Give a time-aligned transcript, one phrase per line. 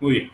[0.00, 0.30] Muy bien.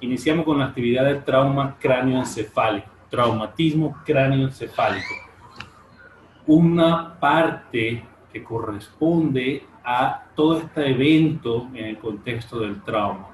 [0.00, 5.14] Iniciamos con la actividad de trauma cráneoencefálico, traumatismo cráneoencefálico.
[6.46, 13.30] Una parte que corresponde a todo este evento en el contexto del trauma.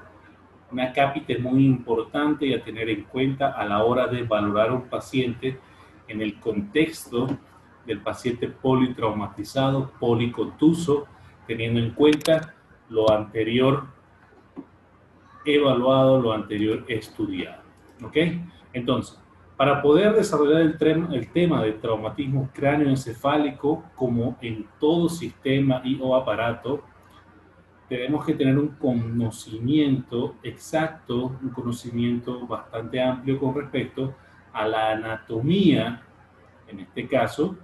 [0.71, 4.89] Una cápita muy importante y a tener en cuenta a la hora de valorar un
[4.89, 5.59] paciente
[6.07, 7.27] en el contexto
[7.85, 11.05] del paciente politraumatizado, policontuso,
[11.45, 12.55] teniendo en cuenta
[12.89, 13.96] lo anterior
[15.47, 17.63] evaluado, lo anterior estudiado.
[18.03, 18.17] ¿Ok?
[18.73, 19.19] Entonces,
[19.57, 20.77] para poder desarrollar el,
[21.13, 26.83] el tema del traumatismo cráneoencefálico, como en todo sistema y o aparato,
[27.89, 34.13] tenemos que tener un conocimiento exacto, un conocimiento bastante amplio con respecto
[34.53, 36.03] a la anatomía,
[36.67, 37.57] en este caso,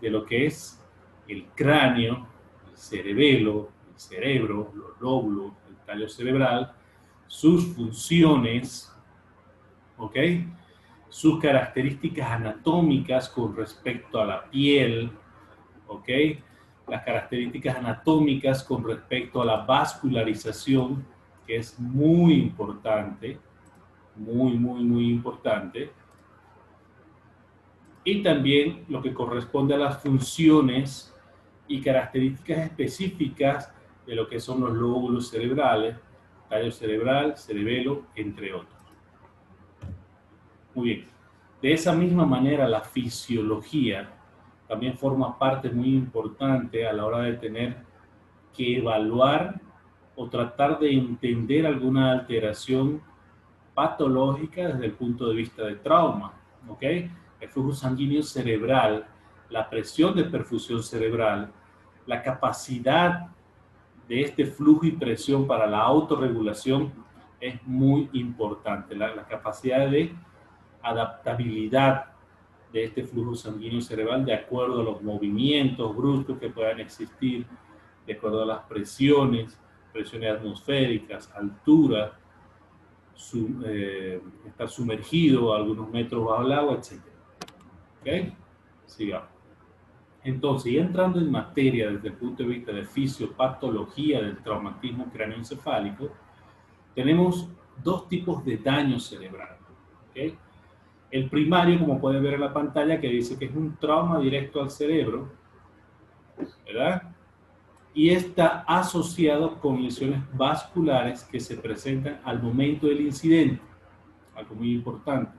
[0.00, 0.82] de lo que es
[1.28, 2.26] el cráneo,
[2.70, 6.72] el cerebelo, el cerebro, los lóbulos, el tallo cerebral,
[7.26, 8.92] sus funciones,
[9.96, 10.16] ¿ok?
[11.08, 15.10] Sus características anatómicas con respecto a la piel,
[15.86, 16.08] ¿ok?
[16.88, 21.06] Las características anatómicas con respecto a la vascularización,
[21.46, 23.38] que es muy importante,
[24.16, 25.90] muy, muy, muy importante.
[28.04, 31.14] Y también lo que corresponde a las funciones
[31.66, 33.72] y características específicas
[34.06, 35.96] de lo que son los lóbulos cerebrales,
[36.72, 38.80] cerebral, cerebelo, entre otros.
[40.74, 41.06] Muy bien.
[41.62, 44.10] De esa misma manera, la fisiología
[44.68, 47.76] también forma parte muy importante a la hora de tener
[48.54, 49.60] que evaluar
[50.16, 53.02] o tratar de entender alguna alteración
[53.74, 56.32] patológica desde el punto de vista de trauma.
[56.68, 56.82] ¿ok?
[56.82, 59.06] El flujo sanguíneo cerebral,
[59.50, 61.52] la presión de perfusión cerebral,
[62.06, 63.28] la capacidad
[64.08, 66.92] de este flujo y presión para la autorregulación
[67.40, 68.94] es muy importante.
[68.94, 70.14] La, capacidad de
[70.82, 72.06] adaptabilidad
[72.72, 77.46] de este flujo sanguíneo cerebral de acuerdo a los movimientos bruscos que puedan existir,
[78.06, 79.58] de acuerdo a las presiones,
[79.92, 82.18] presiones atmosféricas, altura,
[83.64, 87.00] eh, estar sumergido a algunos metros bajo el agua, etc.
[88.00, 88.34] ¿Ok?
[88.86, 89.33] Sigamos.
[90.24, 96.08] Entonces, entrando en materia desde el punto de vista de fisiopatología del traumatismo cráneoencefálico,
[96.94, 97.50] tenemos
[97.82, 99.58] dos tipos de daño cerebral.
[101.10, 104.62] El primario, como pueden ver en la pantalla, que dice que es un trauma directo
[104.62, 105.30] al cerebro,
[106.64, 107.02] ¿verdad?
[107.92, 113.60] Y está asociado con lesiones vasculares que se presentan al momento del incidente,
[114.34, 115.32] algo muy importante,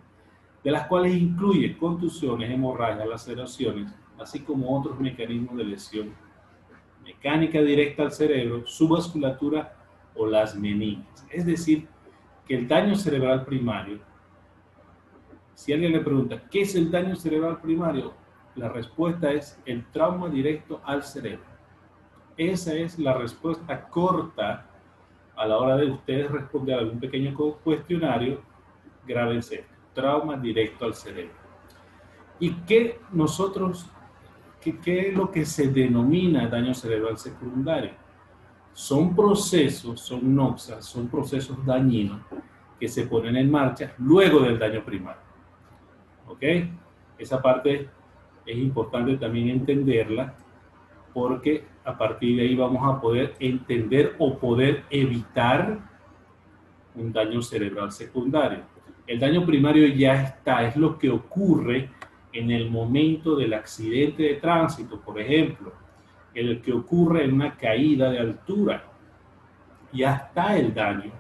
[0.64, 6.26] de las cuales incluye contusiones, hemorragias, laceraciones, así como otros mecanismos de lesión
[7.04, 9.76] mecánica directa al cerebro, su vasculatura
[10.16, 11.26] o las meninges.
[11.30, 11.88] Es decir,
[12.48, 14.00] que el daño cerebral primario,
[15.54, 18.14] si alguien le pregunta, ¿qué es el daño cerebral primario?
[18.56, 21.46] La respuesta es el trauma directo al cerebro.
[22.38, 24.66] Esa es la respuesta corta
[25.36, 27.34] a la hora de ustedes responder a algún pequeño
[27.64, 28.42] cuestionario.
[29.06, 31.36] Grábense, trauma directo al cerebro.
[32.40, 33.90] ¿Y qué nosotros
[34.74, 37.92] ¿qué, es lo que se denomina daño cerebral secundario?
[38.74, 42.22] Son procesos, son noxas, son procesos dañinos
[42.80, 45.22] que se ponen en marcha luego del daño primario.
[46.28, 46.44] ¿Ok?
[47.18, 47.90] Esa parte
[48.46, 50.36] es importante también entenderla
[51.14, 55.80] porque a partir de ahí vamos a poder entender o poder evitar
[56.96, 58.60] un daño cerebral secundario.
[59.08, 61.90] El daño primario ya está, es lo que ocurre
[62.36, 65.72] en el momento del accidente de tránsito, por ejemplo,
[66.34, 68.84] el que ocurre en una caída de altura,
[69.94, 71.14] ya está el daño,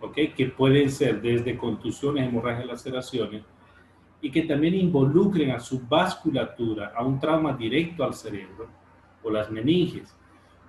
[0.00, 0.16] ¿ok?
[0.36, 3.42] Que pueden ser desde contusiones, hemorragias, laceraciones,
[4.20, 8.66] y que también involucren a su vasculatura, a un trauma directo al cerebro
[9.22, 10.12] o las meninges.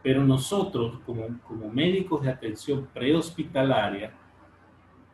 [0.03, 4.13] Pero nosotros, como, como médicos de atención prehospitalaria,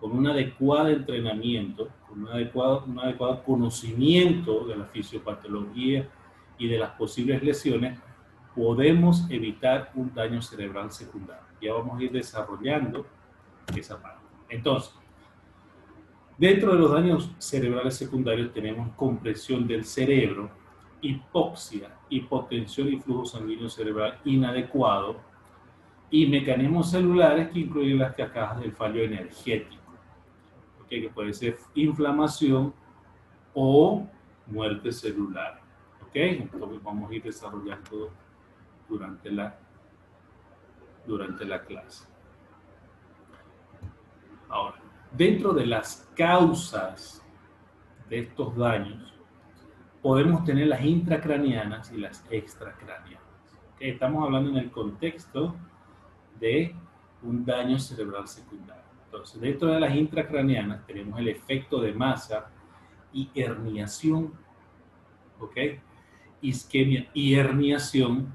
[0.02, 6.08] con un adecuado entrenamiento, con un adecuado, un adecuado conocimiento de la fisiopatología
[6.58, 8.00] y de las posibles lesiones,
[8.56, 11.44] podemos evitar un daño cerebral secundario.
[11.62, 13.06] Ya vamos a ir desarrollando
[13.76, 14.24] esa parte.
[14.48, 14.94] Entonces,
[16.38, 20.50] dentro de los daños cerebrales secundarios tenemos compresión del cerebro,
[21.02, 25.18] hipoxia, hipotensión y flujo sanguíneo cerebral inadecuado
[26.10, 29.85] y mecanismos celulares que incluyen las cascadas del fallo energético
[30.90, 32.74] que puede ser inflamación
[33.54, 34.08] o
[34.48, 35.62] muerte celular.
[36.02, 36.16] ¿Ok?
[36.16, 38.12] Entonces vamos a ir desarrollando
[38.88, 39.58] durante la,
[41.06, 42.08] durante la clase.
[44.50, 44.82] Ahora.
[45.12, 47.26] Dentro de las causas
[48.10, 49.14] de estos daños,
[50.02, 53.24] podemos tener las intracranianas y las extracranianas.
[53.80, 55.56] Estamos hablando en el contexto
[56.40, 56.76] de
[57.24, 58.85] un daño cerebral secundario.
[59.40, 62.50] Dentro de las intracranianas tenemos el efecto de masa
[63.14, 64.34] y herniación,
[65.40, 65.58] ¿ok?
[66.42, 68.34] Isquemia y herniación,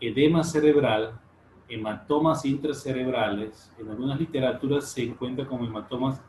[0.00, 1.20] edema cerebral,
[1.68, 6.20] hematomas intracerebrales, en algunas literaturas se encuentra como hematomas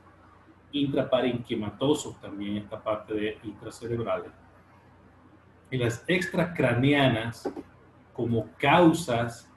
[0.71, 4.31] intraparenquimatosos también esta parte de intracerebrales.
[5.69, 7.51] Y las extracraneanas
[8.13, 9.49] como causas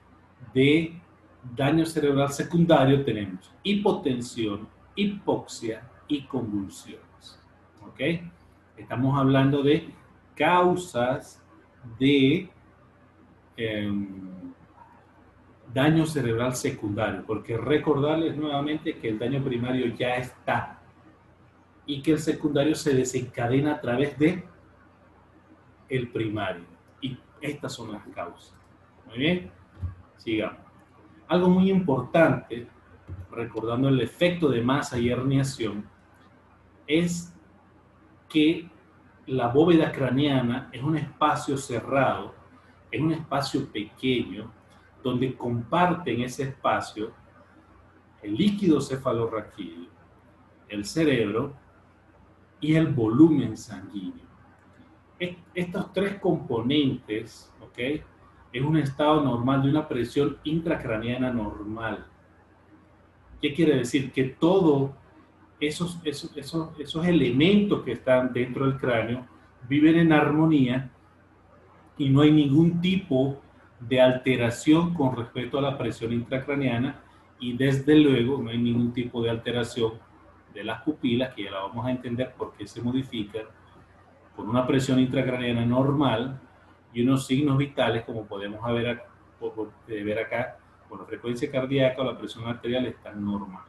[0.53, 0.99] de
[1.55, 7.39] daño cerebral secundario tenemos hipotensión, hipoxia y convulsiones.
[7.81, 7.99] ¿Ok?
[8.77, 9.89] Estamos hablando de
[10.35, 11.41] causas
[11.99, 12.49] de
[13.55, 14.53] em,
[15.73, 20.79] daño cerebral secundario, porque recordarles nuevamente que el daño primario ya está
[21.85, 24.43] y que el secundario se desencadena a través de
[25.89, 26.65] el primario.
[27.01, 28.53] Y estas son las causas.
[29.07, 29.51] Muy bien,
[30.17, 30.66] sigamos.
[31.27, 32.67] Algo muy importante,
[33.31, 35.85] recordando el efecto de masa y herniación,
[36.85, 37.33] es
[38.29, 38.69] que
[39.25, 42.33] la bóveda craneana es un espacio cerrado,
[42.89, 44.51] es un espacio pequeño,
[45.03, 47.11] donde comparten ese espacio
[48.21, 49.89] el líquido cefalorraquídeo,
[50.69, 51.53] el cerebro
[52.59, 54.25] y el volumen sanguíneo.
[55.53, 58.03] Estos tres componentes, ¿ok?
[58.51, 62.05] Es un estado normal de una presión intracraniana normal.
[63.41, 64.11] ¿Qué quiere decir?
[64.11, 64.91] Que todos
[65.59, 69.25] esos, esos, esos, esos elementos que están dentro del cráneo
[69.67, 70.89] viven en armonía
[71.97, 73.41] y no hay ningún tipo
[73.79, 77.01] de alteración con respecto a la presión intracraniana
[77.39, 79.93] y desde luego no hay ningún tipo de alteración
[80.53, 83.39] de las pupilas, que ya la vamos a entender por qué se modifica
[84.35, 86.39] con una presión intracraniana normal
[86.93, 89.03] y unos signos vitales como podemos ver,
[89.87, 90.57] ver acá,
[90.87, 93.67] con la frecuencia cardíaca o la presión arterial están normales.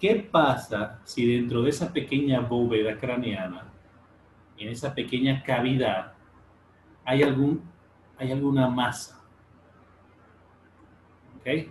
[0.00, 3.72] ¿Qué pasa si dentro de esa pequeña bóveda craneana,
[4.58, 6.14] en esa pequeña cavidad,
[7.04, 7.62] hay, algún,
[8.18, 9.22] hay alguna masa?
[11.38, 11.70] ¿Ok?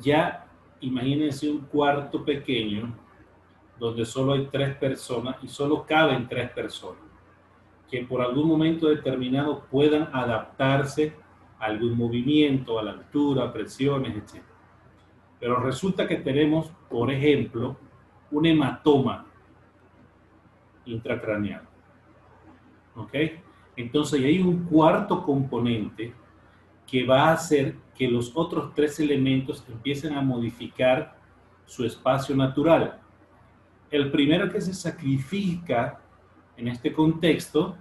[0.00, 0.46] Ya
[0.80, 2.94] imagínense un cuarto pequeño
[3.78, 7.11] donde solo hay tres personas y solo caben tres personas
[7.92, 11.14] que por algún momento determinado puedan adaptarse
[11.60, 14.42] a algún movimiento, a la altura, presiones, etc.
[15.38, 17.76] Pero resulta que tenemos, por ejemplo,
[18.30, 19.26] un hematoma
[20.86, 21.68] intracraneal.
[22.96, 23.14] ¿Ok?
[23.76, 26.14] Entonces hay un cuarto componente
[26.86, 31.18] que va a hacer que los otros tres elementos empiecen a modificar
[31.66, 32.98] su espacio natural.
[33.90, 36.01] El primero que se sacrifica
[36.56, 37.76] en este contexto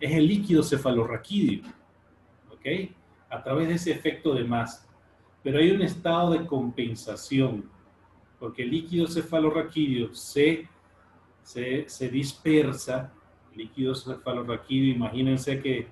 [0.00, 1.64] es el líquido cefalorraquídeo,
[2.50, 2.90] ¿ok?
[3.30, 4.86] A través de ese efecto de masa.
[5.42, 7.70] Pero hay un estado de compensación,
[8.38, 10.68] porque el líquido cefalorraquídeo se,
[11.42, 13.12] se, se dispersa,
[13.52, 15.88] el líquido cefalorraquídeo, imagínense que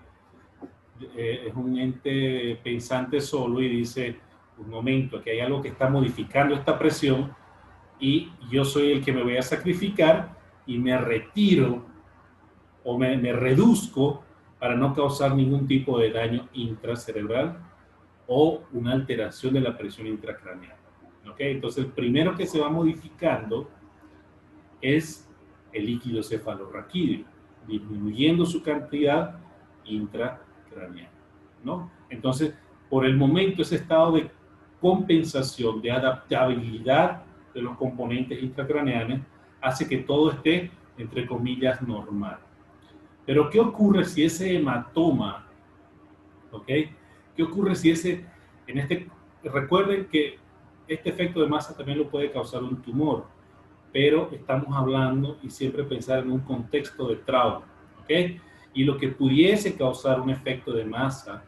[1.16, 4.16] eh, es un ente pensante solo y dice,
[4.58, 7.34] un momento, que hay algo que está modificando esta presión
[7.98, 10.36] y yo soy el que me voy a sacrificar
[10.66, 11.93] y me retiro
[12.84, 14.22] o me, reduzco
[14.58, 17.58] para no causar ningún tipo de daño intracerebral
[18.26, 20.76] o una alteración de la presión intracraneal.
[21.28, 21.36] ¿Ok?
[21.40, 23.68] Entonces, el primero que se va modificando
[24.80, 25.28] es
[25.72, 27.24] el líquido cefalorraquídeo,
[27.66, 29.38] disminuyendo su cantidad
[29.84, 30.44] intracraneal
[31.62, 31.90] ¿no?
[32.10, 32.54] Entonces,
[32.90, 34.30] por el momento, ese estado de
[34.80, 37.22] compensación, de adaptabilidad
[37.54, 39.20] de los componentes intracraneales
[39.60, 42.38] hace que todo esté, entre comillas, normal.
[43.26, 45.46] Pero, ¿qué ocurre si ese hematoma,
[46.50, 46.66] ¿ok?
[47.36, 48.24] ¿Qué ocurre si ese,
[48.66, 49.08] en este,
[49.42, 50.38] recuerden que
[50.86, 53.26] este efecto de masa también lo puede causar un tumor,
[53.92, 57.64] pero estamos hablando y siempre pensar en un contexto de trauma,
[58.02, 58.40] ¿ok?
[58.74, 61.44] y lo que pudiese causar un efecto de masa,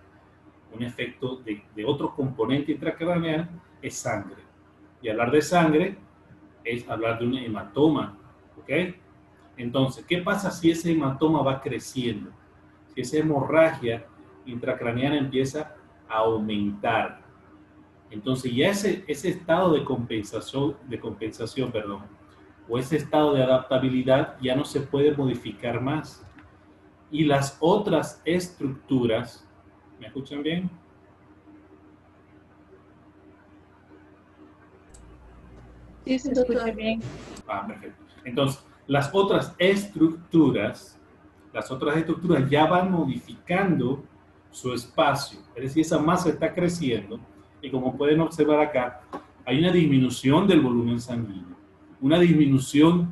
[0.73, 3.49] un efecto de, otro componente intracraneal,
[3.83, 4.43] es sangre.
[5.03, 5.99] Y hablar de sangre
[6.65, 8.17] es hablar de un hematoma,
[8.59, 8.95] ¿ok?
[9.57, 12.31] Entonces, ¿qué pasa si ese hematoma va creciendo?
[12.95, 14.07] Si esa hemorragia
[14.45, 15.75] intracraneana empieza
[16.09, 17.21] a aumentar.
[18.11, 22.03] Entonces, ya ese, ese estado de compensación, de compensación, perdón,
[22.69, 26.25] o ese estado de adaptabilidad ya no se puede modificar más
[27.11, 29.47] y las otras estructuras,
[30.01, 30.71] ¿me escuchan bien?
[36.05, 37.01] Sí, se escucha bien.
[37.49, 38.05] Ah, perfecto.
[38.25, 40.99] Entonces, las otras estructuras,
[41.53, 44.05] las otras estructuras ya van modificando
[44.51, 45.41] su espacio.
[45.55, 47.19] Es decir, esa masa está creciendo
[47.61, 49.03] y como pueden observar acá,
[49.45, 51.57] hay una disminución del volumen sanguíneo,
[52.01, 53.11] una disminución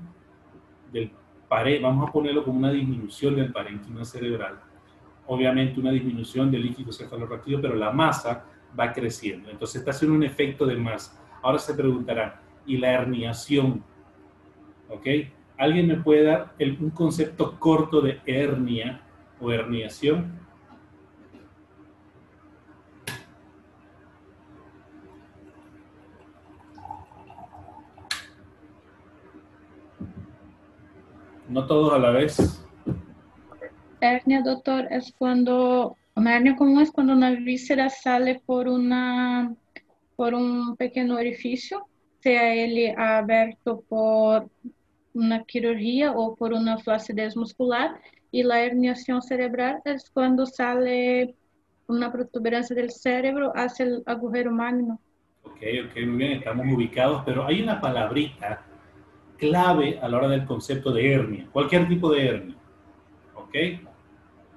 [0.92, 1.10] del
[1.48, 4.60] pared, vamos a ponerlo como una disminución del parénquima cerebral,
[5.26, 8.44] obviamente una disminución del líquido cefalorraquídeo, pero la masa
[8.78, 9.50] va creciendo.
[9.50, 11.20] Entonces está haciendo un efecto de masa.
[11.42, 12.34] Ahora se preguntarán,
[12.66, 13.82] ¿y la herniación?
[14.88, 15.06] ¿Ok?
[15.56, 19.00] ¿Alguien me puede dar un concepto corto de hernia
[19.40, 20.44] o herniación?
[31.48, 32.66] No todos a la vez.
[34.00, 39.54] Hernia, doctor, es cuando, una hernia común es cuando una víscera sale por una,
[40.16, 41.86] por un pequeño orificio,
[42.18, 44.50] sea él abierto por
[45.14, 51.36] una quirurgia o por una flacidez muscular, y la herniación cerebral es cuando sale
[51.86, 55.00] una protuberancia del cerebro hacia el agujero magno.
[55.44, 58.64] Ok, ok, muy bien, estamos ubicados, pero hay una palabrita
[59.36, 62.56] clave a la hora del concepto de hernia, cualquier tipo de hernia,
[63.34, 63.54] ¿ok?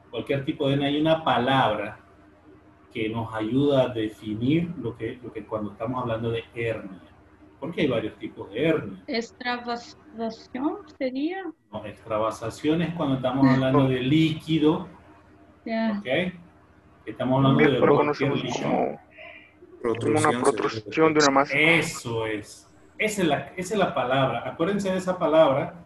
[0.09, 1.99] Cualquier tipo de hernia, hay una palabra
[2.93, 7.01] que nos ayuda a definir lo que, lo que cuando estamos hablando de hernia,
[7.59, 9.03] porque hay varios tipos de hernia.
[9.07, 11.43] ¿Extravasación sería?
[11.71, 14.87] No, extravasación es cuando estamos hablando de líquido,
[15.65, 16.33] ¿ok?
[17.05, 17.79] Estamos hablando de
[20.09, 21.57] una protrusión de una masa.
[21.57, 22.69] Eso es.
[22.97, 24.47] Esa es, la, esa es la palabra.
[24.47, 25.85] Acuérdense de esa palabra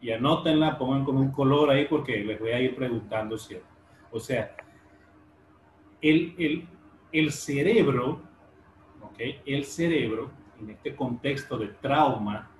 [0.00, 3.66] y anótenla, pongan con un color ahí porque les voy a ir preguntando ¿cierto?
[4.10, 4.56] O sea,
[6.00, 6.68] el, el,
[7.12, 8.22] el cerebro,
[9.02, 9.18] ¿ok?
[9.46, 10.30] El cerebro,
[10.60, 12.50] en este contexto de trauma,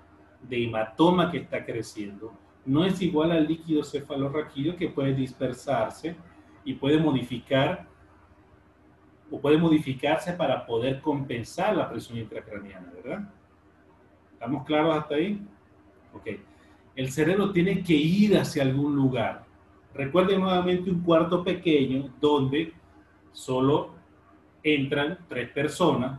[0.42, 2.32] de hematoma que está creciendo,
[2.64, 6.16] no es igual al líquido cefalorraquídeo que puede dispersarse
[6.64, 7.86] y puede modificar
[9.30, 13.32] o puede modificarse para poder compensar la presión intracraniana, ¿verdad?
[14.32, 15.40] ¿Estamos claros hasta ahí?
[16.12, 16.26] Ok.
[16.96, 19.44] El cerebro tiene que ir hacia algún lugar.
[19.94, 22.72] Recuerden nuevamente un cuarto pequeño donde
[23.32, 23.94] solo
[24.62, 26.18] entran tres personas.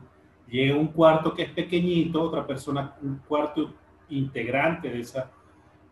[0.52, 3.74] Llega un cuarto que es pequeñito, otra persona, un cuarto
[4.10, 5.32] integrante de, esa,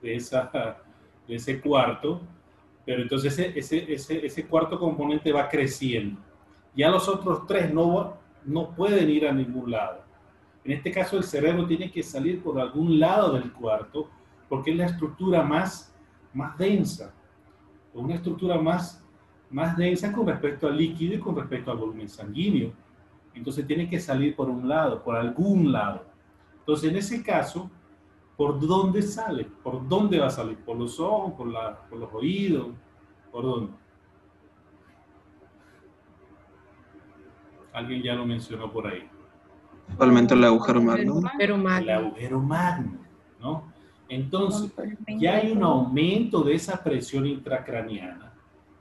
[0.01, 0.51] de, esa,
[1.25, 2.21] de ese cuarto,
[2.85, 6.19] pero entonces ese, ese, ese, cuarto componente va creciendo.
[6.75, 10.03] Ya los otros tres no, no pueden ir a ningún lado.
[10.65, 14.09] En este caso, el cerebro tiene que salir por algún lado del cuarto
[14.49, 15.95] porque es la estructura más,
[16.33, 17.13] más densa,
[17.93, 19.01] una estructura más,
[19.49, 22.73] más densa con respecto al líquido y con respecto al volumen sanguíneo.
[23.33, 26.05] Entonces tiene que salir por un lado, por algún lado.
[26.59, 27.69] Entonces, en ese caso,
[28.36, 29.45] ¿por dónde sale?
[29.63, 30.57] ¿Por dónde va a salir?
[30.57, 31.33] ¿Por los ojos?
[31.33, 32.67] ¿Por, la, por los oídos?
[33.31, 33.74] ¿Por dónde?
[37.74, 39.07] Alguien ya lo mencionó por ahí.
[39.89, 41.21] Actualmente el agujero magno.
[41.39, 43.00] El agujero magno,
[43.39, 43.71] ¿no?
[44.09, 44.71] Entonces,
[45.19, 48.33] ya hay un aumento de esa presión intracraniana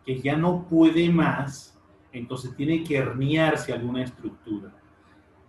[0.05, 1.78] que ya no puede más,
[2.13, 4.73] entonces tiene que herniarse alguna estructura.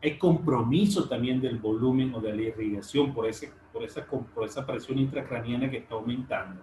[0.02, 4.66] Hay compromiso también del volumen o de la irrigación por, ese, por, esa, por esa
[4.66, 6.62] presión intracraniana que está aumentando.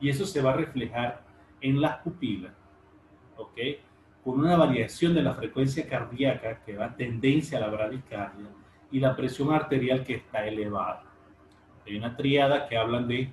[0.00, 1.24] Y eso se va a reflejar
[1.60, 2.52] en las pupilas,
[3.36, 3.58] ¿ok?
[4.24, 8.46] con una variación de la frecuencia cardíaca que va tendencia a la bradicardia
[8.90, 11.04] y la presión arterial que está elevada.
[11.86, 13.30] Hay una triada que hablan de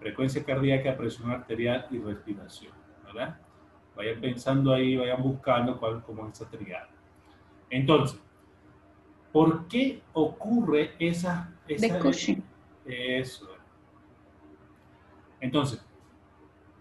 [0.00, 2.72] frecuencia cardíaca, presión arterial y respiración,
[3.04, 3.38] ¿verdad?
[3.96, 6.88] Vayan pensando ahí, vayan buscando cuál como esa triada.
[7.70, 8.20] Entonces,
[9.32, 11.52] ¿por qué ocurre esa...
[11.66, 11.98] esa
[12.84, 13.48] Eso.
[15.40, 15.84] Entonces,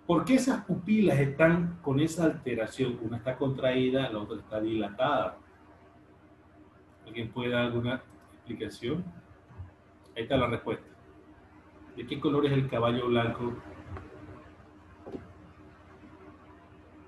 [0.06, 3.00] ¿Por qué esas pupilas están con esa alteración?
[3.02, 5.38] Una está contraída, la otra está dilatada.
[7.06, 8.04] ¿Alguien puede dar alguna
[8.34, 9.04] explicación?
[10.16, 10.86] Ahí está la respuesta.
[11.96, 13.54] ¿De qué color es el caballo blanco?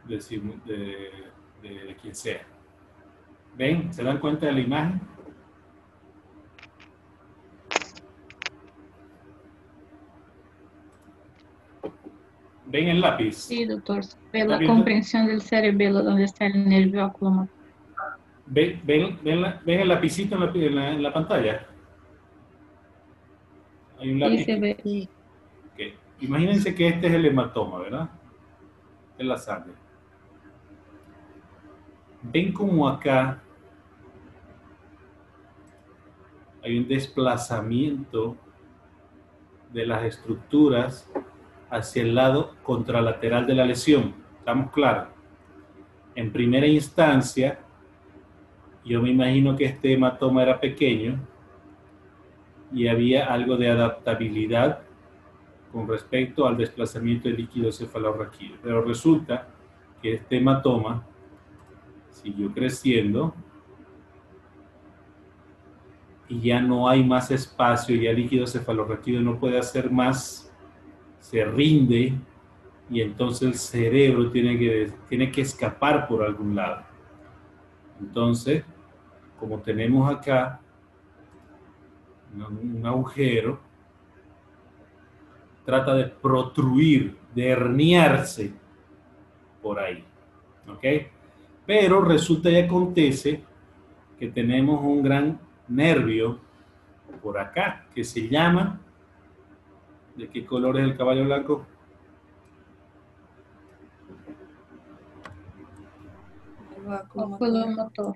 [0.08, 0.18] De,
[1.62, 2.42] de, de quien sea.
[3.58, 3.94] ¿Ven?
[3.94, 5.02] ¿Se dan cuenta de la imagen?
[12.68, 13.36] ¿Ven el lápiz?
[13.36, 14.04] Sí, doctor.
[14.34, 17.48] Ve la comprensión del cerebelo donde está el nervio ocular.
[18.48, 21.66] ¿Ven, ven, ven, ven, el lapicito en la, en la, pantalla?
[24.00, 24.38] Hay un lápiz.
[24.40, 25.08] Sí, se ve.
[25.74, 25.96] Okay.
[26.20, 28.10] Imagínense que este es el hematoma, ¿verdad?
[29.18, 29.74] Es la sangre.
[32.32, 33.42] Ven como acá
[36.64, 38.36] hay un desplazamiento
[39.72, 41.10] de las estructuras
[41.70, 44.16] hacia el lado contralateral de la lesión.
[44.40, 45.10] ¿Estamos claros?
[46.16, 47.60] En primera instancia,
[48.84, 51.20] yo me imagino que este hematoma era pequeño
[52.74, 54.80] y había algo de adaptabilidad
[55.72, 58.58] con respecto al desplazamiento del líquido cefalorraquídeo.
[58.64, 59.48] Pero resulta
[60.02, 61.04] que este hematoma
[62.22, 63.34] siguió creciendo
[66.28, 70.52] y ya no hay más espacio, ya el líquido cefalorraquídeo no puede hacer más,
[71.20, 72.14] se rinde
[72.90, 76.84] y entonces el cerebro tiene que, tiene que escapar por algún lado.
[78.00, 78.64] Entonces,
[79.40, 80.60] como tenemos acá
[82.34, 83.60] un, agujero,
[85.64, 88.54] trata de protruir, de herniarse
[89.62, 90.04] por ahí.
[90.68, 90.84] ¿Ok?
[91.66, 93.44] Pero resulta y acontece
[94.20, 96.40] que tenemos un gran nervio
[97.22, 98.80] por acá que se llama,
[100.16, 101.66] ¿de qué color es el caballo blanco?
[107.16, 108.16] Oculomotor.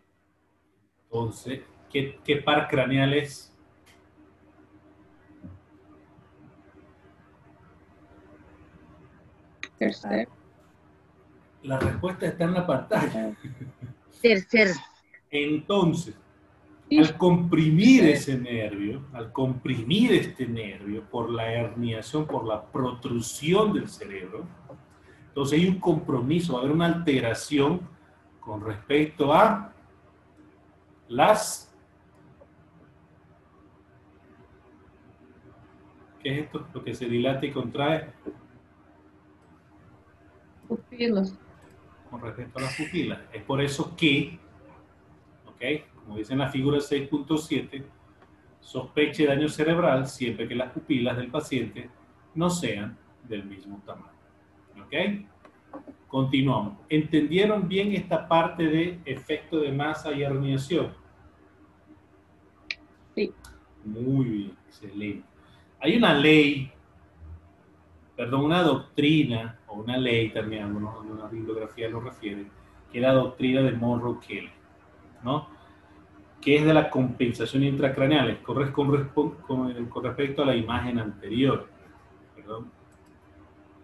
[1.05, 3.51] Entonces, ¿qué, qué par craneal es?
[9.79, 10.38] Tercero.
[11.63, 13.35] La respuesta está en la pantalla.
[14.21, 14.69] Tercer.
[15.29, 16.15] Entonces,
[16.97, 23.87] al comprimir ese nervio, al comprimir este nervio por la herniación, por la protrusión del
[23.87, 24.45] cerebro,
[25.27, 27.81] entonces hay un compromiso, va a haber una alteración
[28.39, 29.71] con respecto a
[31.07, 31.73] las...
[36.21, 36.67] ¿Qué es esto?
[36.73, 38.11] Lo que se dilata y contrae
[40.67, 41.33] Pupilos.
[42.09, 43.19] Con respecto a las pupilas.
[43.31, 44.39] Es por eso que,
[45.45, 45.85] ¿ok?
[46.03, 47.83] Como dice en la figura 6.7,
[48.59, 51.89] sospeche daño cerebral siempre que las pupilas del paciente
[52.35, 54.13] no sean del mismo tamaño.
[54.83, 55.75] ¿Ok?
[56.07, 56.77] Continuamos.
[56.89, 60.93] ¿Entendieron bien esta parte de efecto de masa y herniación?
[63.15, 63.31] Sí.
[63.85, 65.27] Muy bien, excelente.
[65.79, 66.71] Hay una ley,
[68.15, 72.49] perdón, una doctrina, o una ley también, algunos, algunas bibliografías lo refieren,
[72.91, 74.51] que es la doctrina de Monroe-Kelly,
[75.23, 75.47] ¿no?
[76.41, 81.67] Que es de la compensación intracraneal, con, con, con, respecto a la imagen anterior,
[82.35, 82.71] perdón,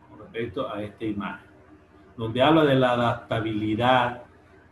[0.10, 1.48] con respecto a esta imagen,
[2.18, 4.24] donde habla de la adaptabilidad,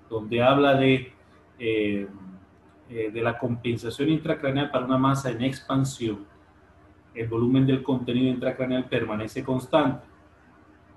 [0.09, 1.11] donde habla de,
[1.59, 2.07] eh,
[2.89, 6.25] eh, de la compensación intracraneal para una masa en expansión,
[7.13, 10.12] el volumen del contenido intracraneal permanece constante.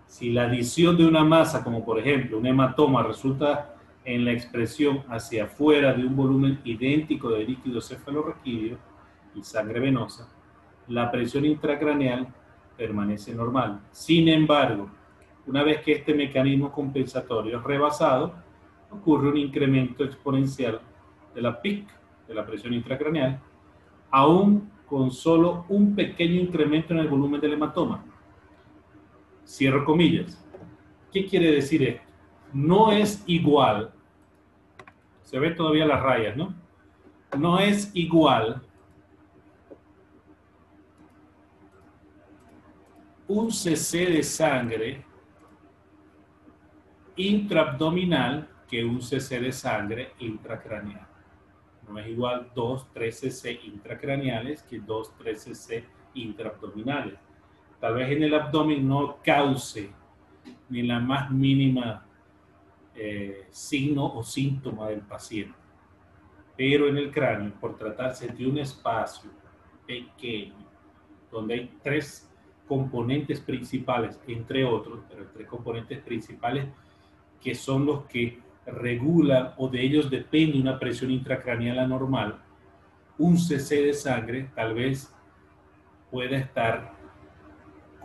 [0.06, 5.02] Si la adición de una masa, como por ejemplo un hematoma, resulta en la expresión
[5.08, 8.78] hacia afuera de un volumen idéntico de líquido cefalorraquídeo
[9.34, 10.28] y sangre venosa,
[10.88, 12.28] la presión intracraneal
[12.76, 13.80] permanece normal.
[13.90, 14.88] Sin embargo,
[15.46, 18.34] una vez que este mecanismo compensatorio es rebasado,
[18.90, 20.80] ocurre un incremento exponencial
[21.34, 21.86] de la PIC,
[22.28, 23.40] de la presión intracraneal,
[24.10, 28.04] aún con solo un pequeño incremento en el volumen del hematoma.
[29.46, 30.42] Cierro comillas.
[31.12, 32.02] ¿Qué quiere decir esto?
[32.52, 33.92] No es igual,
[35.22, 36.54] se ven todavía las rayas, ¿no?
[37.38, 38.62] No es igual
[43.28, 45.04] un cc de sangre
[47.16, 51.06] intraabdominal que un cc de sangre intracraneal.
[51.88, 57.25] No es igual 2, 3 cc intracraneales que 2, 3 cc intraabdominales.
[57.86, 59.88] Tal vez en el abdomen no cause
[60.70, 62.04] ni la más mínima
[62.96, 65.56] eh, signo o síntoma del paciente.
[66.56, 69.30] Pero en el cráneo, por tratarse de un espacio
[69.86, 70.56] pequeño,
[71.30, 72.28] donde hay tres
[72.66, 76.66] componentes principales, entre otros, pero tres componentes principales
[77.40, 82.40] que son los que regulan o de ellos depende una presión intracraneal anormal,
[83.16, 85.14] un cc de sangre tal vez
[86.10, 86.95] pueda estar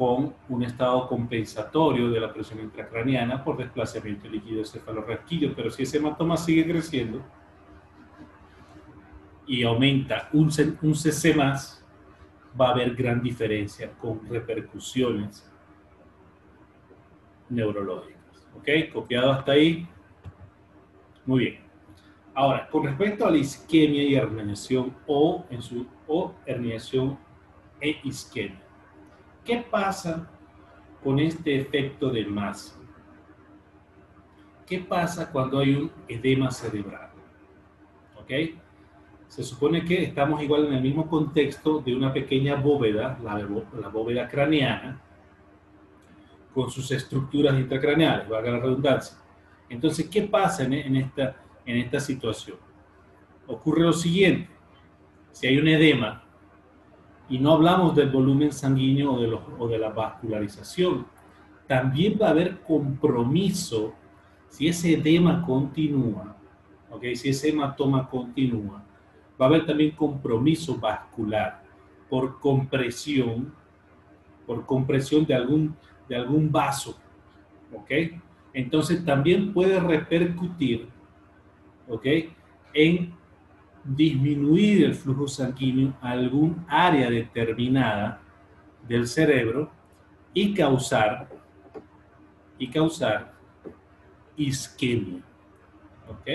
[0.02, 5.98] con un estado compensatorio de la presión intracraneana por desplazamiento líquido cefalorraquídeo, pero si ese
[5.98, 7.22] hematoma sigue creciendo
[9.46, 10.50] y aumenta un,
[10.82, 11.86] un cc más,
[12.60, 15.48] va a haber gran diferencia con repercusiones
[17.48, 18.48] neurológicas.
[18.58, 18.92] ¿Ok?
[18.92, 19.88] Copiado hasta ahí.
[21.28, 21.60] Muy bien.
[22.34, 27.20] Ahora, con respecto a la isquemia y herniación o, en su, o herniación
[27.80, 28.71] e isquemia,
[29.46, 30.30] ¿qué pasa
[31.04, 32.76] con este efecto de masa?
[34.66, 37.10] ¿Qué pasa cuando hay un edema cerebral?
[38.20, 38.32] ¿Ok?
[39.32, 43.88] se supone que estamos igual en el mismo contexto de una pequeña bóveda, la, la
[43.88, 45.00] bóveda craneana,
[46.54, 49.18] con sus estructuras intracraneales, valga la redundancia.
[49.70, 52.58] Entonces, ¿qué pasa en, esta, en esta situación?
[53.48, 54.50] Ocurre lo siguiente,
[55.32, 56.21] si hay un edema,
[57.32, 61.06] y no hablamos del volumen sanguíneo o de, o de la vascularización,
[61.66, 63.94] también va a haber compromiso
[64.50, 66.36] si ese edema continúa,
[66.90, 67.16] ¿okay?
[67.16, 68.84] si ese hematoma continúa,
[69.40, 71.64] va a haber también compromiso vascular
[72.10, 73.54] por compresión,
[74.46, 75.74] por compresión de algún,
[76.10, 77.00] de algún vaso,
[77.74, 77.92] ¿ok?
[78.54, 80.90] Entonces también puede repercutir,
[81.88, 82.06] ¿ok?
[82.74, 83.14] En
[83.84, 88.22] disminuir el flujo sanguíneo a algún área determinada
[88.88, 89.72] del cerebro
[90.34, 91.30] y causar,
[92.58, 93.34] y causar
[94.36, 95.22] isquemia,
[96.08, 96.28] ¿ok?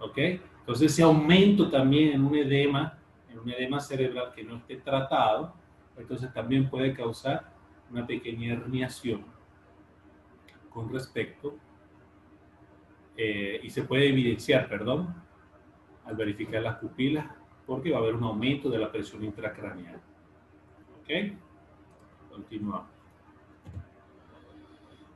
[0.00, 0.18] ¿Ok?
[0.60, 2.98] Entonces ese aumento también en un edema,
[3.30, 5.54] en un edema cerebral que no esté tratado,
[5.96, 7.52] entonces también puede causar
[7.90, 9.24] una pequeña herniación
[10.70, 11.56] con respecto,
[13.16, 15.14] eh, y se puede evidenciar, perdón,
[16.06, 17.26] al verificar las pupilas,
[17.66, 20.00] porque va a haber un aumento de la presión intracraneal.
[21.00, 21.32] ¿Ok?
[22.30, 22.96] Continuamos.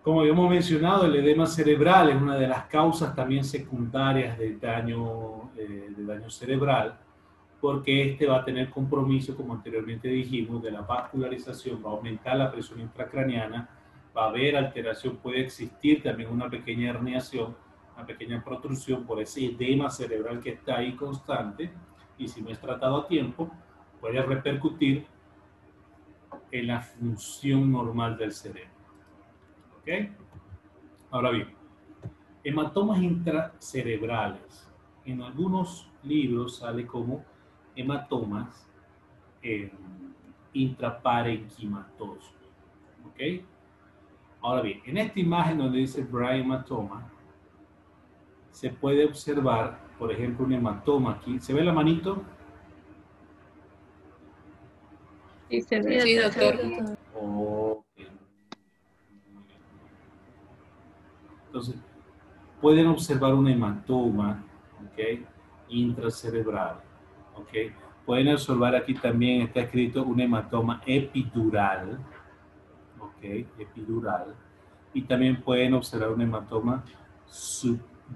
[0.03, 5.51] Como habíamos mencionado, el edema cerebral es una de las causas también secundarias de daño,
[5.57, 6.99] eh, de daño cerebral,
[7.61, 12.35] porque este va a tener compromiso, como anteriormente dijimos, de la vascularización, va a aumentar
[12.37, 13.69] la presión intracraniana,
[14.17, 17.55] va a haber alteración, puede existir también una pequeña herniación,
[18.01, 21.71] una pequeña protrusión por ese edema cerebral que está ahí constante,
[22.19, 23.51] y si no es tratado a tiempo,
[24.01, 25.07] puede repercutir
[26.51, 28.71] en la función normal del cerebro.
[31.11, 31.49] Ahora bien,
[32.45, 34.69] hematomas intracerebrales.
[35.05, 37.25] En algunos libros sale como
[37.75, 38.69] hematomas
[39.43, 39.73] eh,
[40.53, 42.35] intraparenquimatosos.
[43.07, 43.45] ¿Ok?
[44.43, 47.11] Ahora bien, en esta imagen donde dice Brian hematoma,
[48.51, 51.39] se puede observar, por ejemplo, un hematoma aquí.
[51.41, 52.23] ¿Se ve la manito?
[55.49, 56.01] Sí, se ve.
[56.01, 56.61] Sí, doctor.
[61.47, 61.75] Entonces,
[62.61, 64.45] pueden observar un hematoma,
[64.85, 65.27] ¿ok?
[65.69, 66.81] Intracerebral,
[67.35, 67.49] ¿ok?
[68.07, 71.99] Pueden observar aquí también, está escrito un hematoma epidural,
[73.01, 73.23] ¿ok?
[73.59, 74.35] Epidural.
[74.95, 76.85] Y también pueden observar un hematoma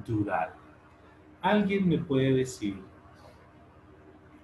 [0.04, 0.50] subdural.
[1.40, 2.83] ¿Alguien me puede decir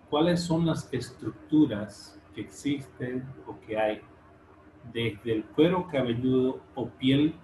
[0.09, 4.03] cuáles son las estructuras que existen o que hay
[4.93, 7.35] desde el cuero cabelludo o piel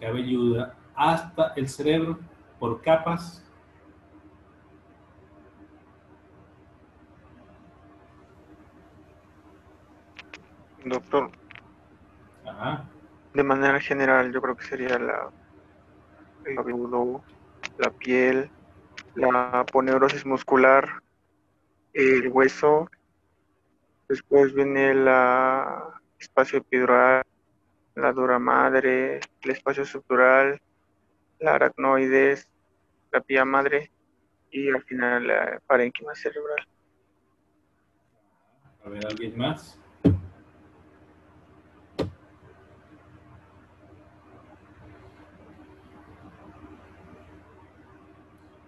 [0.00, 2.18] cabelluda hasta el cerebro
[2.58, 3.44] por capas.
[10.84, 11.30] Doctor.
[13.32, 15.30] De manera general, yo creo que sería la,
[16.44, 17.22] el cabelludo,
[17.78, 18.50] la piel,
[19.14, 21.02] la aponeurosis muscular,
[21.92, 22.88] el hueso,
[24.08, 25.08] después viene el
[26.18, 27.22] espacio epidural,
[27.94, 30.60] la dura madre, el espacio estructural,
[31.40, 32.48] la aracnoides,
[33.10, 33.90] la pía madre
[34.50, 36.66] y al final la parénquima cerebral.
[38.84, 39.78] A ver, ¿alguien más?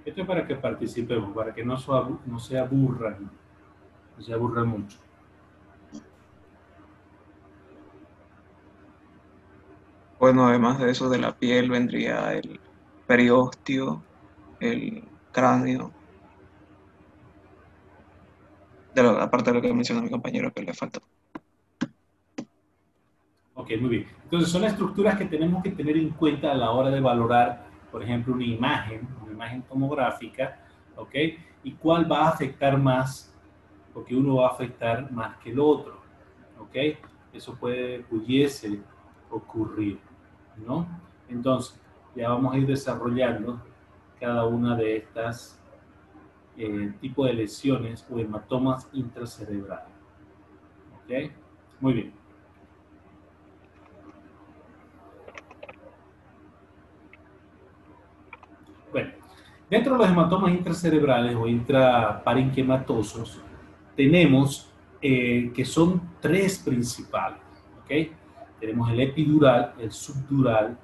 [0.04, 1.76] Esto es para que participemos, para que no,
[2.26, 3.30] no se aburran,
[4.16, 4.98] no se aburran mucho.
[10.18, 12.60] Bueno, además de eso de la piel vendría el
[13.06, 14.02] periósteo,
[14.60, 15.90] el cráneo.
[18.94, 21.00] De aparte de lo que menciona mi compañero que le falta.
[23.54, 24.06] Ok, muy bien.
[24.24, 28.02] Entonces son estructuras que tenemos que tener en cuenta a la hora de valorar, por
[28.02, 30.60] ejemplo, una imagen, imagen tomográfica,
[30.96, 31.14] ¿ok?
[31.62, 33.34] Y cuál va a afectar más,
[33.92, 36.00] porque uno va a afectar más que el otro,
[36.58, 36.76] ¿ok?
[37.32, 38.80] Eso puede, pudiese
[39.30, 39.98] ocurrir.
[40.56, 40.86] ¿no?
[41.28, 41.80] Entonces,
[42.14, 43.60] ya vamos a ir desarrollando
[44.20, 45.60] cada una de estas
[46.56, 49.92] eh, tipos de lesiones o hematomas intracerebrales.
[51.02, 51.32] ¿Ok?
[51.80, 52.14] Muy bien.
[58.92, 59.10] Bueno,
[59.68, 63.40] dentro de los hematomas intracerebrales o intraparenquimatosos,
[63.96, 67.40] tenemos eh, que son tres principales.
[67.82, 67.90] ¿Ok?
[68.64, 70.78] tenemos el epidural, el subdural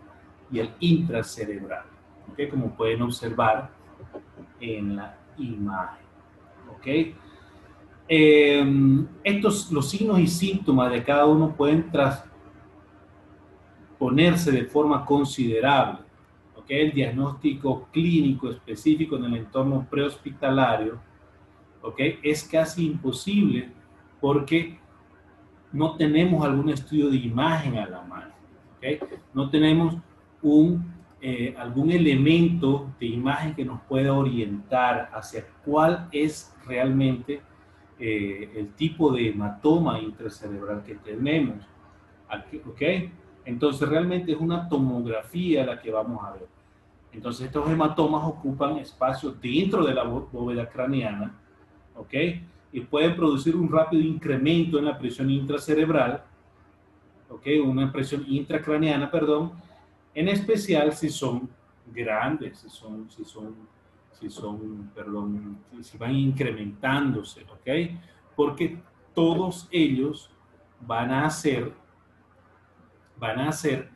[0.52, 1.84] y el intracerebral.
[2.30, 2.46] ¿okay?
[2.48, 3.70] Como pueden observar
[4.60, 6.04] en la imagen.
[6.70, 6.86] ¿Ok?
[8.06, 16.00] Em, estos, los signos y síntomas de cada uno pueden transponerse de forma considerable.
[16.70, 21.00] El diagnóstico clínico específico en el entorno prehospitalario
[21.82, 21.98] ¿ok?
[22.22, 23.72] es casi imposible
[24.20, 24.78] porque
[25.72, 28.32] no tenemos algún estudio de imagen a la mano.
[28.76, 29.08] ¿ok?
[29.34, 29.96] No tenemos
[30.42, 37.42] un eh, algún elemento de imagen que nos pueda orientar hacia cuál es realmente
[37.98, 41.58] eh, el tipo de hematoma intracerebral que tenemos.
[42.64, 42.82] ¿Ok?
[43.44, 46.59] Entonces realmente es una tomografía la que vamos a ver.
[47.12, 51.34] Entonces estos hematomas ocupan espacio dentro de la bóveda craneana,
[51.96, 52.14] ¿ok?
[52.72, 56.22] Y pueden producir un rápido incremento en la presión intracerebral,
[57.28, 57.46] ¿ok?
[57.64, 59.52] Una presión intracraneana, perdón,
[60.14, 61.48] en especial si son
[61.92, 63.54] grandes, si son, si son,
[64.12, 67.90] si son, perdón, si van incrementándose, ¿ok?
[68.36, 68.80] Porque
[69.14, 70.30] todos ellos
[70.80, 71.72] van a hacer,
[73.18, 73.90] van a hacer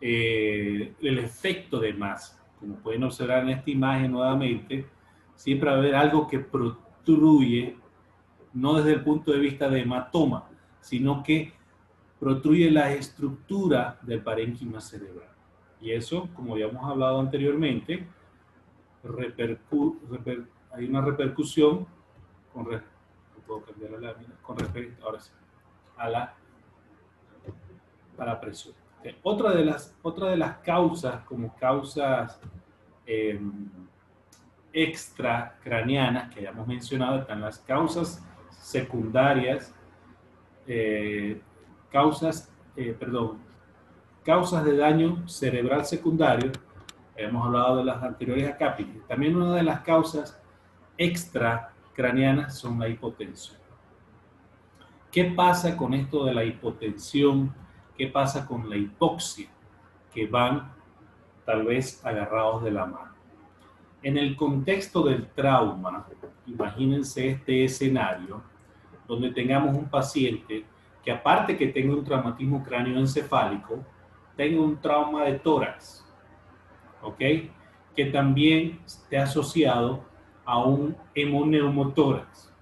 [0.00, 2.41] eh, el efecto de masa.
[2.62, 4.86] Como pueden observar en esta imagen nuevamente,
[5.34, 7.76] siempre va a haber algo que protruye,
[8.52, 10.48] no desde el punto de vista de hematoma,
[10.80, 11.52] sino que
[12.20, 15.30] protruye la estructura del parénquima cerebral.
[15.80, 18.06] Y eso, como habíamos hablado anteriormente,
[20.70, 21.84] hay una repercusión
[22.52, 22.66] con,
[24.56, 25.32] respecto ahora sí,
[25.96, 26.36] a la,
[28.40, 28.81] presión.
[29.22, 32.40] Otra, de las, otra de las causas, como causas
[33.06, 33.40] eh,
[34.72, 39.74] extracranianas que hayamos mencionado, están las causas secundarias,
[40.66, 41.40] eh,
[41.90, 43.38] causas, eh, perdón,
[44.24, 46.52] causas de daño cerebral secundario,
[47.16, 48.76] hemos hablado de las anteriores acá,
[49.08, 50.40] también una de las causas
[50.96, 53.60] extracranianas son la hipotensión.
[55.10, 57.54] ¿Qué pasa con esto de la hipotensión?
[57.96, 59.48] ¿Qué pasa con la hipoxia?
[60.12, 60.72] Que van
[61.44, 63.12] tal vez agarrados de la mano.
[64.02, 66.06] En el contexto del trauma,
[66.46, 68.42] imagínense este escenario
[69.06, 70.64] donde tengamos un paciente
[71.04, 73.84] que aparte que tenga un traumatismo cráneoencefálico,
[74.36, 76.04] tenga un trauma de tórax,
[77.02, 77.18] ¿ok?
[77.94, 80.04] Que también esté asociado
[80.44, 82.52] a un hemoneumotórax,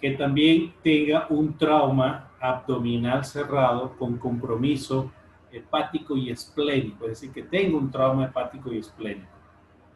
[0.00, 5.10] que también tenga un trauma abdominal cerrado con compromiso
[5.50, 9.28] hepático y esplénico, es decir, que tenga un trauma hepático y esplénico,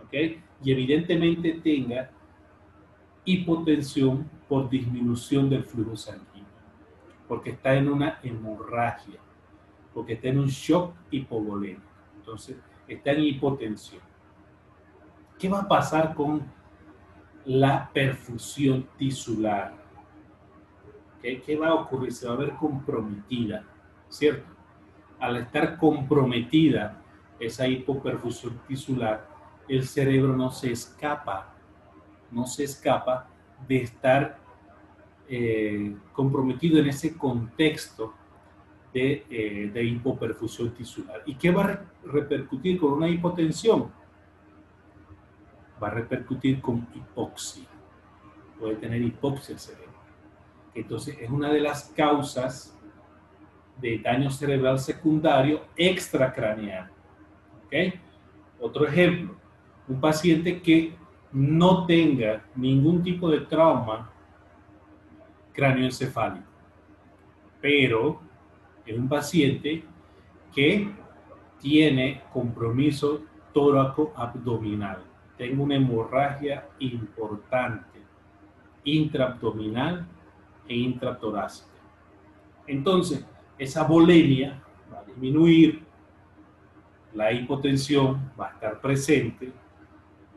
[0.05, 0.13] ¿ok?
[0.63, 2.11] Y evidentemente tenga
[3.25, 6.47] hipotensión por disminución del flujo sanguíneo,
[7.29, 9.21] porque está en una hemorragia
[9.95, 11.83] porque está en un shock hipovolémico.
[12.17, 14.03] Entonces, está en hipotensión.
[15.39, 16.43] ¿Qué va a pasar con
[17.45, 19.80] la perfusión tisular?
[21.23, 22.13] ¿Qué, va a ocurrir?
[22.13, 23.65] Se va a ver comprometida,
[24.09, 24.49] ¿cierto?
[25.19, 27.03] Al estar comprometida
[27.39, 29.29] esa hipoperfusión tisular,
[29.69, 31.55] el cerebro no se escapa,
[32.31, 33.29] no se escapa
[33.69, 34.39] de estar
[35.29, 38.15] eh, comprometido en ese contexto
[38.93, 41.23] eh, de, hipoperfusión tisular.
[41.25, 43.93] ¿Y qué va a repercutir con una hipotensión?
[45.81, 47.69] Va a repercutir con hipoxia.
[48.59, 49.90] Puede tener hipoxia el cerebro.
[50.75, 52.77] Entonces, es una de las causas
[53.81, 56.91] de daño cerebral secundario extracraneal.
[58.61, 59.35] Otro ejemplo,
[59.89, 60.95] un paciente que
[61.33, 64.11] no tenga ningún tipo de trauma
[65.53, 66.47] cráneoencefálico,
[67.61, 68.21] pero
[68.85, 69.85] es un paciente
[70.55, 70.91] que
[71.61, 75.03] tiene compromiso tóraco abdominal.
[75.37, 78.01] Tengo una hemorragia importante,
[78.85, 80.07] intraabdominal
[80.71, 81.69] e intratorácica.
[82.67, 83.27] Entonces,
[83.59, 85.83] esa bolemia va a disminuir,
[87.13, 89.53] la hipotensión va a estar presente,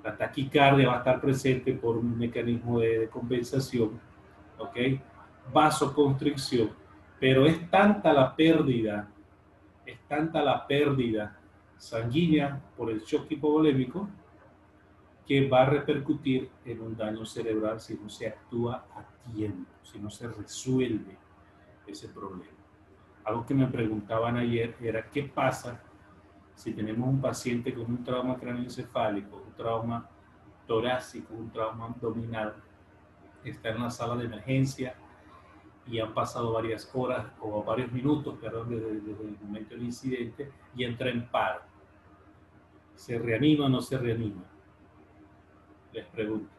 [0.04, 4.02] la taquicardia va a estar presente por un mecanismo de, compensación,
[4.58, 4.78] ¿ok?
[5.54, 6.84] Vasoconstricción
[7.24, 9.08] pero es tanta la pérdida,
[9.86, 11.40] es tanta la pérdida
[11.78, 14.10] sanguínea por el shock hipovolémico
[15.26, 20.00] que va a repercutir en un daño cerebral si no se actúa a tiempo, si
[20.00, 21.18] no se resuelve
[21.88, 22.52] ese problema.
[23.24, 25.82] Algo que me preguntaban ayer era qué pasa
[26.56, 30.10] si tenemos un paciente con un trauma craneoencefálico, un trauma
[30.68, 32.56] torácico, un trauma abdominal,
[33.44, 34.96] está en la sala de emergencia
[35.86, 40.84] y han pasado varias horas o varios minutos, perdón, desde, el momento del incidente y
[40.84, 41.62] entra en paro.
[42.96, 44.44] ¿Se reanima o no se reanima?
[45.94, 46.50] les pregunto.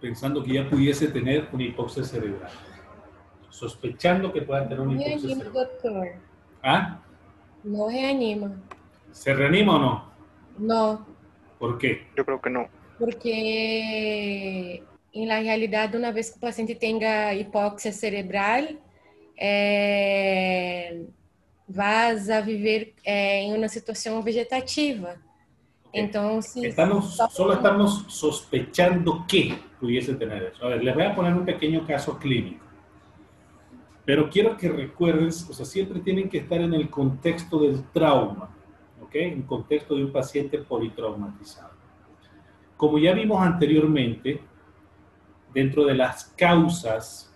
[0.00, 2.50] Pensando que ya pudiese tener una hipoxia cerebral.
[3.50, 6.20] Sospechando que pueda tener una hipoxia cerebral.
[6.62, 7.00] ¿Ah?
[7.62, 8.56] No se anima.
[9.12, 10.12] ¿Se reanima o no?
[10.58, 11.06] No.
[11.58, 12.08] ¿Por qué?
[12.16, 12.66] Yo creo que no.
[12.98, 18.80] Porque, en la realidad una vez que o paciente tenga hipóxia cerebral.
[19.36, 21.06] Eh,
[21.72, 25.16] vas a viver é, em uma situação vegetativa.
[25.92, 30.64] Então, se Estamos, solo estamos sospechando que pudiese tener eso.
[30.64, 32.64] A ver, les voy a poner un pequeño caso clínico.
[34.04, 38.50] Pero quiero que recuerdes, o sea, siempre tienen que estar en el contexto del trauma,
[39.00, 39.14] ¿ok?
[39.14, 41.72] En contexto de un paciente politraumatizado.
[42.76, 44.40] Como ya vimos anteriormente,
[45.54, 47.32] dentro de las causas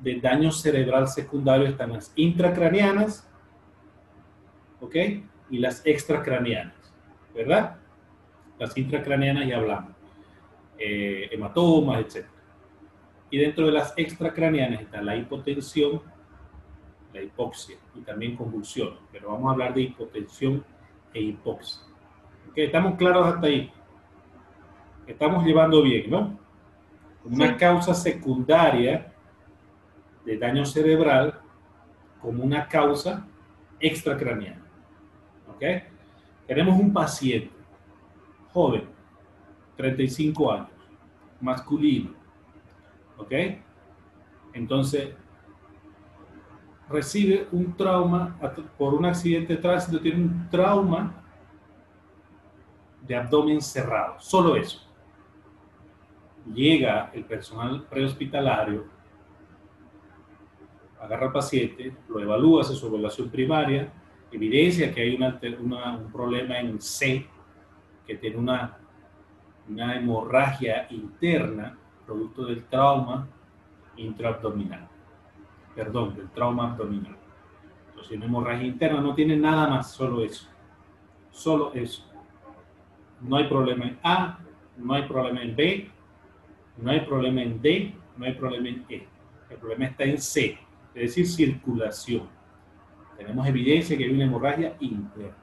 [0.00, 3.26] de daño cerebral secundario están las intracraneanas,
[4.82, 4.96] ¿ok?
[5.50, 6.74] Y las extracraneanas,
[7.34, 7.76] ¿verdad?
[8.58, 9.92] Las intracraneanas ya hablamos,
[10.78, 12.26] eh, hematomas, etc.
[13.30, 16.02] Y dentro de las extracraneanas está la hipotensión,
[17.14, 18.96] la hipoxia y también convulsión.
[19.10, 20.64] Pero vamos a hablar de hipotensión
[21.14, 21.82] e hipoxia.
[22.50, 22.58] ¿Ok?
[22.58, 23.72] ¿Estamos claros hasta ahí?
[25.06, 26.38] Estamos llevando bien, ¿no?
[27.24, 29.12] Una causa secundaria
[30.24, 31.40] de daño cerebral
[32.20, 33.26] como una causa
[33.80, 34.61] extracraneana.
[35.62, 35.82] ¿Ok?
[36.48, 37.50] Tenemos un paciente
[38.52, 38.84] joven,
[39.76, 40.68] 35 años,
[41.40, 42.10] masculino,
[43.16, 43.32] ¿ok?
[44.52, 45.14] Entonces,
[46.88, 48.36] recibe un trauma
[48.76, 51.14] por un accidente de tránsito, tiene un trauma
[53.00, 54.84] de abdomen cerrado, solo eso.
[56.52, 58.84] Llega el personal prehospitalario,
[61.00, 63.92] agarra al paciente, lo evalúa, hace su evaluación primaria,
[64.32, 67.26] evidencia que hay una, una, un problema en C,
[68.06, 68.78] que tiene una,
[69.68, 73.28] una hemorragia interna producto del trauma
[73.96, 74.88] intraabdominal.
[75.74, 77.16] Perdón, del trauma abdominal.
[77.88, 80.48] Entonces, una hemorragia interna no tiene nada más, solo eso.
[81.30, 82.04] Solo eso.
[83.20, 84.38] No hay problema en A,
[84.76, 85.90] no hay problema en B,
[86.76, 89.06] no hay problema en D, no hay problema en E.
[89.48, 90.58] El problema está en C,
[90.94, 92.28] es decir, circulación.
[93.22, 95.36] Tenemos evidencia que hay una hemorragia interna.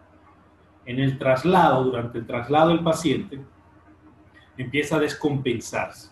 [0.85, 3.39] En el traslado, durante el traslado del paciente,
[4.57, 6.11] empieza a descompensarse.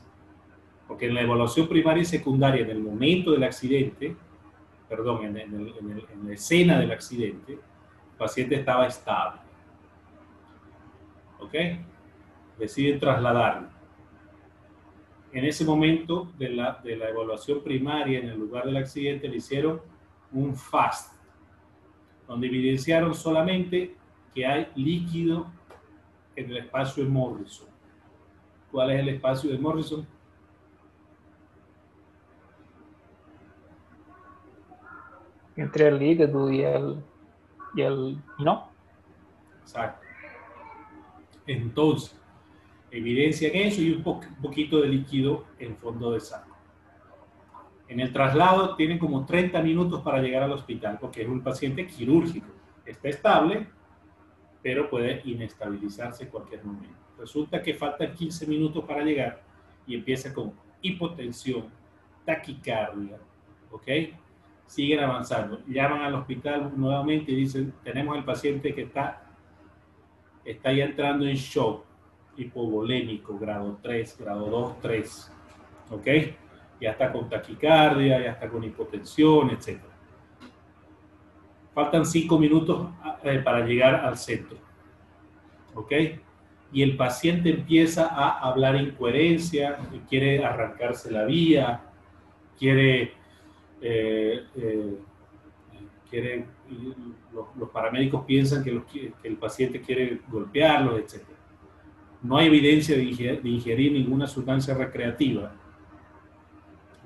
[0.88, 4.16] Porque en la evaluación primaria y secundaria, en el momento del accidente,
[4.88, 9.42] perdón, en, el, en, el, en la escena del accidente, el paciente estaba estable.
[11.40, 11.54] ¿Ok?
[12.58, 13.68] Deciden trasladarlo.
[15.34, 19.38] En ese momento de la, de la evaluación primaria, en el lugar del accidente, le
[19.38, 19.82] hicieron
[20.32, 21.17] un FAST,
[22.28, 23.96] donde evidenciaron solamente
[24.34, 25.48] que hay líquido
[26.36, 27.68] en el espacio de Morrison.
[28.72, 30.06] ¿Cuál es el espacio de Morrison?
[35.56, 37.04] Entre el hígado y el,
[37.76, 38.70] y el no.
[39.62, 40.06] Exacto.
[41.48, 42.16] Entonces,
[42.92, 46.47] evidencian eso y un, po un poquito de líquido en fondo de saco.
[47.88, 51.88] En el traslado tienen como 30 minutos para llegar al hospital porque es un paciente
[51.88, 52.48] quirúrgico.
[52.86, 53.68] Está estable,
[54.62, 56.96] pero puede inestabilizarse en cualquier momento.
[57.18, 59.42] Resulta que faltan 15 minutos para llegar
[59.86, 61.66] y empieza con hipotensión,
[62.26, 63.18] taquicardia,
[63.72, 63.88] ¿ok?
[64.66, 65.62] Siguen avanzando.
[65.66, 69.24] Llaman al hospital nuevamente y dicen, tenemos el paciente que está,
[70.44, 71.86] está ya entrando en shock,
[72.36, 75.32] hipovolémico, grado 3, grado 2, 3,
[75.92, 76.08] ¿ok?
[76.80, 79.80] Ya está con taquicardia, ya está con hipotensión, etc.
[81.74, 82.90] Faltan 5 minutos
[83.24, 84.58] eh, para llegar al centro,
[85.74, 85.92] ¿ok?
[86.72, 89.78] y el paciente empieza a hablar incoherencia,
[90.10, 91.82] quiere arrancarse la vía,
[92.58, 93.14] quiere,
[93.82, 94.98] eh, eh,
[96.10, 96.46] quiere
[97.34, 98.82] los, paramédicos piensan que,
[99.24, 101.22] el paciente quiere golpearlo, etc.
[102.22, 103.04] No hay evidencia de
[103.50, 105.54] ingerir ninguna sustancia recreativa,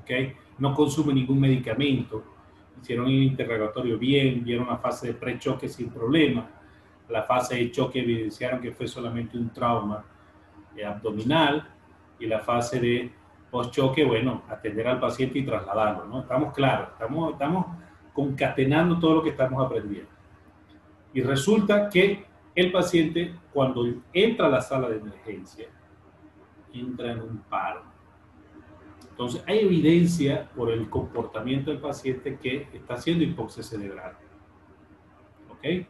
[0.01, 0.33] ¿okay?
[0.59, 2.23] no consume ningún medicamento,
[2.81, 6.49] hicieron el interrogatorio bien, vieron la fase de prechoque sin problema,
[7.09, 10.03] la fase de choque evidenciaron que fue solamente un trauma
[10.75, 11.67] eh, abdominal
[12.19, 13.11] y la fase de
[13.49, 16.21] post-choque, bueno, atender al paciente y trasladarlo, ¿no?
[16.21, 17.65] Estamos claros, estamos, estamos
[18.13, 20.09] concatenando todo lo que estamos aprendiendo.
[21.13, 22.25] Y resulta que
[22.55, 25.67] el paciente, cuando entra a la sala de emergencia,
[26.73, 27.90] entra en un paro.
[29.21, 34.13] Entonces, hay evidencia por el comportamiento del paciente que está haciendo hipoxia cerebral.
[35.51, 35.85] ¿Ok?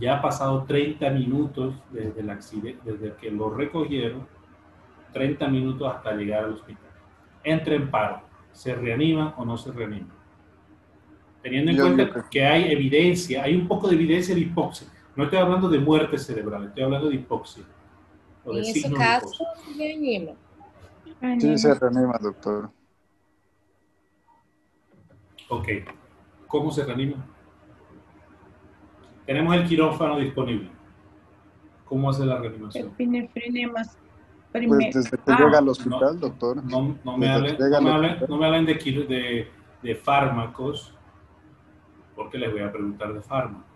[0.00, 4.26] ya ha pasado 30 minutos desde el accidente, desde que lo recogieron
[5.12, 6.90] 30 minutos hasta llegar al hospital.
[7.42, 8.20] Entra en paro,
[8.52, 10.14] ¿se reanima o no se reanima?
[11.42, 14.86] Teniendo en Yo cuenta que- que hay evidencia, hay un poco de evidencia de hipoxia.
[15.16, 17.64] No estoy hablando de muerte cerebral, estoy hablando de hipoxia.
[18.44, 19.74] O de Em esse signos de caso, hipoxia.
[21.20, 21.40] Reanima.
[21.40, 22.70] Sí, se reanima, doctor.
[25.48, 25.68] Ok.
[26.46, 27.26] ¿Cómo se reanima?
[29.26, 30.70] Tenemos el quirófano disponible.
[31.84, 32.88] ¿Cómo hace la reanimación?
[32.88, 33.96] Epinefrina más
[34.52, 34.90] Pues primero.
[34.98, 36.64] desde que Ah, llega al hospital, doctor.
[36.64, 38.28] No, no me hablen, no me al hablen- hospital.
[38.30, 39.50] no me hablen de, de,
[39.82, 40.94] de fármacos,
[42.14, 43.66] porque les voy a preguntar de fármacos.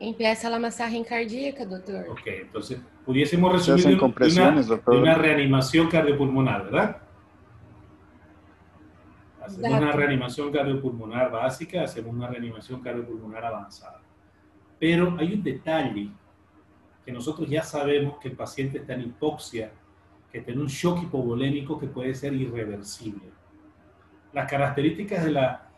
[0.00, 2.06] Empieza a massagem cardíaca, doutor.
[2.10, 6.96] Ok, entonces pudiésemos Se resumir hacen de, de una, una reanimación cardiopulmonar, ¿verdad?
[9.42, 9.98] Hacemos una Exacto.
[9.98, 14.00] reanimación cardiopulmonar básica, hacemos una reanimación cardiopulmonar avanzada.
[14.78, 16.10] Pero hay un detalle
[17.04, 19.70] que nosotros ya sabemos que el paciente está en hipoxia,
[20.32, 23.30] que tiene un shock hipovolémico que puede ser irreversible.
[24.32, 25.68] Las características de la,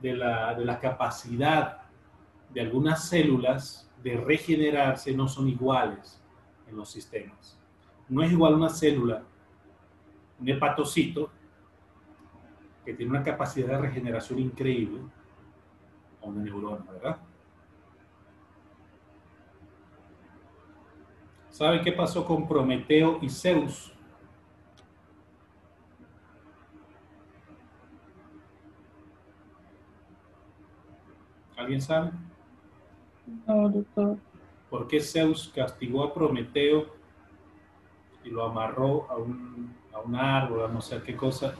[0.00, 1.82] de la, de la capacidad
[2.52, 6.19] de algunas células de regenerarse no son iguales
[6.70, 7.58] en los sistemas.
[8.08, 9.22] No es igual una célula,
[10.40, 11.30] un hepatocito,
[12.84, 15.00] que tiene una capacidad de regeneración increíble,
[16.22, 17.18] a una neurona, ¿verdad?
[21.50, 23.92] ¿Saben qué pasó con Prometeo y Zeus?
[31.56, 32.12] ¿Alguien sabe?
[33.46, 34.16] No, doctor.
[34.70, 36.86] ¿Por qué Zeus castigó a Prometeo
[38.24, 41.54] y lo amarró a un, a un árbol, a no sé qué cosa?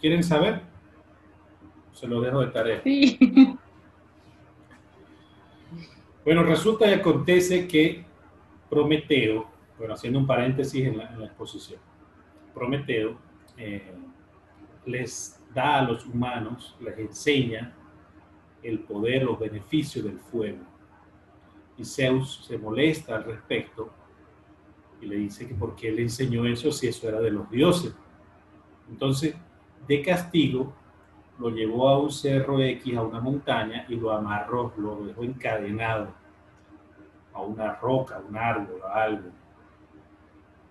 [0.00, 0.62] ¿Quieren saber?
[1.92, 2.82] Se lo dejo de tarea.
[2.82, 3.56] Sí.
[6.22, 8.04] Bueno, resulta y acontece que
[8.68, 9.48] Prometeo,
[9.78, 11.80] bueno, haciendo un paréntesis en la, en la exposición,
[12.54, 13.16] Prometeo
[13.56, 13.90] eh,
[14.84, 17.74] les da a los humanos, les enseña
[18.62, 20.58] el poder, los beneficios del fuego.
[21.80, 23.90] Y Zeus se molesta al respecto
[25.00, 27.94] y le dice que por qué le enseñó eso si eso era de los dioses.
[28.90, 29.34] Entonces,
[29.88, 30.74] de castigo,
[31.38, 36.08] lo llevó a un cerro X, a una montaña, y lo amarró, lo dejó encadenado
[37.32, 39.30] a una roca, a un árbol, a algo.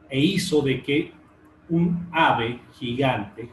[0.09, 1.11] E hizo de que
[1.69, 3.49] un ave gigante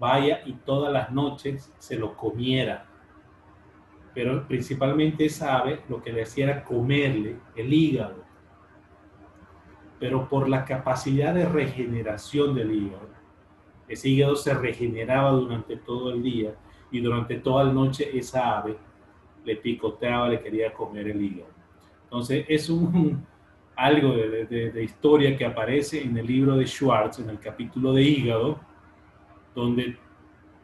[0.00, 2.86] vaya y todas las noches se lo comiera.
[4.16, 8.24] Pero principalmente esa ave lo que le hacía era comerle el hígado.
[10.00, 13.10] Pero por la capacidad de regeneración del hígado,
[13.86, 16.54] ese hígado se regeneraba durante todo el día
[16.90, 18.78] y durante toda la noche esa ave
[19.44, 21.50] le picoteaba, le quería comer el hígado.
[22.04, 23.22] Entonces es un,
[23.76, 28.58] algo de, historia que aparece en el libro de Schwartz, en el capítulo de hígado,
[29.54, 29.98] donde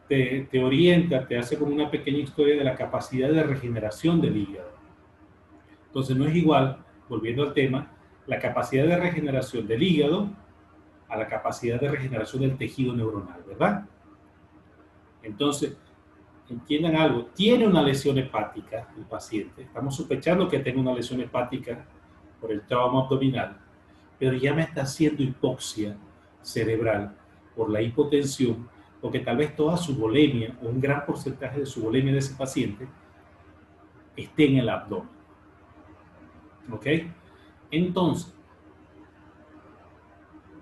[0.07, 4.37] te, te orienta, te hace como una pequeña historia de la capacidad de regeneración del
[4.37, 4.71] hígado.
[5.87, 7.91] Entonces no es igual, volviendo al tema,
[8.25, 10.29] la capacidad de regeneración del hígado
[11.07, 13.85] a la capacidad de regeneración del tejido neuronal, ¿verdad?
[15.21, 15.77] Entonces,
[16.49, 21.85] entiendan algo, tiene una lesión hepática el paciente, estamos sospechando que tenga una lesión hepática
[22.41, 23.57] por el trauma abdominal,
[24.19, 25.95] pero ya me está haciendo hipoxia
[26.41, 27.15] cerebral
[27.55, 28.67] por la hipotensión,
[29.03, 32.35] porque tal vez toda su bulimia o un gran porcentaje de su bulimia de ese
[32.35, 32.87] paciente
[34.15, 35.09] esté en el abdomen.
[36.71, 36.87] ¿Ok?
[37.69, 38.33] Entonces,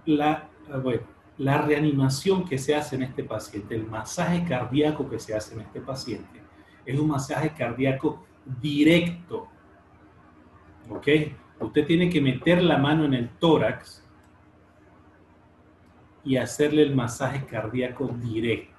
[0.05, 1.03] la, ah, bueno,
[1.37, 5.61] la reanimación que se hace en este paciente, el masaje cardíaco que se hace en
[5.61, 6.41] este paciente,
[6.83, 8.25] es un masaje cardíaco
[8.59, 9.49] directo.
[10.89, 11.07] ¿Ok?
[11.59, 14.00] Usted tiene que meter la mano en el tórax
[16.24, 18.76] y hacerle el masaje cardíaco directo.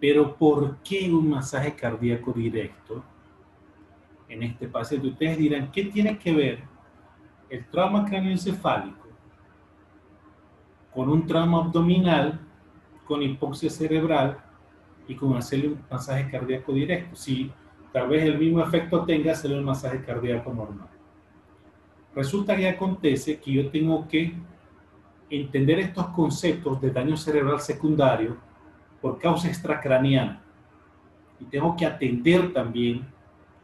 [0.00, 3.02] Pero ¿por qué un masaje cardíaco directo
[4.28, 5.08] en este paciente?
[5.08, 6.58] Ustedes dirán, ¿qué tiene que ver
[7.50, 9.08] el trauma cráneoencefálico
[10.94, 12.40] con un trauma abdominal,
[13.04, 14.38] con hipoxia cerebral
[15.06, 17.14] y con hacerle un masaje cardíaco directo?
[17.14, 17.52] Si
[17.92, 20.88] tal vez el mismo efecto tenga hacerle un masaje cardíaco normal.
[22.14, 24.34] Resulta que acontece que yo tengo que
[25.30, 28.36] entender estos conceptos de daño cerebral secundario
[29.00, 30.42] por causa extracraniana.
[31.38, 33.06] Y tengo que atender también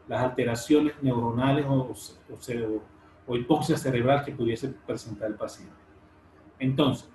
[0.07, 2.81] las alteraciones neuronales o, o,
[3.27, 5.75] o hipoxia cerebral que pudiese presentar el paciente.
[6.57, 7.09] Entonces,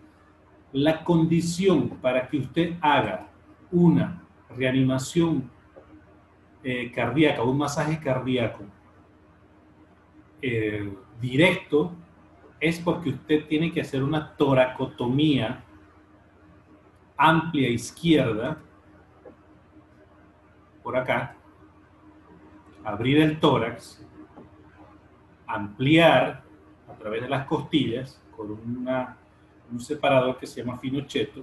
[0.72, 3.28] la condición para que usted haga
[3.70, 4.22] una
[4.56, 5.50] reanimación
[6.62, 8.62] eh, cardíaca, un masaje cardíaco
[10.40, 11.92] eh, directo,
[12.62, 15.64] es porque usted tiene que hacer una toracotomía
[17.16, 18.56] amplia izquierda,
[20.80, 21.34] por acá,
[22.84, 24.06] abrir el tórax,
[25.44, 26.44] ampliar
[26.88, 31.42] a través de las costillas con un separador que se llama finocheto,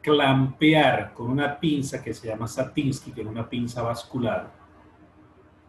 [0.00, 4.50] clampear con una pinza que se llama Satinsky, que es una pinza vascular,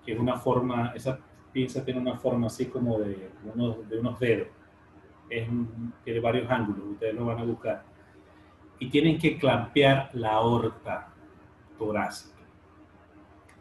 [0.05, 1.19] que es una forma, esa
[1.51, 4.47] pinza tiene una forma así como de, unos, de unos dedos,
[5.29, 5.47] es
[6.03, 7.83] tiene varios ángulos, ustedes lo van a buscar,
[8.79, 11.09] y tienen que clampear la aorta
[11.77, 12.41] torácica.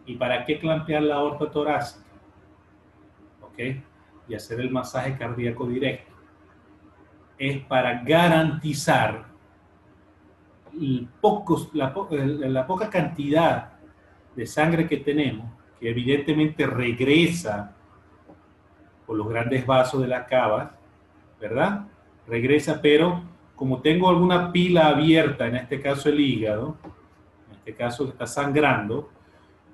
[0.06, 2.06] ¿Y para qué clampear la aorta torácica?
[3.42, 3.58] ¿Ok?
[4.28, 6.12] Y hacer el masaje cardíaco directo.
[7.38, 9.26] Es para garantizar
[11.20, 11.94] pocos, la,
[12.48, 13.72] la poca cantidad
[14.34, 17.76] de sangre que tenemos, que evidentemente regresa
[19.16, 20.72] los grandes vasos de la cava,
[21.40, 21.86] ¿verdad?
[22.26, 23.22] Regresa, pero
[23.56, 26.76] como tengo alguna pila abierta, en este caso el hígado,
[27.48, 29.10] en este caso está sangrando,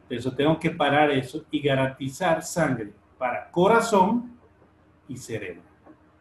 [0.08, 4.38] eso tengo que parar eso y garantizar sangre para corazón
[5.08, 5.62] y cerebro,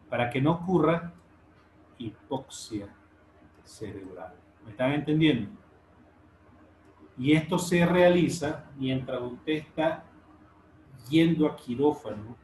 [0.09, 1.13] para que no ocurra
[1.97, 2.87] hipoxia
[3.63, 4.33] cerebral.
[4.63, 5.51] ¿Me están entendiendo?
[7.17, 10.03] Y esto se realiza mientras usted está
[11.09, 12.35] yendo a quirófano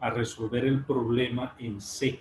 [0.00, 2.20] a resolver el problema en C,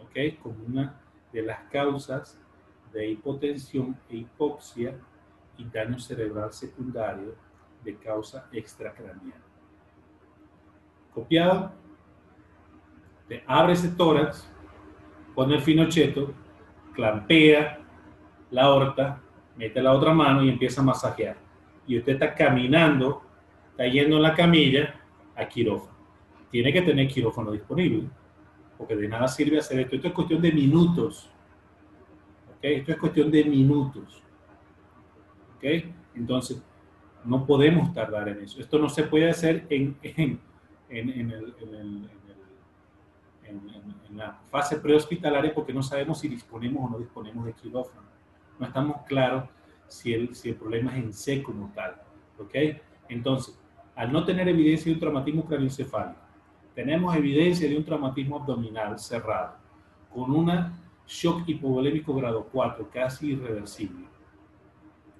[0.00, 0.40] ¿ok?
[0.42, 1.00] Como una
[1.32, 2.40] de las causas
[2.92, 4.96] de hipotensión e hipoxia
[5.58, 7.34] y daño cerebral secundario
[7.84, 9.44] de causa extracraniana.
[11.12, 11.72] Copiado,
[13.28, 14.48] te abre ese tórax,
[15.34, 16.32] pone el finocheto,
[16.94, 17.80] clampea
[18.50, 19.20] la aorta,
[19.56, 21.36] mete la otra mano y empieza a masajear.
[21.86, 23.22] Y usted está caminando,
[23.70, 25.00] está yendo en la camilla
[25.36, 25.89] a quirófano.
[26.50, 28.08] Tiene que tener quirófano disponible,
[28.76, 29.96] porque de nada sirve hacer esto.
[29.96, 31.30] Esto es cuestión de minutos.
[32.60, 34.22] Esto es cuestión de minutos.
[36.14, 36.62] Entonces,
[37.24, 38.60] no podemos tardar en eso.
[38.60, 40.40] Esto no se puede hacer en, en,
[40.88, 41.10] en,
[43.42, 48.10] en la fase prehospitalaria porque no sabemos si disponemos o no disponemos de quirófano
[48.60, 49.48] no estamos claros
[49.88, 51.96] si el, si el problema es en C como tal.
[52.38, 52.54] ¿Ok?
[53.08, 53.58] Entonces,
[53.96, 56.20] al no tener evidencia de un traumatismo craneoencefálico,
[56.74, 59.54] tenemos evidencia de un traumatismo abdominal cerrado,
[60.12, 60.72] con una
[61.06, 64.06] shock hipovolémico grado 4, casi irreversible.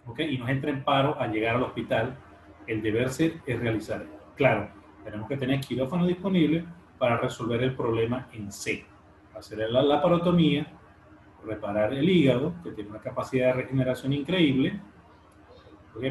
[0.06, 0.20] ¿Ok?
[0.20, 2.16] Y nos entra en paro al llegar al hospital.
[2.66, 4.06] El deber ser es realizar.
[4.36, 4.68] Claro,
[5.04, 6.64] tenemos que tener quirófano disponible
[6.98, 8.84] para resolver el problema en C.
[9.34, 10.66] Hacer la laparotomía
[11.44, 14.80] reparar el hígado, que tiene una capacidad de regeneración increíble,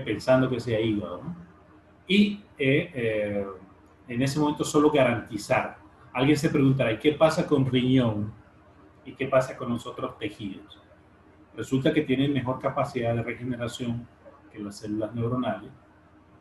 [0.04, 1.22] pensando que sea hígado,
[2.08, 3.48] y eh, eh,
[4.10, 5.78] en ese momento solo garantizar.
[6.12, 8.34] Alguien se preguntará, ¿y qué pasa con riñón?
[9.06, 10.82] ¿Y qué pasa con los otros tejidos?
[11.56, 14.08] Resulta que tienen mejor capacidad de regeneración
[14.52, 15.72] que las células neuronales,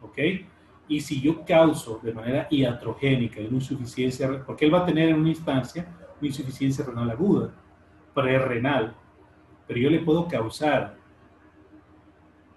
[0.01, 0.19] ¿ok?
[0.89, 5.21] Y si yo causo de manera iatrogénica una insuficiencia, porque él va a tener en
[5.21, 5.87] una instancia
[6.21, 7.53] una insuficiencia renal aguda,
[8.15, 8.97] renal,
[9.67, 10.97] pero yo le puedo causar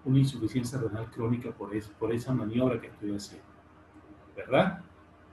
[0.03, 3.45] una insuficiencia renal crónica por, por esa maniobra que estoy haciendo,
[4.35, 4.81] ¿verdad?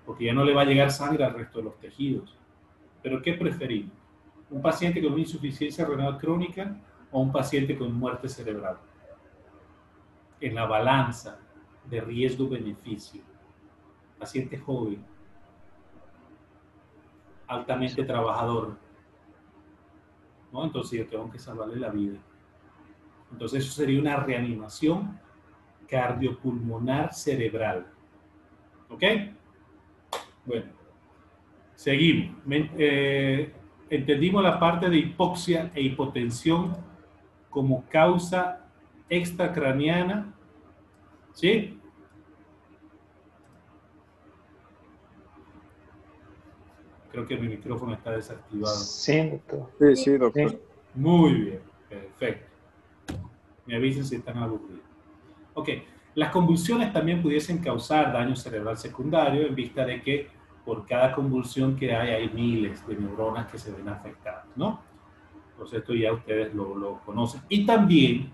[0.09, 2.35] Porque ya no le va a llegar sangre al resto de los tejidos.
[3.03, 3.93] Pero ¿qué preferimos?
[4.49, 6.75] ¿Un paciente con una insuficiencia renal crónica
[7.11, 8.79] o un paciente con muerte cerebral?
[10.41, 11.39] En la balanza
[11.85, 13.21] de riesgo-beneficio.
[14.19, 15.05] Paciente joven,
[17.47, 18.79] altamente trabajador,
[20.51, 20.65] ¿no?
[20.65, 22.17] Entonces yo tengo que salvarle la vida.
[23.31, 25.21] Entonces eso sería una reanimación
[25.87, 27.87] cardiopulmonar cerebral.
[28.89, 29.05] ¿Ok?
[30.49, 30.65] Bueno,
[31.75, 32.35] seguimos.
[32.49, 33.53] Eh,
[33.91, 36.75] entendimos la parte de hipoxia e hipotensión
[37.51, 38.67] como causa
[39.11, 40.33] extracraniana.
[41.35, 41.79] ¿Sí?
[47.13, 48.75] Creo que mi micrófono está desactivado.
[48.75, 49.71] Sí, doctor.
[49.79, 50.61] Sí, sí, doctor.
[50.95, 52.47] Muy bien, perfecto.
[53.67, 54.81] Me avisen si están aburridos.
[55.53, 55.69] Ok,
[56.15, 60.38] las convulsiones también pudiesen causar daño cerebral secundario en vista de que
[60.69, 64.83] por cada convulsión que hay hay miles de neuronas que se ven afectadas, ¿no?
[65.53, 67.41] Entonces esto ya ustedes lo, lo conocen.
[67.49, 68.31] Y también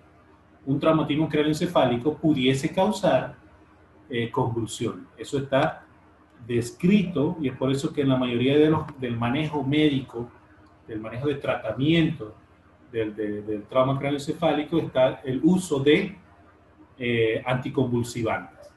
[0.66, 3.37] un traumatismo craneoencefálico pudiese causar
[4.11, 5.07] eh, convulsión.
[5.16, 5.85] Eso está
[6.45, 10.28] descrito, y es por eso que en la mayoría de los, del manejo médico,
[10.89, 12.35] del manejo de tratamiento
[12.91, 16.18] del, del trauma craneoencefálico, está el uso de
[16.99, 18.72] eh, anticonvulsivantes,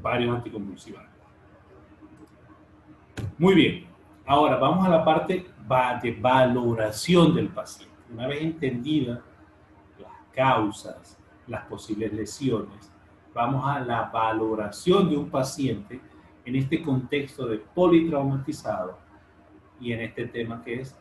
[0.00, 1.21] varios anticonvulsivantes.
[3.38, 3.86] Muy bien.
[4.26, 5.46] Ahora vamos a la parte
[6.02, 7.94] de valoración del paciente.
[8.12, 9.22] Una vez entendida
[9.98, 12.92] las causas, las posibles lesiones,
[13.34, 16.00] vamos a la valoración de un paciente
[16.44, 18.98] en este contexto de politraumatizado
[19.80, 20.96] y en este tema que es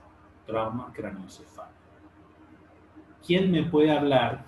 [0.45, 1.75] trauma craneoencefálico.
[3.25, 4.45] ¿Quién me puede hablar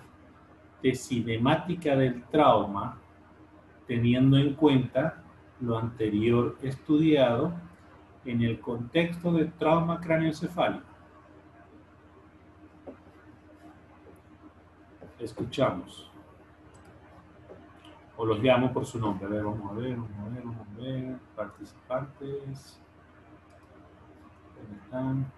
[0.82, 2.98] de cinemática del trauma
[3.86, 5.22] teniendo en cuenta
[5.60, 7.52] lo anterior estudiado
[8.24, 10.94] en el contexto de trauma craneoencefálico?
[15.18, 16.10] Escuchamos.
[18.16, 19.26] O los llamo por su nombre.
[19.26, 21.18] A ver, vamos a ver, vamos a ver, vamos a ver.
[21.34, 22.80] Participantes.
[24.56, 25.30] ¿Dónde están?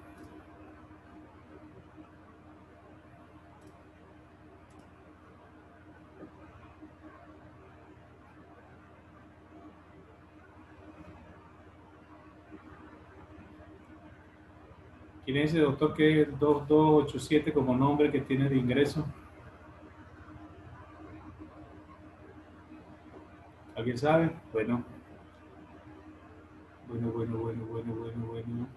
[15.25, 19.07] ¿Quién es ese doctor que es 2287 como nombre que tiene de ingreso?
[23.83, 24.31] ¿Alguien sabe?
[24.53, 24.85] Bueno.
[26.87, 28.69] Bueno, bueno, bueno, bueno, bueno, bueno.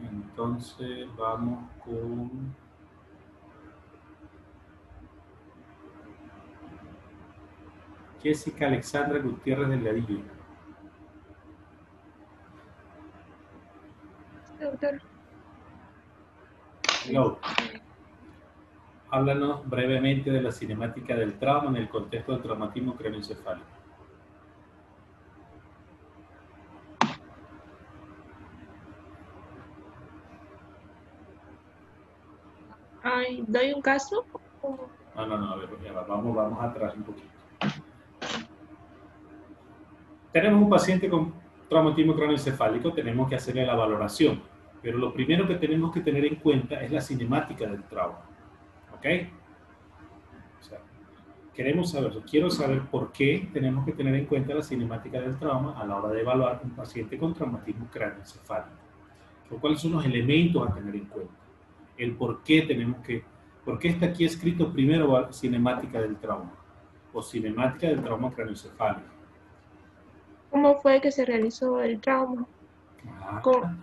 [0.00, 2.56] Entonces vamos con...
[8.22, 10.22] Jessica Alexandra Gutiérrez del Ladillo.
[14.58, 15.02] Doctor.
[17.04, 17.38] Hello.
[19.12, 23.66] Háblanos brevemente de la cinemática del trauma en el contexto del traumatismo craneoencefálico.
[33.02, 34.24] Ay, ¿Doy un caso?
[35.16, 35.68] No, no, no, a ver,
[36.06, 37.28] vamos, vamos atrás un poquito.
[40.32, 41.34] Tenemos un paciente con
[41.68, 44.40] traumatismo craneoencefálico, tenemos que hacerle la valoración.
[44.80, 48.20] Pero lo primero que tenemos que tener en cuenta es la cinemática del trauma.
[49.00, 49.06] ¿Ok?
[50.60, 50.78] O sea,
[51.54, 55.80] queremos saber, quiero saber por qué tenemos que tener en cuenta la cinemática del trauma
[55.80, 58.76] a la hora de evaluar un paciente con traumatismo craneoencefálico.
[59.58, 61.32] ¿Cuáles son los elementos a tener en cuenta?
[61.96, 63.24] El por qué tenemos que,
[63.64, 66.52] por qué está aquí escrito primero cinemática del trauma
[67.12, 69.08] o cinemática del trauma craneoencefálico.
[70.50, 72.46] ¿Cómo fue que se realizó el trauma?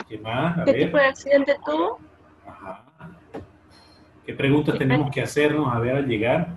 [0.08, 0.64] ¿Qué más?
[0.64, 2.00] ¿Qué tipo de accidente tuvo?
[2.46, 2.84] Ajá.
[4.28, 6.50] ¿Qué preguntas tenemos que hacernos a ver al llegar?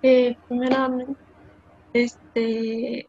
[0.00, 1.20] Eh, primeramente,
[1.92, 3.08] este,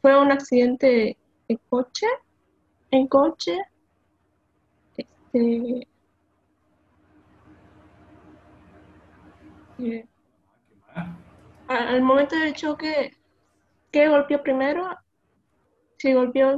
[0.00, 2.06] fue un accidente en coche,
[2.90, 3.58] en coche,
[4.96, 5.86] este,
[9.80, 10.06] eh,
[11.68, 13.18] al momento del choque,
[13.90, 14.88] ¿qué golpeó primero?
[15.98, 16.56] Si golpeó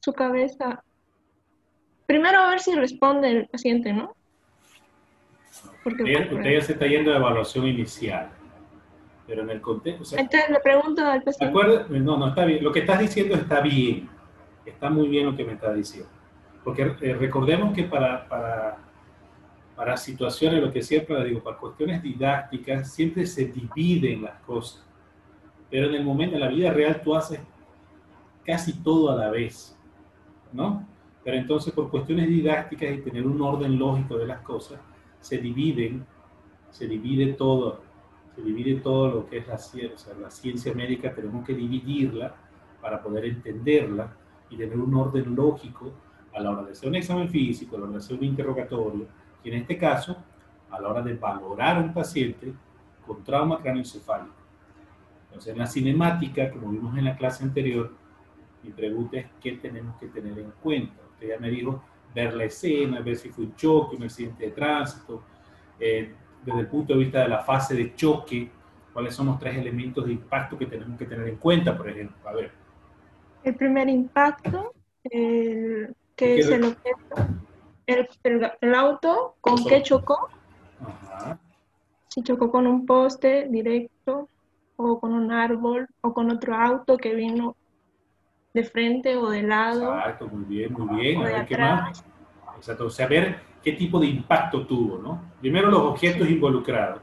[0.00, 0.82] su cabeza.
[2.10, 4.16] Primero a ver si responde el paciente, ¿no?
[5.84, 8.30] Porque, usted, ya se está yendo de evaluación inicial.
[9.28, 10.16] Pero en el contexto.
[10.18, 11.56] Entonces le pregunto al paciente.
[12.00, 12.64] No, no, está bien.
[12.64, 14.08] Lo que estás diciendo está bien.
[14.66, 16.10] Está muy bien lo que me está diciendo.
[16.64, 18.78] Porque eh, recordemos que para, para,
[19.76, 24.84] para situaciones, lo que siempre digo, para cuestiones didácticas, siempre se dividen las cosas.
[25.70, 27.38] Pero en el momento, en la vida real, tú haces
[28.44, 29.78] casi todo a la vez,
[30.52, 30.90] ¿no?
[31.22, 34.80] Pero entonces por cuestiones didácticas y tener un orden lógico de las cosas,
[35.20, 36.06] se dividen,
[36.70, 37.82] se divide todo,
[38.34, 40.14] se divide todo lo que es la ciencia.
[40.14, 42.34] La ciencia médica tenemos que dividirla
[42.80, 44.16] para poder entenderla
[44.48, 45.92] y tener un orden lógico
[46.34, 49.06] a la hora de hacer un examen físico, a la hora de hacer un interrogatorio,
[49.44, 50.16] y en este caso,
[50.70, 52.52] a la hora de valorar a un paciente
[53.06, 54.34] con trauma craneoencefálico.
[55.26, 57.92] Entonces, en la cinemática, como vimos en la clase anterior,
[58.62, 61.00] mi pregunta es qué tenemos que tener en cuenta.
[61.20, 61.82] Usted ya me dijo
[62.14, 65.22] ver la escena, ver si fue un choque, un accidente de tránsito,
[65.78, 68.50] eh, desde el punto de vista de la fase de choque,
[68.94, 72.16] cuáles son los tres elementos de impacto que tenemos que tener en cuenta, por ejemplo.
[72.26, 72.52] A ver.
[73.44, 74.72] El primer impacto,
[75.04, 77.26] el, que es el objeto,
[77.86, 78.08] el,
[78.62, 80.30] el, auto, con qué chocó.
[80.80, 81.38] Ajá.
[82.08, 84.26] Si chocó con un poste directo,
[84.76, 87.56] o con un árbol, o con otro auto que vino
[88.52, 89.94] de frente o de lado.
[89.96, 91.22] Exacto, muy bien, muy bien.
[91.22, 92.04] A ver qué más.
[92.56, 95.32] Exacto, o sea, ver qué tipo de impacto tuvo, ¿no?
[95.40, 97.02] Primero los objetos involucrados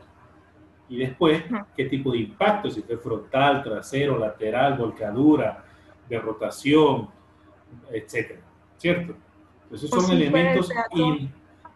[0.89, 1.43] y después
[1.75, 5.65] qué tipo de impacto, si fue frontal, trasero, lateral, volcadura,
[6.07, 7.09] de rotación,
[7.91, 8.41] etcétera,
[8.77, 9.15] ¿cierto?
[9.71, 10.71] Esos son elementos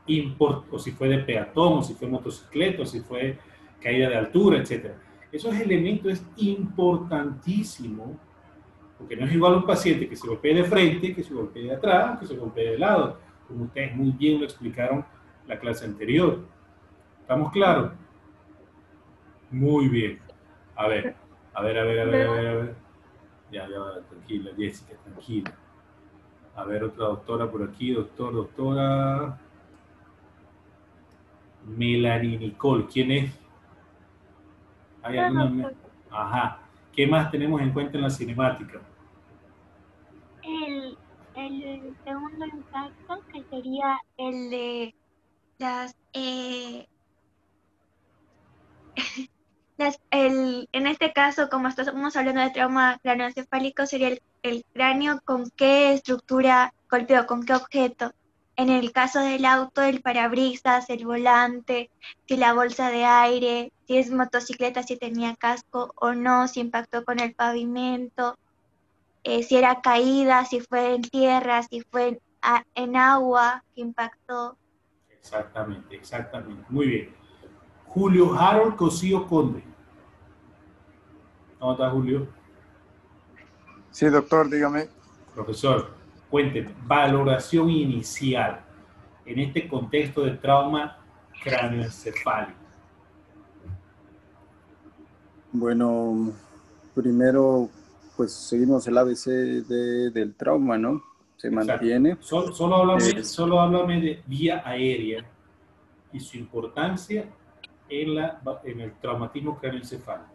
[0.05, 3.37] importantes, o si fue de peatón, o si fue motocicleta, o si fue
[3.81, 4.95] caída de altura, etcétera.
[5.31, 8.17] Esos elementos es importantísimo,
[9.01, 11.73] porque no es igual un paciente que se golpee de frente, que se golpee de
[11.73, 15.03] atrás, que se golpee de lado, como ustedes muy bien lo explicaron
[15.47, 16.45] la clase anterior.
[17.19, 17.93] ¿Estamos claros?
[19.49, 20.19] Muy bien.
[20.75, 21.15] A ver,
[21.51, 22.75] a ver, a ver, a ver, a ver, a ver.
[23.51, 25.51] Ya, ya, tranquila, Jessica, tranquila.
[26.55, 29.39] A ver, otra doctora por aquí, doctor, doctora.
[31.65, 33.39] Melanie Nicole, ¿quién es?
[35.01, 35.71] ¿Hay alguna?
[36.11, 36.59] Ajá.
[36.93, 38.79] ¿Qué más tenemos en cuenta en la cinemática?
[40.43, 40.97] El,
[41.35, 44.95] el segundo impacto, que sería el de
[45.57, 46.87] las, eh,
[49.77, 55.21] las el, en este caso, como estamos hablando de trauma craneoencefálico, sería el el cráneo
[55.23, 58.13] con qué estructura golpeó, con qué objeto.
[58.55, 61.89] En el caso del auto, el parabrisas, el volante,
[62.27, 67.05] si la bolsa de aire, si es motocicleta, si tenía casco o no, si impactó
[67.05, 68.37] con el pavimento,
[69.23, 72.19] eh, si era caída, si fue en tierra, si fue
[72.75, 74.57] en, agua que impactó.
[75.09, 76.63] Exactamente, exactamente.
[76.69, 77.15] Muy bien.
[77.87, 79.63] Julio Harold Cosío Conde.
[81.59, 82.27] ¿Cómo está Julio?
[83.91, 84.87] Sí, doctor, dígame.
[85.35, 85.93] Profesor,
[86.29, 88.61] cuénteme, valoración inicial
[89.25, 90.97] en este contexto de trauma
[91.43, 92.59] cráneoencefálico.
[95.53, 96.31] Bueno,
[96.95, 97.69] primero,
[98.21, 99.25] pues seguimos el ABC
[99.65, 101.01] del trauma, ¿no?
[101.37, 102.17] Se mantiene.
[102.19, 105.25] Solo, solo, háblame, eh, solo háblame de vía aérea
[106.13, 107.25] y su importancia
[107.89, 110.29] en, la, en el traumatismo cráneoencefálico.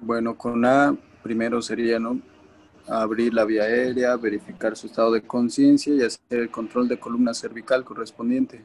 [0.00, 0.92] Bueno, con A
[1.22, 2.18] primero sería ¿no?
[2.88, 7.32] abrir la vía aérea, verificar su estado de conciencia y hacer el control de columna
[7.32, 8.64] cervical correspondiente.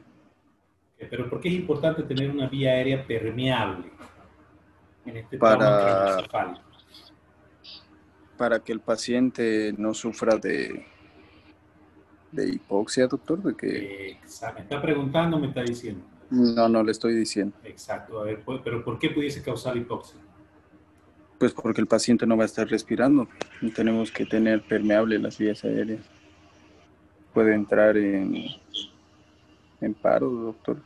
[0.98, 3.92] Pero ¿por qué es importante tener una vía aérea permeable
[5.06, 6.63] en este para,
[8.36, 10.86] para que el paciente no sufra de,
[12.32, 13.42] de hipoxia, doctor?
[13.42, 14.18] De que...
[14.54, 16.04] ¿Me está preguntando me está diciendo?
[16.30, 17.56] No, no le estoy diciendo.
[17.64, 18.20] Exacto.
[18.20, 20.20] A ver, pero ¿por qué pudiese causar hipoxia?
[21.38, 23.28] Pues porque el paciente no va a estar respirando
[23.60, 26.00] y tenemos que tener permeable las vías aéreas.
[27.32, 28.46] Puede entrar en,
[29.80, 30.78] en paro, doctor.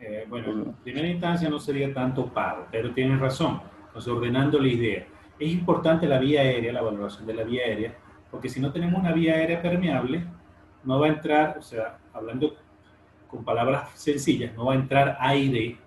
[0.00, 3.62] Eh, bueno, en primera instancia no sería tanto paro, pero tienen razón.
[3.86, 5.06] Entonces, ordenando la idea.
[5.38, 7.94] Es importante la vía aérea, la valoración de la vía aérea,
[8.30, 10.24] porque si no tenemos una vía aérea permeable,
[10.84, 12.54] no va a entrar, o sea, hablando
[13.28, 15.78] con palabras sencillas, no va a entrar aire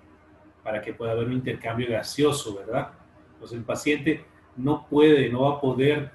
[0.64, 2.90] para que pueda haber un intercambio gaseoso, ¿verdad?
[3.34, 4.26] Entonces el paciente
[4.58, 6.12] no puede, no va a poder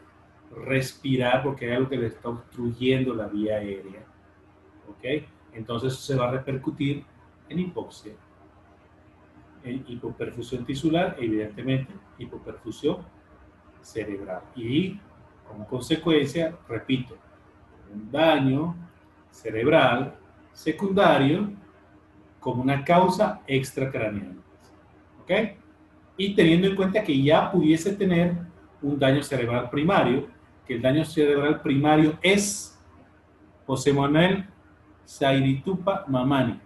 [0.51, 4.01] respirar porque hay algo que le está obstruyendo la vía aérea.
[4.89, 5.24] ¿Ok?
[5.53, 7.05] Entonces se va a repercutir
[7.49, 8.12] en hipoxia,
[9.62, 12.99] en hipoperfusión tisular, evidentemente hipoperfusión
[13.83, 14.43] cerebral.
[14.55, 14.99] Y
[15.47, 17.16] como consecuencia, repito,
[17.93, 18.76] un daño
[19.31, 20.14] cerebral
[20.53, 21.51] secundario
[22.39, 24.37] como una causa extracraneal.
[25.22, 25.31] ¿Ok?
[26.20, 28.35] y teniendo en cuenta que ya pudiese tener
[28.83, 30.28] un daño cerebral primario,
[30.66, 32.78] que el daño cerebral primario es
[33.66, 34.47] José Manuel
[35.07, 36.61] Sairitupa Mamani.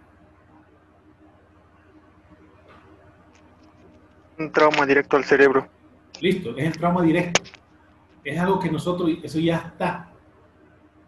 [4.36, 5.68] Un trauma directo al cerebro.
[6.20, 7.42] Listo, es el trauma directo.
[8.22, 10.10] Es algo que nosotros, eso ya está.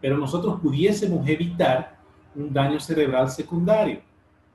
[0.01, 1.99] Pero nosotros pudiésemos evitar
[2.35, 4.01] un daño cerebral secundario.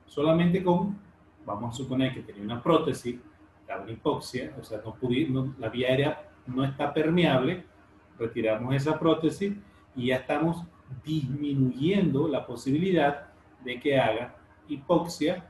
[0.06, 0.98] Solamente con,
[1.44, 3.18] vamos a suponer que tenía una prótesis
[3.80, 7.64] una hipoxia, o sea, no la vía aérea no está permeable,
[8.18, 9.54] retiramos esa prótesis
[9.94, 10.64] y ya estamos
[11.04, 13.28] disminuyendo la posibilidad
[13.64, 14.36] de que haga
[14.68, 15.48] hipoxia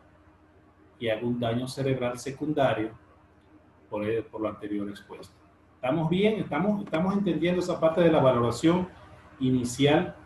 [0.98, 2.90] y haga un daño cerebral secundario
[3.92, 5.34] por, por lo anterior expuesto.
[5.74, 6.40] ¿Estamos bien?
[6.40, 8.88] ¿Estamos, ¿Estamos entendiendo esa parte de la valoración
[9.38, 10.16] inicial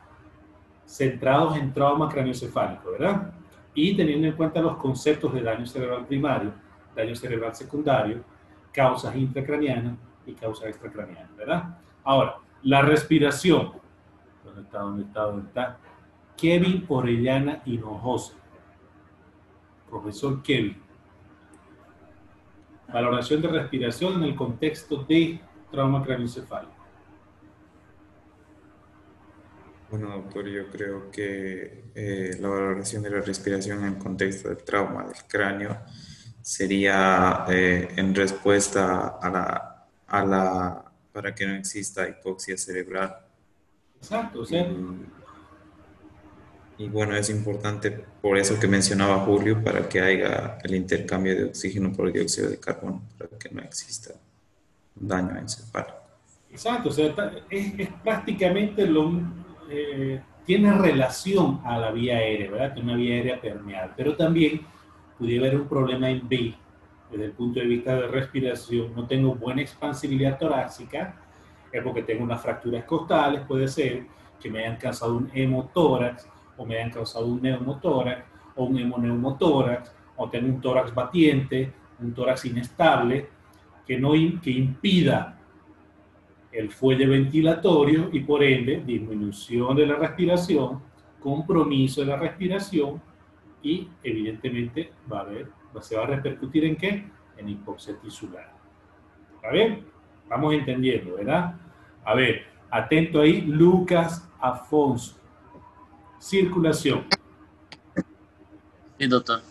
[0.87, 3.33] centrados en trauma craneoencefálico, ¿verdad?
[3.75, 6.53] Y teniendo en cuenta los conceptos de daño cerebral primario,
[6.95, 8.23] daño cerebral secundario,
[8.73, 11.77] causas intracranianas y causas extracranianas, ¿verdad?
[12.05, 13.73] Ahora, la respiración.
[14.45, 14.79] ¿Dónde está?
[14.79, 15.21] ¿Dónde está?
[15.23, 15.79] ¿Dónde está?
[16.37, 18.35] Kevin Orellana Hinojosa.
[19.91, 20.86] Profesor Kevin.
[22.93, 26.73] Valoración de respiración en el contexto de trauma craneoencefálico.
[29.91, 34.59] Bueno, doctor, yo creo que eh, la valoración de la respiración en el contexto del
[34.59, 35.79] trauma del cráneo
[36.43, 43.17] sería eh, en respuesta a la, a la, para que no exista hipoxia cerebral.
[43.97, 45.16] Exacto, o sea, mm
[46.79, 51.45] y bueno, es importante por eso que mencionaba Julio, para que haya el intercambio de
[51.45, 54.13] oxígeno por dióxido de carbono, para que no exista
[54.95, 55.97] daño encefálico.
[56.51, 57.15] Exacto, o sea,
[57.51, 59.21] es, prácticamente lo,
[59.71, 62.75] eh, tiene relación a la vía aérea, ¿verdad?
[62.75, 64.61] Que una vía aérea permeable, pero también
[65.19, 66.55] pudiera haber un problema en B,
[67.11, 71.17] desde el punto de vista de respiración, no tengo buena expansibilidad torácica,
[71.73, 74.05] es porque tengo unas fracturas costales, puede ser
[74.41, 76.27] que me hayan causado un hemotórax,
[76.57, 78.25] o me hayan causado un neumotórax
[78.57, 83.29] o un hemoneumotórax, o tengo un tórax batiente, un tórax inestable,
[83.87, 85.39] que, no, que impida
[86.51, 90.81] el fuelle ventilatorio y por ende disminución de la respiración,
[91.21, 93.01] compromiso de la respiración
[93.63, 95.49] y evidentemente va a haber,
[95.81, 97.05] se va a repercutir en qué?
[97.37, 98.51] En hipoxia tisular.
[99.35, 99.85] ¿Está bien?
[100.29, 101.55] Vamos entendiendo, ¿verdad?
[102.05, 105.16] A ver, atento ahí, Lucas Afonso.
[106.19, 107.07] Circulación.
[108.99, 109.43] Sí, doctor.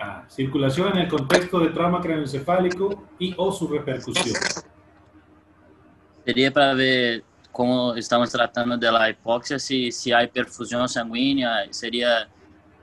[0.00, 4.36] Ah, circulación en el contexto de trauma craneoencefálico y o su repercusión.
[6.24, 12.28] Sería para ver cómo estamos tratando de la hipoxia, si, si hay perfusión sanguínea, sería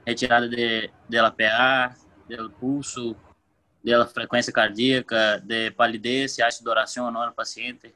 [0.06, 1.96] retirada de, de la PA,
[2.28, 3.16] del pulso,
[3.82, 7.94] de la frecuencia cardíaca, de palidez, si hay sudoración o no al paciente,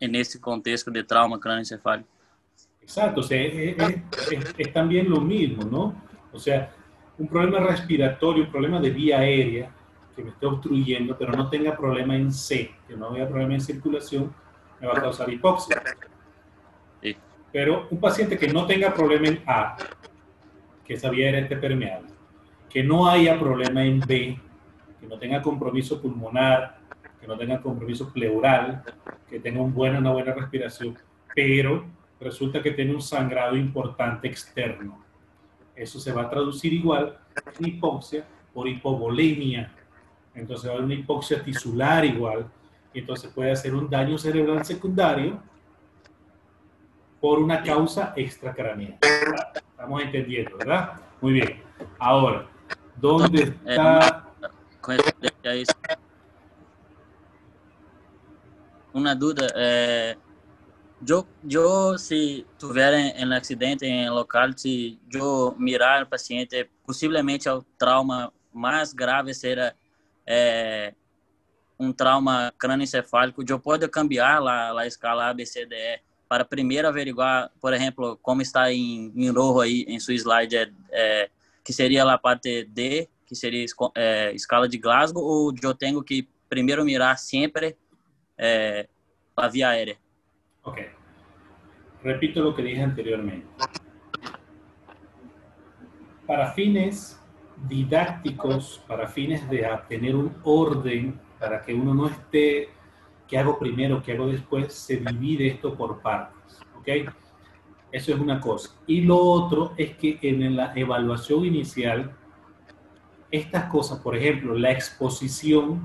[0.00, 2.13] en este contexto de trauma craneoencefálico.
[2.84, 3.76] Exacto, o sea, es,
[4.58, 5.94] es, también lo mismo, ¿no?
[6.32, 6.70] O sea,
[7.16, 9.70] un problema respiratorio, un problema de vía aérea
[10.14, 13.62] que me esté obstruyendo, pero no tenga problema en C, que no haya problema en
[13.62, 14.34] circulación,
[14.80, 15.82] me va a causar hipoxia.
[17.02, 17.16] Sí.
[17.50, 19.78] Pero un paciente que no tenga problema en A,
[20.84, 22.10] que esa vía aérea esté permeable,
[22.68, 24.38] que no haya problema en B,
[25.00, 26.80] que no tenga compromiso pulmonar,
[27.18, 28.82] que no tenga compromiso pleural,
[29.26, 30.98] que tenga un buena, una buena respiración,
[31.34, 31.86] pero
[32.24, 35.04] resulta que tiene un sangrado importante externo.
[35.76, 37.18] Eso se va a traducir igual
[37.58, 39.70] en hipoxia por hipovolemia.
[40.34, 42.46] Entonces va a haber una hipoxia tisular igual.
[42.94, 45.40] Y entonces puede hacer un daño cerebral secundario
[47.20, 48.98] por una causa extracraneal.
[49.54, 51.00] Estamos entendiendo, ¿verdad?
[51.20, 51.62] Muy bien.
[51.98, 52.46] Ahora,
[52.96, 54.24] ¿dónde está?
[58.92, 59.48] Una duda.
[59.56, 60.16] Eh
[61.04, 62.46] yo, yo si
[63.32, 69.74] accidente en el local, si yo mirar al paciente, posiblemente el trauma más grave será
[70.26, 70.94] eh,
[71.76, 78.18] un trauma craneoencefálico, yo puedo cambiar la, la escala ABCDE para primeiro averiguar, por exemplo,
[78.22, 81.30] como está em, em rojo aí em sua slide, é, é,
[81.62, 86.28] que seria a parte D, que seria é, escala de Glasgow, ou eu tenho que
[86.48, 87.76] primeiro mirar sempre
[89.36, 90.03] a via aérea?
[90.64, 90.78] Ok.
[92.02, 93.46] Repito lo que dije anteriormente.
[96.26, 97.20] Para fines
[97.68, 102.70] didácticos, para fines de tener un orden, para que uno no esté,
[103.28, 104.72] ¿qué hago primero, qué hago después?
[104.72, 106.58] Se divide esto por partes.
[106.78, 106.88] ¿Ok?
[107.92, 108.74] Eso es una cosa.
[108.86, 112.12] Y lo otro es que en la evaluación inicial,
[113.30, 115.80] estas cosas, por ejemplo, la exposición,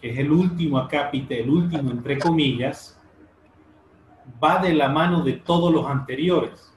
[0.00, 2.95] que es el último acápite, el último entre comillas,
[4.42, 6.72] va de la mano de todos los anteriores.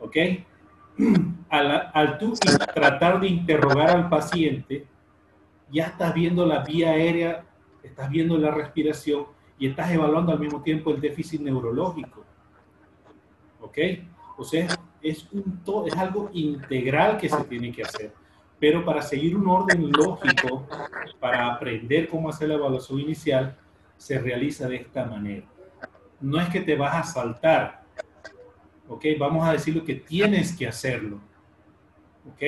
[0.00, 0.16] ¿Ok?
[1.48, 2.34] Al, tú
[2.74, 4.86] tratar de interrogar al paciente,
[5.70, 7.44] ya estás viendo la vía aérea,
[7.82, 9.26] estás viendo la respiración
[9.58, 12.24] y estás evaluando al mismo tiempo el déficit neurológico.
[13.60, 13.78] ¿Ok?
[14.36, 14.68] O sea,
[15.00, 15.28] es
[15.96, 18.12] algo integral que se tiene que hacer.
[18.58, 20.66] Pero para seguir un orden lógico,
[21.20, 23.56] para aprender cómo hacer la evaluación inicial,
[23.96, 25.46] se realiza de esta manera
[26.20, 27.82] no es que te vas a saltar,
[28.88, 29.04] ¿ok?
[29.18, 31.20] Vamos a decir lo que tienes que hacerlo,
[32.28, 32.42] ¿ok?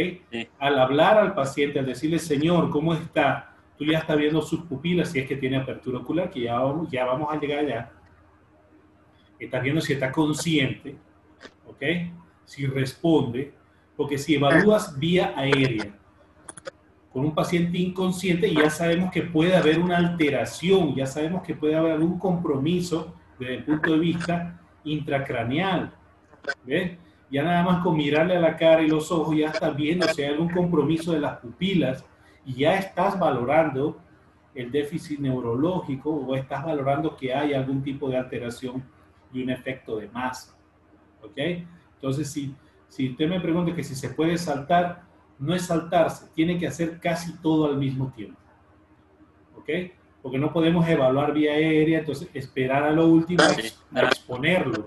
[0.58, 3.54] Al hablar al paciente, al decirle, Señor, ¿cómo está?
[3.76, 6.90] Tú ya estás viendo sus pupilas, si es que tiene apertura ocular, que ya vamos,
[6.90, 7.92] ya vamos a llegar allá.
[9.38, 10.96] Estás viendo si está consciente,
[11.66, 11.82] ¿ok?
[12.44, 13.52] Si responde,
[13.96, 15.94] porque si evalúas vía aérea
[17.12, 21.74] con un paciente inconsciente, ya sabemos que puede haber una alteración, ya sabemos que puede
[21.74, 25.92] haber algún compromiso desde el punto de vista intracraneal.
[26.64, 26.98] ¿Ves?
[27.30, 30.22] Ya nada más con mirarle a la cara y los ojos ya estás viendo si
[30.22, 32.04] hay algún compromiso de las pupilas
[32.44, 34.00] y ya estás valorando
[34.54, 38.82] el déficit neurológico o estás valorando que hay algún tipo de alteración
[39.32, 40.56] y un efecto de masa.
[41.22, 41.38] ¿Ok?
[41.94, 42.54] Entonces, si,
[42.88, 45.02] si usted me pregunta que si se puede saltar,
[45.38, 48.38] no es saltarse, tiene que hacer casi todo al mismo tiempo.
[49.56, 49.68] ¿Ok?
[50.26, 54.84] Porque no podemos evaluar vía aérea, entonces esperar a lo último a exponerlo.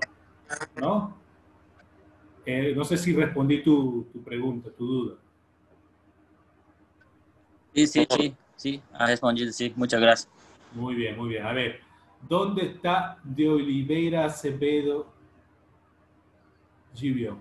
[0.75, 1.17] ¿No?
[2.45, 5.15] Eh, no sé si respondí tu, tu pregunta, tu duda.
[7.73, 10.29] Sí, sí, sí, sí, ha respondido, sí, muchas gracias.
[10.73, 11.45] Muy bien, muy bien.
[11.45, 11.79] A ver,
[12.27, 15.07] ¿dónde está de Oliveira Acevedo
[16.93, 17.37] Gibio?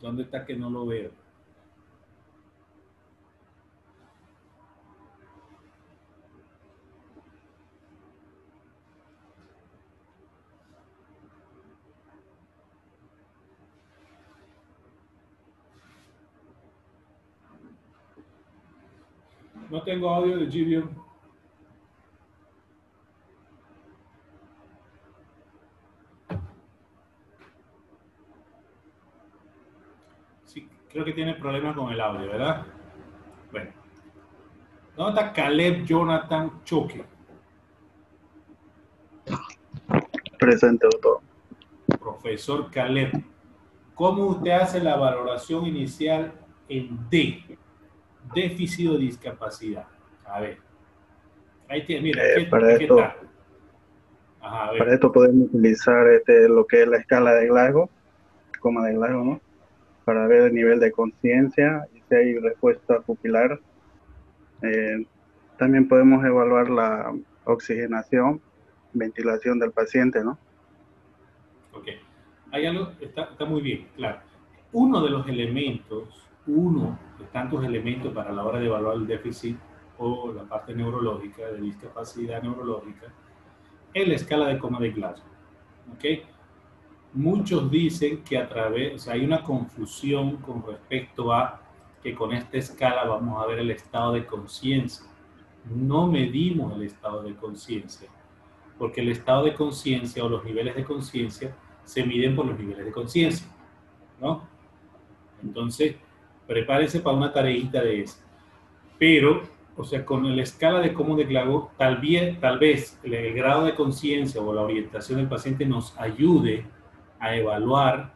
[0.00, 1.21] ¿Dónde está que no lo veo?
[19.72, 20.86] No tengo audio de Gibio.
[30.44, 32.66] Sí, creo que tiene problemas con el audio, ¿verdad?
[33.50, 33.70] Bueno.
[34.94, 37.06] ¿Dónde está Caleb Jonathan Choque?
[40.38, 41.20] Presente, doctor.
[41.98, 43.24] Profesor Caleb,
[43.94, 46.34] ¿cómo usted hace la valoración inicial
[46.68, 47.51] en D?
[48.34, 49.86] Déficit o discapacidad.
[50.24, 50.58] A ver.
[51.68, 52.96] Ahí tiene, mira, eh, para, esto,
[54.40, 57.88] para esto podemos utilizar este, lo que es la escala de Glasgow,
[58.60, 59.40] coma de Glasgow, ¿no?
[60.04, 63.60] Para ver el nivel de conciencia y si hay respuesta pupilar.
[64.62, 65.06] Eh,
[65.58, 67.14] también podemos evaluar la
[67.44, 68.40] oxigenación,
[68.92, 70.38] ventilación del paciente, ¿no?
[71.72, 71.88] Ok.
[72.50, 74.20] Hay algo, está, está muy bien, claro.
[74.72, 79.56] Uno de los elementos uno de tantos elementos para la hora de evaluar el déficit
[79.98, 83.06] o la parte neurológica, de discapacidad neurológica,
[83.94, 85.26] es la escala de coma de Glasgow.
[85.94, 86.24] ¿okay?
[87.14, 91.60] Muchos dicen que a través, o sea, hay una confusión con respecto a
[92.02, 95.06] que con esta escala vamos a ver el estado de conciencia.
[95.64, 98.08] No medimos el estado de conciencia,
[98.78, 102.84] porque el estado de conciencia o los niveles de conciencia se miden por los niveles
[102.84, 103.46] de conciencia,
[104.20, 104.48] ¿no?
[105.42, 105.96] Entonces,
[106.52, 108.22] prepárese para una tareita de esa.
[108.98, 109.42] Pero,
[109.74, 113.74] o sea, con la escala de cómo declaró, tal vez, tal vez el, grado de
[113.74, 116.66] conciencia o la orientación del paciente nos ayude
[117.18, 118.12] a evaluar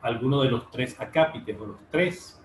[0.00, 2.40] alguno de los tres acápites o los tres,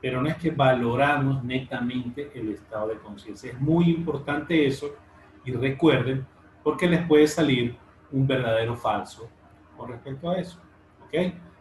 [0.00, 3.52] pero no es que valoramos netamente el estado de conciencia.
[3.52, 4.96] Es muy importante eso
[5.44, 6.26] y recuerden,
[6.64, 7.76] porque les puede salir
[8.10, 9.30] un verdadero falso
[9.76, 10.60] con respecto a eso.
[11.06, 11.14] ¿Ok?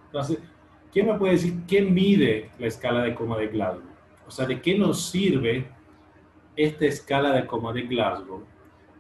[0.08, 0.40] Entonces,
[0.96, 3.84] ¿Quién me puede decir qué mide la escala de coma de Glasgow?
[4.26, 5.68] O sea, ¿de qué nos sirve
[6.56, 8.46] esta escala de coma de Glasgow?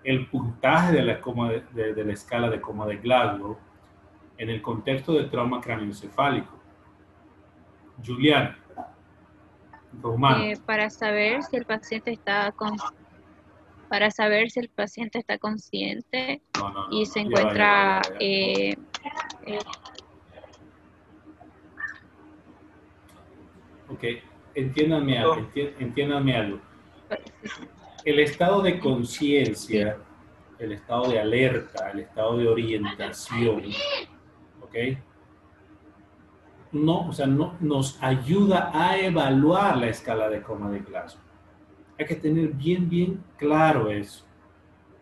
[0.03, 1.21] El puntaje de la,
[1.71, 3.57] de, la escala de coma de Glasgow
[4.37, 6.59] en el contexto de trauma craneoencefálico.
[8.05, 8.57] Julián,
[10.41, 12.75] eh, para saber si el paciente está con,
[13.87, 16.41] para saber si el paciente está consciente
[16.91, 18.75] y se encuentra eh,
[19.45, 19.59] eh,
[23.87, 24.03] Ok,
[24.55, 25.47] entiéndanme algo,
[25.79, 26.59] entiéndanme algo.
[28.03, 29.97] El estado de conciencia,
[30.57, 33.63] el estado de alerta, el estado de orientación,
[34.61, 34.97] ¿ok?
[36.71, 41.21] No, o sea, no, nos ayuda a evaluar la escala de coma de Glasgow.
[41.97, 44.25] Hay que tener bien, bien claro eso.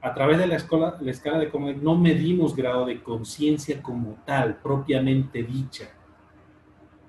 [0.01, 4.17] A través de la, escala, la escala de coma no medimos grado de conciencia como
[4.25, 5.89] tal, propiamente dicha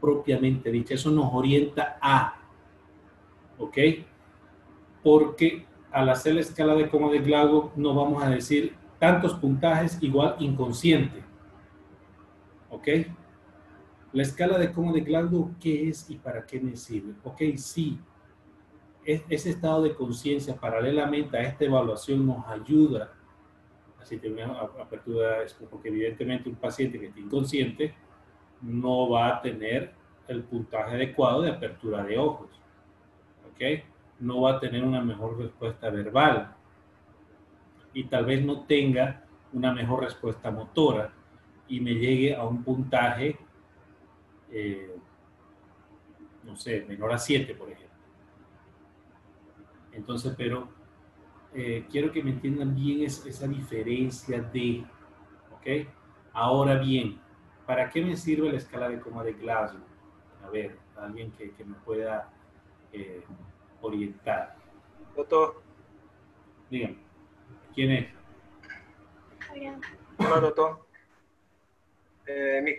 [0.04, 0.92] propiamente dicha.
[0.92, 2.36] Eso nos orienta a,
[3.58, 3.78] ¿ok?
[5.02, 9.96] Porque al hacer la escala de coma de Glago no vamos a decir tantos puntajes
[10.02, 11.22] igual inconsciente,
[12.68, 12.88] ¿ok?
[14.12, 17.14] La escala de coma de Glago, ¿qué es y para qué me sirve?
[17.24, 17.98] Ok, sí,
[19.06, 23.10] ese estado de conciencia paralelamente a esta evaluación nos ayuda
[23.98, 25.38] así una apertura,
[25.70, 27.94] porque evidentemente un paciente que está inconsciente
[28.62, 29.92] no va a tener
[30.28, 32.48] el puntaje adecuado de apertura de ojos.
[33.50, 33.84] ¿Ok?
[34.20, 36.54] No va a tener una mejor respuesta verbal.
[37.92, 41.12] Y tal vez no tenga una mejor respuesta motora
[41.68, 43.38] y me llegue a un puntaje,
[44.50, 44.96] eh,
[46.42, 47.94] no sé, menor a 7, por ejemplo.
[49.92, 50.68] Entonces, pero
[51.54, 54.84] eh, quiero que me entiendan bien esa diferencia de,
[55.52, 55.88] ¿ok?
[56.32, 57.20] Ahora bien,
[57.66, 59.80] ¿Para qué me sirve la escala de coma de Glasgow?
[60.44, 62.28] A ver, alguien que, me pueda
[62.92, 63.24] eh,
[63.80, 64.56] orientar.
[65.16, 65.62] Doctor.
[66.70, 66.96] Dígame.
[67.74, 68.06] ¿Quién es?
[70.18, 70.86] Hola, doctor.
[72.26, 72.72] Eh, mi,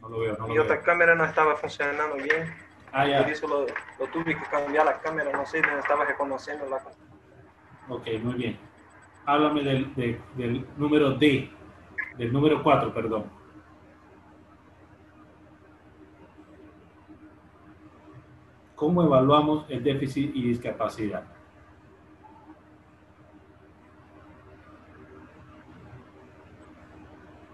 [0.00, 0.84] No lo veo, no mi lo otra veo.
[0.84, 2.54] cámara no estaba funcionando bien.
[2.92, 3.22] Ah, ya.
[3.22, 3.66] Por eso lo,
[3.98, 6.82] lo tuve que cambiar la cámara, no sé, no estaba reconociendo la
[7.88, 8.58] Ok, muy bien.
[9.26, 11.50] Háblame del, de- del número D,
[12.20, 13.24] del número 4, perdón.
[18.74, 21.24] ¿Cómo evaluamos el déficit y discapacidad?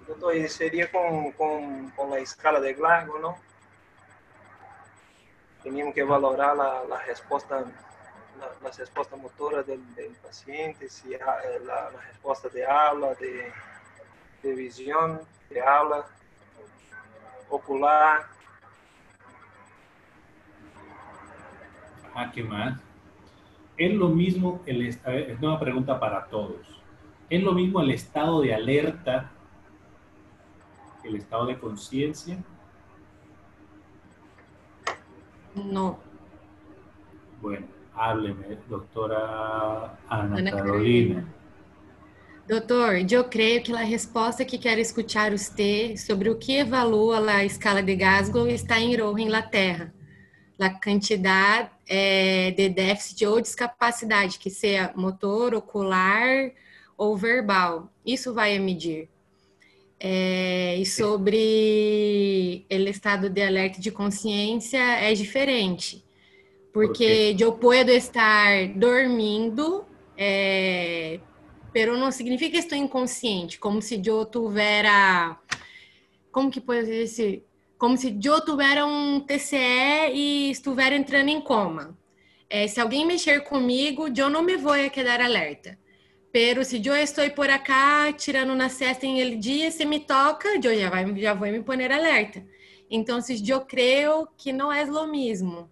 [0.07, 3.37] Doutor, e seria com, com, com a escala de Glasgow, não?
[5.63, 7.57] Teníamos que valorar a, a resposta,
[8.39, 9.81] la, la resposta motora del,
[10.23, 13.53] paciente, si ha- eh, la, la resposta de habla, de,
[14.47, 15.21] de visión,
[15.51, 16.07] de habla,
[17.51, 18.27] ocular.
[22.15, 22.81] Ah, ¿qué más?
[23.77, 25.01] Es lo mismo, el, es
[25.43, 26.83] una pregunta para todos.
[27.29, 29.31] ¿Es lo mismo el estado de alerta
[31.03, 32.39] que el estado de conciencia?
[35.55, 35.99] No.
[37.43, 41.25] Bueno, hábleme, doctora Ana, Ana Carolina.
[42.49, 47.45] Doutor, eu creio que a resposta que quero escutar você sobre o que evalua a
[47.45, 49.93] escala de Glasgow está em Rojo, Inglaterra.
[50.57, 56.53] A quantidade eh, de déficit ou discapacidade, que seja motor, ocular
[56.97, 57.91] ou verbal.
[58.07, 59.09] Isso vai medir.
[59.99, 66.05] Eh, e sobre o estado de alerta de consciência é diferente.
[66.73, 69.85] Porque eu posso estar dormindo,
[70.17, 71.19] eh,
[71.77, 75.39] pero não significa que estou inconsciente, como se eu tivera,
[76.33, 77.47] como que pode dizer,
[77.77, 81.95] como se eu tivera um TCE e estivesse entrando em coma.
[82.49, 85.79] Eh, se alguém mexer comigo, eu não me vou quedar alerta.
[86.33, 90.49] Pero se eu estou por acá tirando na cesta em el dia, se me toca,
[90.49, 92.43] eu já vai, já vou me poner alerta.
[92.91, 95.71] Então, eu creio que não é o mesmo.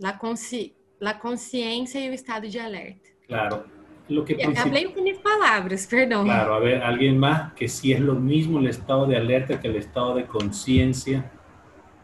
[0.00, 3.10] La, consci, la consciência e o estado de alerta.
[3.28, 3.79] Claro.
[4.10, 6.24] Lo que Hablei com minhas palavras, perdão.
[6.24, 9.68] Claro, a ver, alguien más que si es lo mismo el estado de alerta que
[9.68, 11.30] el estado de conciencia.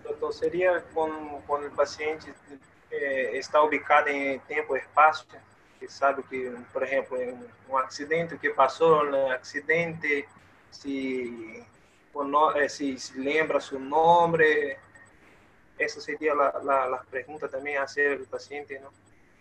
[0.04, 2.32] Doutor, seria quando, quando o paciente
[2.92, 5.26] eh, está ubicado em tempo e espaço,
[5.80, 7.36] que sabe que, por exemplo, em
[7.68, 10.26] um acidente, o que passou no acidente,
[10.70, 11.64] se,
[12.14, 14.76] o no- eh, se, se lembra seu nome,
[15.76, 18.90] essa seria a, a, a pergunta também a hacer ao paciente, não?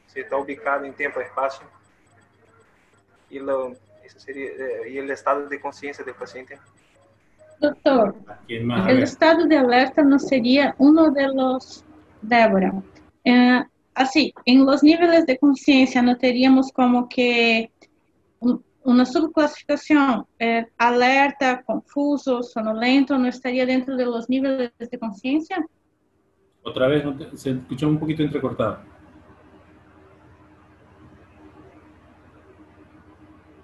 [0.07, 1.61] Se está ubicado em tempo e espaço.
[3.29, 3.75] E, lo,
[4.07, 6.57] seria, eh, e o estado de consciência do paciente.
[7.59, 8.15] Doctor,
[8.89, 11.83] el estado de alerta no sería uno de los,
[12.21, 12.73] Débora,
[13.23, 13.63] eh,
[13.93, 17.71] así, en los niveles de conciencia no teríamos como que
[18.39, 25.65] un- una subclasificación, eh, alerta, confuso, sonolento, no estaría dentro de los niveles de conciencia?
[26.61, 28.79] Otra vez, no se escuchó un poquito entrecortado.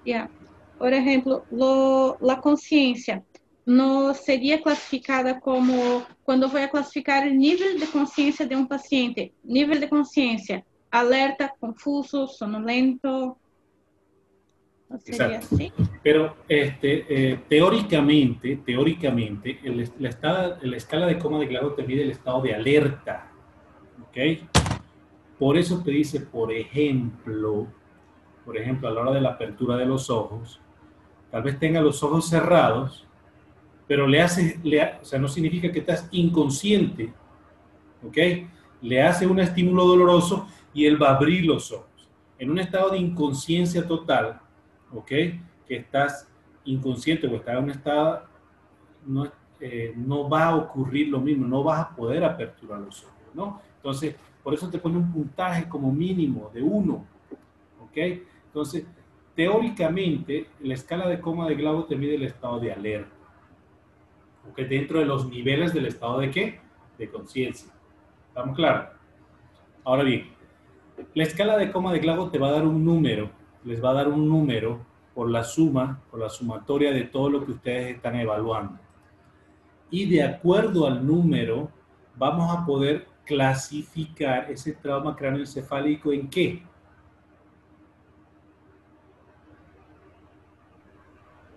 [0.06, 0.30] Ya.
[0.78, 3.24] Por ejemplo, lo- la conciencia
[3.66, 9.34] no sería clasificada como, cuando voy a clasificar el nivel de conciencia de un paciente,
[9.44, 13.38] nivel de conciencia, alerta, confuso, sonolento,
[14.90, 15.56] ¿no sería Exacto.
[15.56, 15.72] así?
[16.04, 21.84] Pero este, eh, teóricamente, teóricamente, el, la, estada- la escala de coma de Glasgow te
[21.84, 23.32] mide el estado de alerta.
[24.02, 24.18] ¿Ok?
[25.38, 27.68] Por eso te dice, por ejemplo,
[28.46, 30.60] por ejemplo, a la hora de la apertura de los ojos,
[31.30, 33.06] tal vez tenga los ojos cerrados,
[33.88, 37.14] pero le hace, le o sea, no significa que estás inconsciente,
[38.06, 38.18] ¿ok?
[38.82, 42.10] Le hace un estímulo doloroso y él va a abrir los ojos.
[42.40, 44.40] En un estado de inconsciencia total,
[44.94, 45.08] ¿ok?
[45.08, 46.28] Que estás
[46.66, 48.24] inconsciente o estás en un estado,
[49.06, 53.14] no, eh, no va a ocurrir lo mismo, no vas a poder aperturar los ojos,
[53.34, 53.62] ¿no?
[53.78, 57.06] Entonces, por eso te pone un puntaje como mínimo de uno,
[57.84, 57.98] ¿ok?
[58.52, 58.86] Entonces,
[59.34, 63.16] teóricamente, la escala de coma de Glasgow te mide el estado de alerta,
[64.50, 64.60] ¿ok?
[64.60, 66.60] Dentro de los niveles del estado de qué?
[66.98, 67.72] De conciencia.
[68.28, 68.90] ¿Estamos claros?
[69.86, 70.32] Ahora bien,
[71.14, 73.32] la escala de coma de Glasgow te va a dar un número,
[73.64, 77.46] les va a dar un número por la suma, por la sumatoria de todo lo
[77.46, 78.80] que ustedes están evaluando.
[79.90, 81.70] Y de acuerdo al número,
[82.18, 86.64] vamos a poder clasificar ese trauma cráneoencefálico en qué?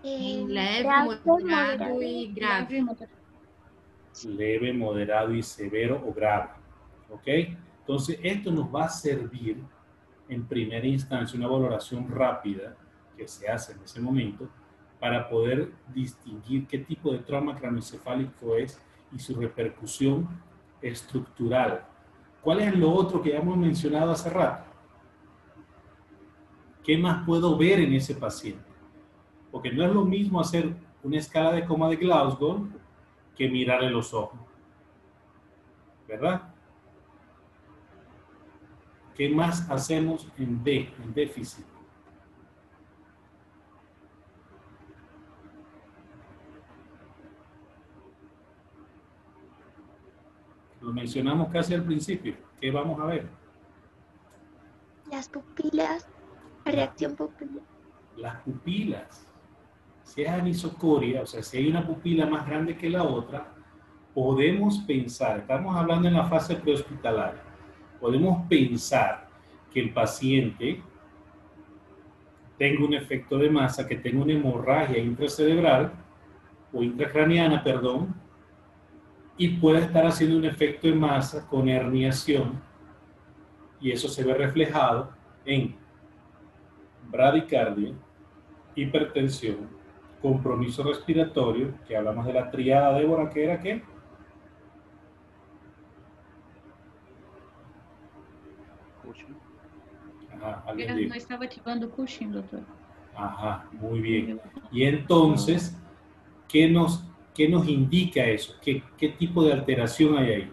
[0.04, 0.86] Em leve,
[1.24, 2.84] moderado e grave.
[4.26, 6.50] leve, moderado y severo o grave.
[7.08, 7.26] ¿Ok?
[7.80, 9.64] Entonces, esto nos va a servir
[10.28, 12.76] en primera instancia, una valoración rápida
[13.16, 14.46] que se hace en ese momento
[15.00, 18.78] para poder distinguir qué tipo de trauma craneoencefálico es
[19.10, 20.28] y su repercusión
[20.82, 21.86] estructural.
[22.42, 24.64] ¿Cuál es lo otro que ya hemos mencionado hace rato?
[26.82, 28.73] ¿Qué más puedo ver en ese paciente?
[29.54, 30.74] Porque no es lo mismo hacer
[31.04, 32.68] una escala de coma de Glasgow
[33.36, 34.40] que mirarle los ojos.
[36.08, 36.52] ¿Verdad?
[39.14, 41.64] ¿Qué más hacemos en D, en déficit?
[50.80, 52.36] Lo mencionamos casi al principio.
[52.60, 53.28] ¿Qué vamos a ver?
[55.12, 56.08] Las pupilas,
[56.64, 57.62] la reacción pupilar.
[58.16, 59.28] Las pupilas.
[60.04, 63.52] Si es anisocoria, o sea, si hay una pupila más grande que la otra,
[64.14, 67.42] podemos pensar, estamos hablando en la fase prehospitalaria,
[68.00, 69.28] podemos pensar
[69.72, 70.80] que el paciente
[72.56, 75.92] tenga un efecto de masa, que tenga una hemorragia intracerebral
[76.72, 78.14] o intracraniana, perdón,
[79.36, 82.62] y pueda estar haciendo un efecto de masa con herniación
[83.80, 85.10] y eso se ve reflejado
[85.44, 85.76] en
[87.10, 87.92] bradicardia,
[88.74, 89.68] hipertensión,
[90.24, 93.82] compromiso respiratorio, que hablamos de la triada Débora, que era qué?
[101.06, 102.60] no estaba activando Cushing, doctor.
[103.14, 104.40] Ajá, muy bien.
[104.72, 105.76] Y entonces,
[106.48, 108.54] ¿qué nos, qué nos indica eso?
[108.62, 110.52] ¿Qué, ¿Qué tipo de alteración hay ahí?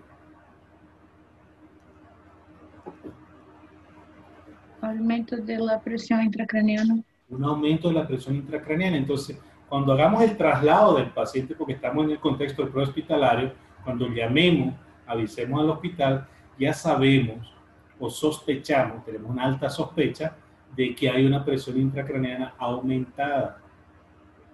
[4.81, 7.01] Aumento de la presión intracraniana.
[7.29, 8.97] Un aumento de la presión intracraniana.
[8.97, 9.39] Entonces,
[9.71, 13.53] cuando hagamos el traslado del paciente, porque estamos en el contexto del prehospitalario,
[13.85, 14.73] cuando llamemos,
[15.07, 16.27] avisemos al hospital,
[16.59, 17.55] ya sabemos
[17.97, 20.35] o sospechamos, tenemos una alta sospecha
[20.75, 23.59] de que hay una presión intracraneana aumentada.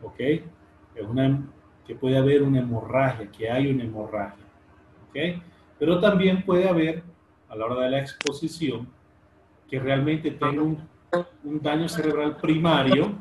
[0.03, 0.19] ¿Ok?
[0.19, 0.43] Es
[1.09, 1.41] una,
[1.87, 4.45] que puede haber una hemorragia, que hay una hemorragia.
[5.09, 5.41] ¿Ok?
[5.79, 7.01] Pero también puede haber,
[7.49, 8.87] a la hora de la exposición,
[9.67, 10.77] que realmente tenga un,
[11.43, 13.15] un daño cerebral primario.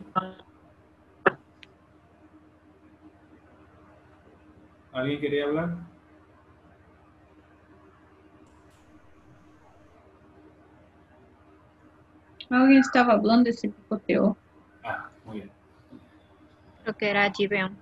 [4.96, 5.76] ¿Alguien quería hablar?
[12.48, 14.38] Alguien estaba hablando de ese picoteo.
[14.82, 15.50] Ah, muy bien.
[16.82, 17.76] Creo que era GBM.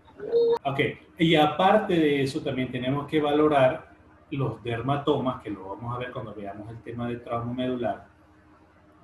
[0.64, 0.80] Ok,
[1.18, 3.94] y aparte de eso también tenemos que valorar
[4.32, 8.08] los dermatomas, que lo vamos a ver cuando veamos el tema de trauma medular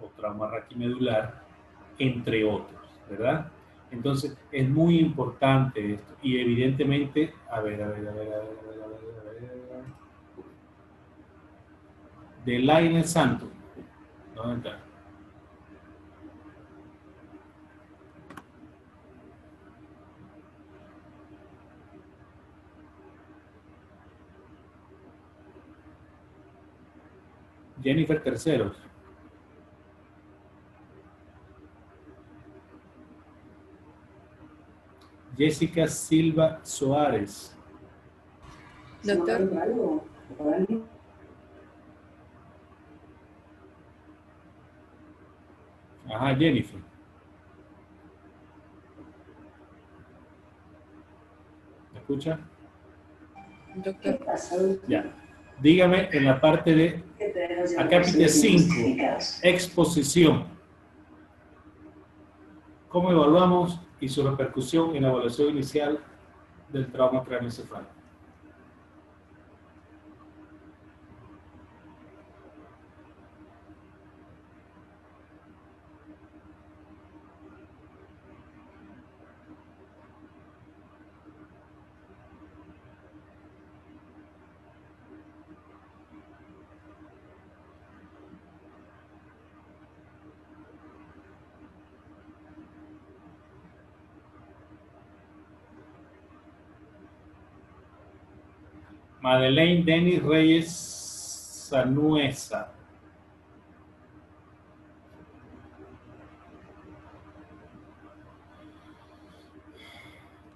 [0.00, 1.44] o trauma raquimedular,
[1.98, 3.52] entre otros, ¿verdad?
[3.90, 6.14] Entonces, es muy importante esto.
[6.22, 8.94] Y evidentemente, a ver, a ver, a ver, a ver, a ver, a ver,
[9.72, 9.84] a ver.
[12.44, 12.58] De
[13.04, 13.48] Santo.
[14.34, 14.78] ¿Dónde está?
[27.82, 28.89] Jennifer Terceros.
[35.40, 37.56] Jessica Silva Soares.
[39.02, 39.48] Doctor.
[46.12, 46.80] Ajá, Jennifer.
[51.94, 52.38] ¿Me escucha?
[53.76, 54.18] Doctor.
[54.88, 55.10] Ya.
[55.62, 57.02] Dígame en la parte de
[57.78, 58.74] acápite 5,
[59.42, 60.44] exposición.
[62.90, 65.98] ¿Cómo evaluamos y su repercusión en la evaluación inicial
[66.70, 67.99] del trauma craneoencefálico?
[99.30, 100.66] Madeleine Denis Reyes
[101.68, 102.74] Sanuesa.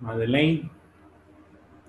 [0.01, 0.69] Madeleine.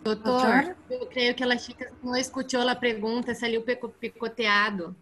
[0.04, 4.96] Doutor, eu creio que ela chica não escutou a pergunta, saiu picoteado.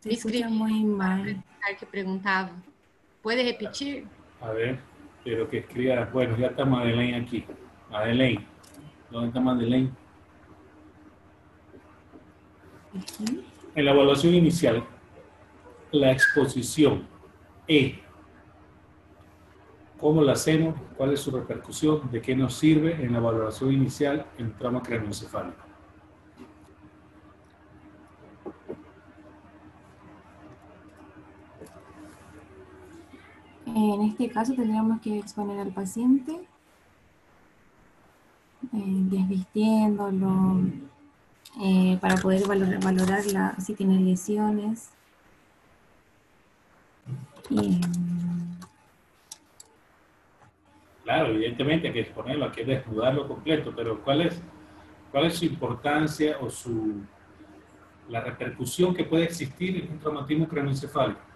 [0.00, 1.22] Se muy mal.
[1.78, 2.50] que perguntava.
[3.22, 4.08] Pode repetir?
[4.40, 4.80] A ver,
[5.22, 6.06] pero que escriba.
[6.06, 7.46] Bueno, ya está Madeleine aquí.
[7.88, 8.51] Madeleine.
[9.12, 9.90] ¿Dónde está Madeleine?
[13.74, 14.82] En la evaluación inicial,
[15.90, 17.06] la exposición
[17.68, 18.00] E.
[20.00, 20.74] ¿Cómo la hacemos?
[20.96, 22.10] ¿Cuál es su repercusión?
[22.10, 25.62] ¿De qué nos sirve en la valoración inicial en trauma craneoencefálico?
[33.66, 36.48] En este caso tendríamos que exponer al paciente,
[38.72, 40.60] eh, desvistiéndolo,
[41.62, 43.22] eh, para poder valorar,
[43.60, 44.90] si tiene lesiones.
[51.04, 54.40] claro, evidentemente hay que exponerlo, hay que desnudarlo completo, pero ¿cuál es,
[55.10, 57.02] cuál es su importancia o su,
[58.08, 61.31] la repercusión que puede existir en un traumatismo craneoencefálico?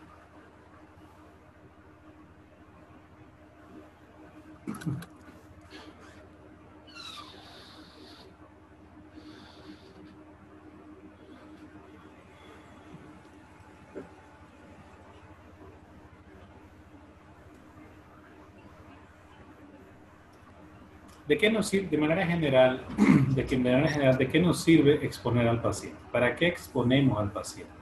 [21.26, 22.84] ¿De qué nos sirve, de manera general,
[23.34, 25.98] de, que, de manera general, de qué nos sirve exponer al paciente?
[26.12, 27.72] ¿Para qué exponemos al paciente?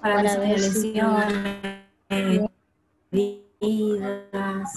[0.00, 1.80] Para, Para lesiones,
[3.60, 4.72] heridas,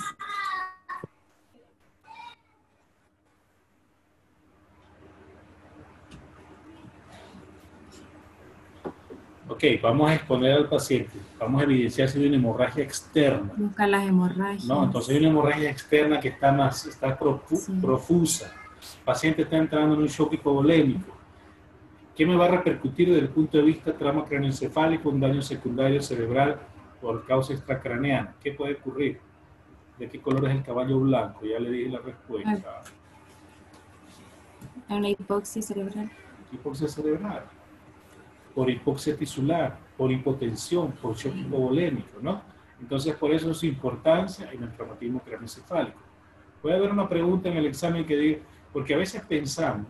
[9.58, 13.52] Ok, vamos a exponer al paciente, vamos a evidenciar si hay una hemorragia externa.
[13.58, 14.66] Buscar las hemorragias.
[14.66, 18.54] No, entonces hay una hemorragia externa que está más, está profusa.
[19.00, 21.12] El paciente está entrando en un shock hipovolémico.
[22.16, 26.04] ¿Qué me va a repercutir desde el punto de vista trauma craneoencefálico, un daño secundario
[26.04, 26.60] cerebral
[27.02, 28.36] por causa extracraneana?
[28.44, 29.20] ¿Qué puede ocurrir?
[29.98, 31.44] ¿De qué color es el caballo blanco?
[31.48, 32.84] Ya le dije la respuesta.
[34.88, 36.12] Una hipoxia cerebral.
[36.52, 37.57] Hipoxia cerebral
[38.58, 42.42] por hipoxia tisular, por hipotensión, por shock hipovolémico, ¿no?
[42.82, 46.00] Entonces, por eso su importancia en el traumatismo craneoencefálico.
[46.60, 48.40] Puede haber una pregunta en el examen que diga,
[48.74, 49.86] porque a veces pensamos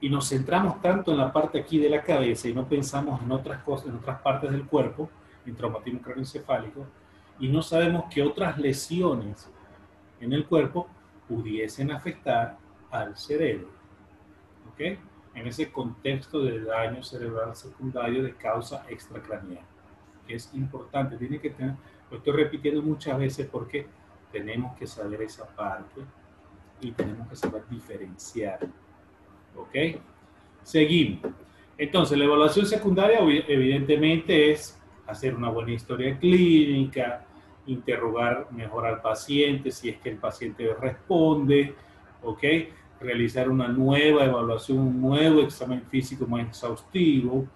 [0.00, 3.30] y nos centramos tanto en la parte aquí de la cabeza y no pensamos en
[3.32, 5.10] otras cosas, en otras partes del cuerpo,
[5.44, 6.86] en traumatismo craneoencefálico,
[7.38, 9.50] y no sabemos que otras lesiones
[10.22, 10.88] en el cuerpo
[11.28, 12.56] pudiesen afectar
[12.90, 13.68] al cerebro.
[14.72, 14.98] ¿Ok?
[15.34, 19.64] En ese contexto de daño cerebral secundario de causa extracraneal,
[20.28, 21.16] es importante.
[21.16, 21.74] Tiene que tener,
[22.10, 23.86] lo estoy repitiendo muchas veces porque
[24.32, 26.00] tenemos que saber esa parte
[26.80, 28.58] y tenemos que saber diferenciar.
[29.56, 30.00] ¿Ok?
[30.62, 31.32] Seguimos.
[31.76, 37.26] Entonces, la evaluación secundaria evidentemente es hacer una buena historia clínica,
[37.66, 41.74] interrogar mejor al paciente si es que el paciente responde,
[42.22, 42.42] ¿ok?
[43.04, 47.46] Realizar una nueva evaluación, un nuevo examen físico más exhaustivo,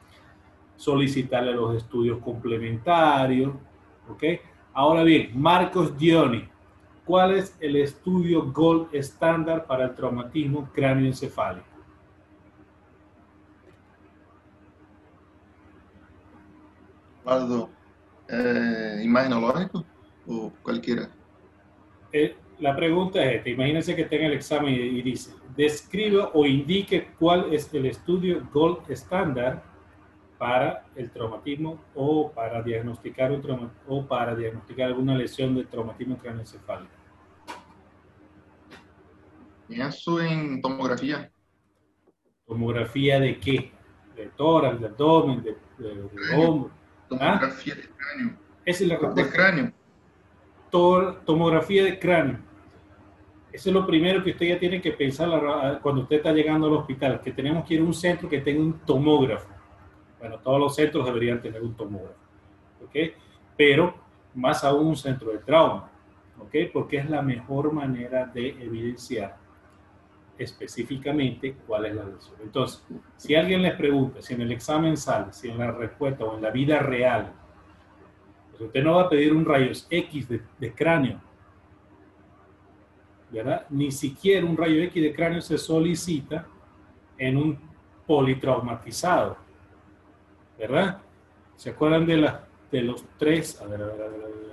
[0.76, 3.52] solicitarle los estudios complementarios,
[4.08, 4.24] ¿ok?
[4.72, 6.48] Ahora bien, Marcos Gioni,
[7.04, 11.66] ¿cuál es el estudio gold estándar para el traumatismo cráneoencefálico?
[17.24, 17.68] Eduardo,
[18.28, 19.84] eh, imagenológico
[20.26, 21.10] o cualquiera?
[22.12, 27.08] Eh, la pregunta es esta, imagínense que tenga el examen y, dice, describe o indique
[27.18, 29.64] cuál es el estudio gold estándar
[30.38, 36.92] para el traumatismo o para diagnosticar un o para diagnosticar alguna lesión de traumatismo craneoencefálico.
[39.66, 41.28] Pienso en tomografía.
[42.46, 43.72] ¿Tomografía de qué?
[44.14, 45.56] ¿De tórax, de abdomen, de,
[46.36, 46.70] hombro?
[47.08, 48.38] Tomografía de cráneo.
[48.64, 49.22] Esa es la respuesta.
[49.24, 49.72] De cráneo.
[50.70, 52.47] tomografía de cráneo.
[53.58, 56.74] Eso es lo primero que usted ya tiene que pensar cuando usted está llegando al
[56.74, 59.48] hospital, que tenemos que ir a un centro que tenga un tomógrafo.
[60.20, 62.20] Bueno, todos los centros deberían tener un tomógrafo,
[62.84, 62.96] ¿ok?
[63.56, 63.92] Pero
[64.36, 65.90] más aún un centro de trauma,
[66.38, 66.54] ¿ok?
[66.72, 69.36] Porque es la mejor manera de evidenciar
[70.38, 72.36] específicamente cuál es la lesión.
[72.40, 72.86] Entonces,
[73.16, 76.42] si alguien les pregunta, si en el examen sale, si en la respuesta o en
[76.42, 77.32] la vida real,
[78.50, 81.26] pues usted no va a pedir un rayos X de, de cráneo,
[83.30, 83.66] ¿verdad?
[83.70, 86.46] Ni siquiera un rayo X de cráneo se solicita
[87.18, 87.58] en un
[88.06, 89.36] politraumatizado,
[90.58, 91.00] ¿verdad?
[91.56, 92.32] ¿Se acuerdan de,
[92.70, 93.60] de los tres?
[93.60, 94.48] A ver, a ver, a ver, a ver.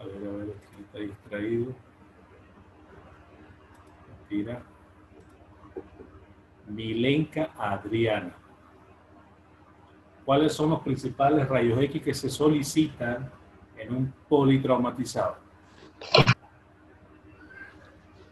[0.00, 1.74] A ver, está distraído.
[6.66, 8.34] Milenka Adriana.
[10.24, 13.30] ¿Cuáles son los principales rayos X que se solicitan
[13.78, 15.36] en un politraumatizado?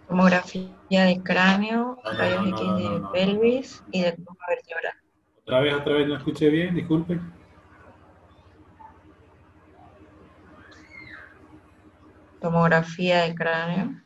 [0.09, 4.95] Tomografía de cráneo, rayos X de pelvis y de columna vertebral.
[5.43, 7.19] Otra vez, otra vez, no escuché bien, disculpe.
[12.41, 14.01] Tomografía de cráneo.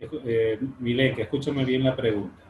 [0.00, 2.44] Eh, Milenka, escúchame bien la pregunta.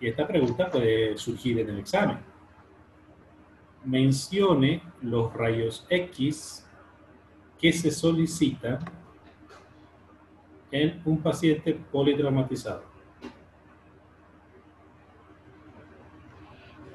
[0.00, 2.18] Y esta pregunta puede surgir en el examen.
[3.84, 6.66] Mencione los rayos X
[7.58, 8.78] que se solicitan
[10.70, 12.84] en un paciente politraumatizado.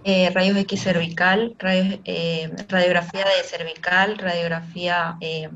[0.07, 5.49] Eh, rayos X cervical, rayos, eh, radiografía de cervical, radiografía eh,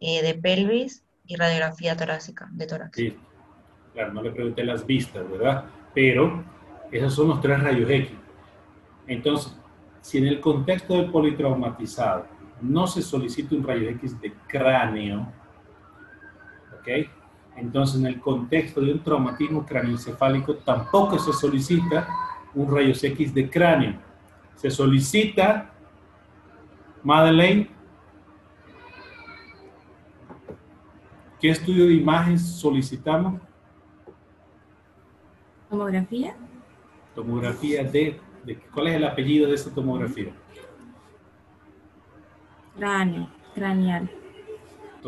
[0.00, 2.96] eh, de pelvis y radiografía torácica, de tórax.
[2.96, 3.14] Sí,
[3.92, 5.66] claro, no le pregunté las vistas, ¿verdad?
[5.94, 6.42] Pero
[6.90, 8.16] esos son los tres rayos X.
[9.06, 9.54] Entonces,
[10.00, 12.26] si en el contexto del politraumatizado
[12.62, 15.30] no se solicita un rayo X de cráneo,
[17.56, 22.08] Entonces, en el contexto de un traumatismo craneoencefálico tampoco se solicita
[22.54, 23.94] un rayos X de cráneo.
[24.54, 25.70] Se solicita,
[27.02, 27.68] Madeleine,
[31.40, 33.40] ¿qué estudio de imagen solicitamos?
[35.68, 36.36] ¿Tomografía?
[37.14, 40.32] Tomografía de, de, ¿cuál es el apellido de esta tomografía?
[42.76, 44.08] Cráneo, craneal.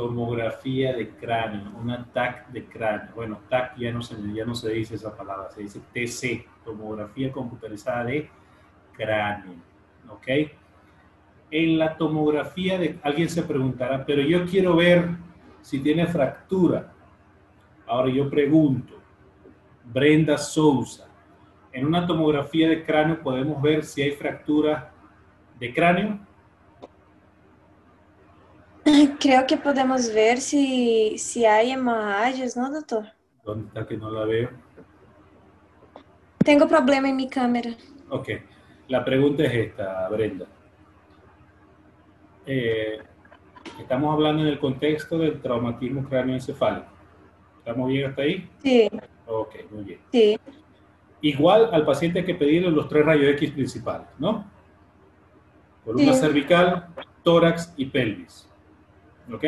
[0.00, 3.10] Tomografía de cráneo, una TAC de cráneo.
[3.14, 7.30] Bueno, TAC ya no, se, ya no se dice esa palabra, se dice TC, tomografía
[7.30, 8.30] computarizada de
[8.92, 9.56] cráneo.
[10.08, 10.26] ¿Ok?
[11.50, 15.06] En la tomografía de, alguien se preguntará, pero yo quiero ver
[15.60, 16.94] si tiene fractura.
[17.86, 18.94] Ahora yo pregunto,
[19.84, 21.08] Brenda Sousa,
[21.74, 24.94] en una tomografía de cráneo podemos ver si hay fractura
[25.58, 26.20] de cráneo.
[29.20, 33.04] Creo que podemos ver si, si hay hemorragias, ¿no, doctor?
[33.44, 34.50] ¿Dónde está que no la veo?
[36.38, 37.70] Tengo problema en mi cámara.
[38.08, 38.28] Ok,
[38.88, 40.46] la pregunta es esta, Brenda.
[42.46, 42.98] Eh,
[43.78, 46.86] estamos hablando en el contexto del traumatismo cráneoencefálico.
[47.58, 48.48] ¿Estamos bien hasta ahí?
[48.62, 48.88] Sí.
[49.26, 50.00] Ok, muy bien.
[50.10, 50.38] Sí.
[51.20, 54.50] Igual al paciente hay que pedirle los tres rayos X principales, ¿no?
[55.84, 56.20] Columna Sí.
[56.20, 56.88] cervical,
[57.22, 58.49] tórax y pelvis.
[59.32, 59.44] ¿Ok?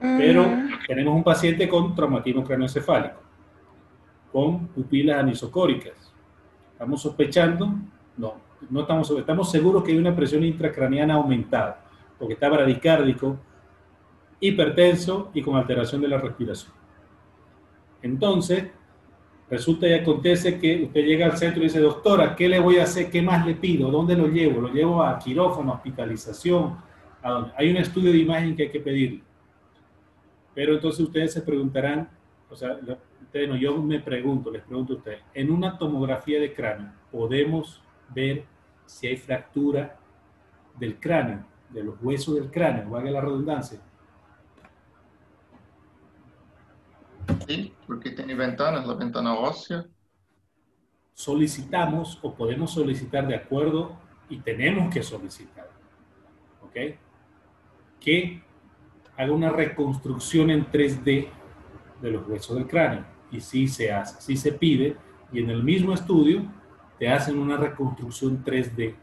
[0.00, 3.20] Pero Mm, tenemos un paciente con traumatismo craneoencefálico,
[4.32, 6.14] con pupilas anisocóricas.
[6.72, 7.74] ¿Estamos sospechando?
[8.16, 8.34] No,
[8.70, 11.84] no estamos, estamos seguros que hay una presión intracraneana aumentada,
[12.18, 13.36] porque está bradicárdico,
[14.40, 16.72] hipertenso y con alteración de la respiración.
[18.00, 18.68] Entonces,
[19.50, 22.84] resulta y acontece que usted llega al centro y dice, doctora, ¿qué le voy a
[22.84, 23.10] hacer?
[23.10, 23.90] ¿Qué más le pido?
[23.90, 24.60] ¿Dónde lo llevo?
[24.60, 26.87] ¿Lo llevo a quirófano, hospitalización?
[27.22, 27.52] ¿A dónde?
[27.56, 29.22] Hay un estudio de imagen que hay que pedirle.
[30.54, 32.08] Pero entonces ustedes se preguntarán,
[32.50, 32.78] o sea,
[33.22, 37.82] ustedes no, yo me pregunto, les pregunto a ustedes, en una tomografía de cráneo, ¿podemos
[38.08, 38.44] ver
[38.86, 39.98] si hay fractura
[40.78, 43.80] del cráneo, de los huesos del cráneo, valga la redundancia?
[47.46, 49.86] Sí, porque tiene ventanas, la ventana ósea.
[51.12, 53.96] solicitamos o podemos solicitar de acuerdo
[54.28, 55.68] y tenemos que solicitar,
[56.62, 56.76] ¿ok?
[58.00, 58.42] Que
[59.16, 61.28] haga una reconstrucción en 3D
[62.00, 63.04] de los huesos del cráneo.
[63.30, 64.96] Y sí se hace, sí se pide,
[65.32, 66.42] y en el mismo estudio
[66.98, 68.94] te hacen una reconstrucción 3D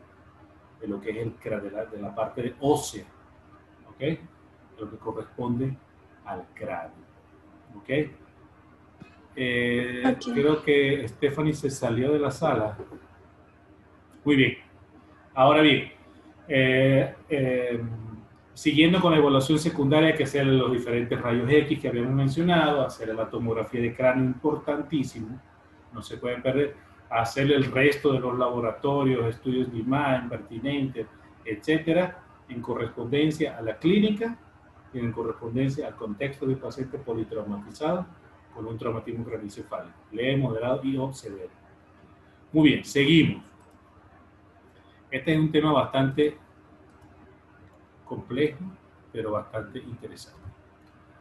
[0.81, 3.05] de lo que es el cráneo, de la, de la parte ósea,
[3.89, 3.99] ¿ok?
[3.99, 4.19] De
[4.79, 5.77] lo que corresponde
[6.25, 7.05] al cráneo,
[7.77, 7.89] ¿ok?
[9.35, 10.33] Eh, Ok.
[10.33, 12.77] Creo que Stephanie se salió de la sala.
[14.23, 14.57] Muy bien.
[15.33, 15.91] Ahora bien,
[16.47, 17.81] eh, eh,
[18.55, 23.13] siguiendo con la evaluación secundaria, que hacer los diferentes rayos X que habíamos mencionado, hacer
[23.13, 25.39] la tomografía de cráneo importantísimo,
[25.93, 26.75] no se pueden perder,
[27.09, 31.05] hacer el resto de los laboratorios, estudios de imagen pertinentes,
[31.43, 34.37] etcétera, en correspondencia a la clínica
[34.93, 38.05] y en correspondencia al contexto del paciente politraumatizado
[38.53, 41.51] con un traumatismo craneoencefálico, leve, moderado y o severo.
[42.53, 43.43] Muy bien, seguimos.
[45.11, 46.37] Este es un tema bastante
[48.05, 48.63] complejo,
[49.11, 50.41] pero bastante interesante.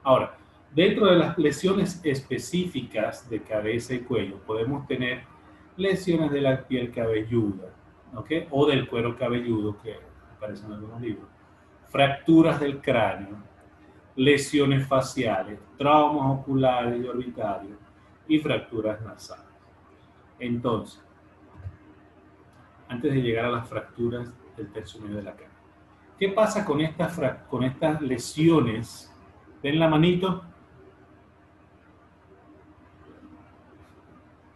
[0.03, 0.37] Ahora,
[0.75, 5.23] dentro de las lesiones específicas de cabeza y cuello, podemos tener
[5.77, 7.69] lesiones de la piel cabelluda,
[8.15, 8.31] ¿ok?
[8.51, 9.97] O del cuero cabelludo, que
[10.37, 11.29] aparecen en algunos libros.
[11.89, 13.37] Fracturas del cráneo,
[14.17, 17.79] lesiones faciales, traumas oculares y orbitarios
[18.29, 19.45] y fracturas nasales.
[20.39, 21.03] Entonces,
[22.89, 25.54] antes de llegar a las fracturas del tercio medio de la cara,
[26.19, 27.19] ¿qué pasa con estas,
[27.49, 29.13] con estas lesiones?
[29.63, 30.45] Den la manito.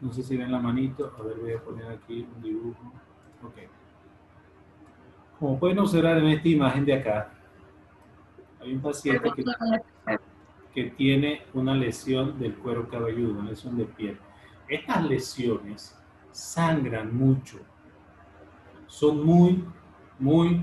[0.01, 1.15] No sé si ven la manito.
[1.19, 2.93] A ver, voy a poner aquí un dibujo.
[3.43, 3.57] Ok.
[5.39, 7.31] Como pueden observar en esta imagen de acá,
[8.61, 9.45] hay un paciente que,
[10.75, 14.19] que tiene una lesión del cuero cabelludo, una lesión de piel.
[14.69, 15.97] Estas lesiones
[16.33, 17.59] sangran mucho.
[18.87, 19.65] Son muy,
[20.19, 20.61] muy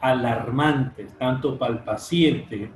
[0.00, 2.70] alarmantes, tanto para el paciente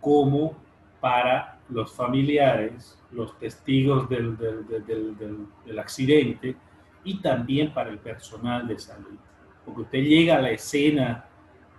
[0.00, 0.56] como
[1.00, 6.56] para los familiares, los testigos del, del, accidente
[7.04, 9.16] y también para el personal de salud.
[9.64, 11.24] Porque usted llega a la escena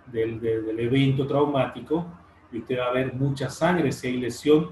[0.06, 0.40] del,
[0.78, 2.06] evento traumático
[2.52, 4.70] y usted va a ver mucha sangre si hay lesión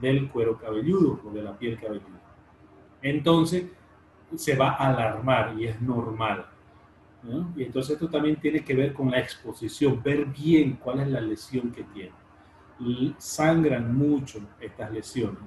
[0.00, 2.20] del cuero cabelludo o de la piel cabelluda.
[3.02, 3.66] Entonces,
[4.36, 6.46] se va a alarmar y es normal.
[7.56, 11.20] Y entonces esto también tiene que ver con la exposición, ver bien cuál es la
[11.20, 12.12] lesión que tiene.
[13.18, 15.40] Sangran mucho estas lesiones,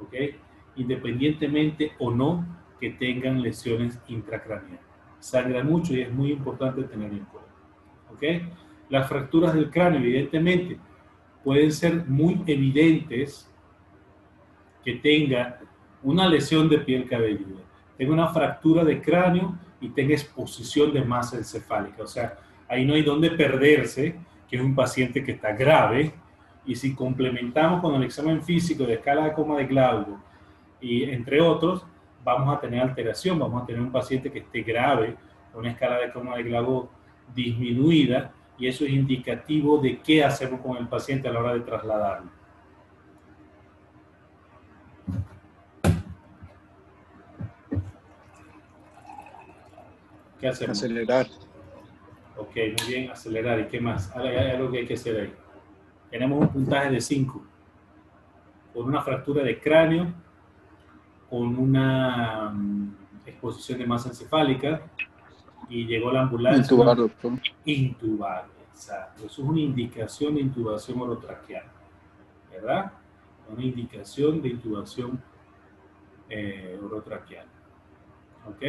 [0.00, 0.14] ¿ok?
[0.76, 2.44] Independientemente o no
[2.78, 4.80] que tengan lesiones intracraneales.
[5.18, 7.50] Sangra mucho y es muy importante tener en cuenta,
[8.12, 8.52] ¿ok?
[8.90, 10.78] Las fracturas del cráneo, evidentemente,
[11.42, 13.50] pueden ser muy evidentes
[14.84, 15.60] que tenga
[16.02, 17.62] una lesión de piel cabelluda,
[17.96, 22.02] tenga una fractura de cráneo y tenga exposición de masa encefálica.
[22.02, 24.16] O sea, ahí no hay donde perderse,
[24.48, 26.14] que es un paciente que está grave.
[26.64, 30.18] Y si complementamos con el examen físico de escala de coma de Glauco
[30.80, 31.84] y entre otros,
[32.24, 35.16] vamos a tener alteración, vamos a tener un paciente que esté grave,
[35.52, 36.90] una escala de coma de Glauco
[37.34, 41.60] disminuida, y eso es indicativo de qué hacemos con el paciente a la hora de
[41.60, 42.30] trasladarlo.
[50.44, 50.76] ¿Qué hacemos?
[50.76, 51.26] Acelerar.
[52.36, 53.60] Ok, muy bien, acelerar.
[53.60, 54.14] ¿Y qué más?
[54.14, 55.32] Hay algo que hay que hacer ahí.
[56.10, 57.42] Tenemos un puntaje de 5.
[58.74, 60.12] Con una fractura de cráneo,
[61.30, 62.94] con una mm,
[63.24, 64.82] exposición de masa encefálica,
[65.70, 66.60] y llegó la ambulancia.
[66.60, 67.32] Intubar, doctor.
[67.64, 69.24] Intubar, exacto.
[69.24, 71.64] Eso es una indicación de intubación orotraqueal,
[72.52, 72.92] ¿verdad?
[73.48, 75.22] Una indicación de intubación
[76.28, 77.46] eh, orotraqueal.
[78.46, 78.62] ¿Ok?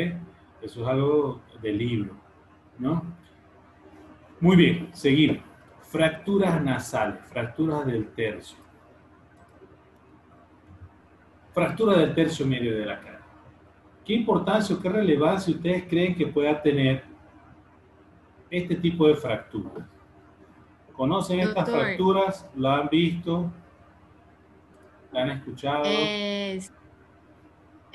[0.65, 2.15] Eso es algo del libro,
[2.79, 3.03] ¿no?
[4.39, 5.37] Muy bien, seguimos.
[5.91, 8.57] Fracturas nasales, fracturas del tercio.
[11.53, 13.21] Fractura del tercio medio de la cara.
[14.03, 17.03] ¿Qué importancia o qué relevancia ustedes creen que pueda tener
[18.49, 19.85] este tipo de fracturas?
[20.93, 22.49] ¿Conocen estas fracturas?
[22.55, 23.51] ¿La han visto?
[25.11, 25.83] ¿La han escuchado?
[25.85, 26.73] Es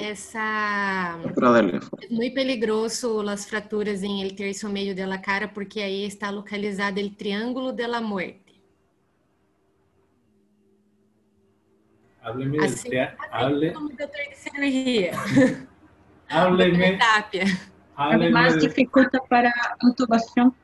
[0.01, 6.31] essa é muito peligroso as fraturas em el terço meio da cara porque aí está
[6.31, 8.51] localizado o triângulo de la muerte.
[12.23, 12.99] Hábleme assim, de,
[13.31, 15.13] hable, como doutor de cirurgia.
[16.29, 16.99] Hábleme.
[17.97, 19.53] Además dificulta para
[19.83, 20.55] intubação.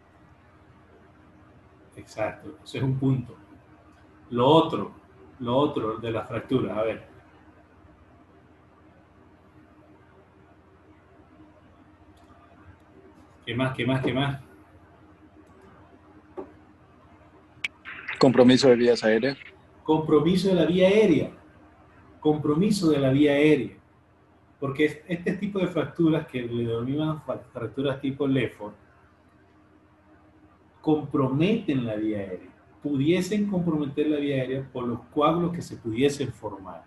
[1.96, 3.36] Exacto, ese es un punto.
[4.30, 4.94] Lo otro,
[5.40, 7.15] lo otro de la fractura, a ver.
[13.46, 13.76] ¿Qué más?
[13.76, 14.04] ¿Qué más?
[14.04, 14.40] ¿Qué más?
[18.18, 19.38] Compromiso de vías aéreas.
[19.84, 21.30] Compromiso de la vía aérea.
[22.18, 23.76] Compromiso de la vía aérea.
[24.58, 28.72] Porque este tipo de fracturas que le denominamos fracturas tipo Lefford
[30.80, 32.50] comprometen la vía aérea.
[32.82, 36.82] Pudiesen comprometer la vía aérea por los coágulos que se pudiesen formar.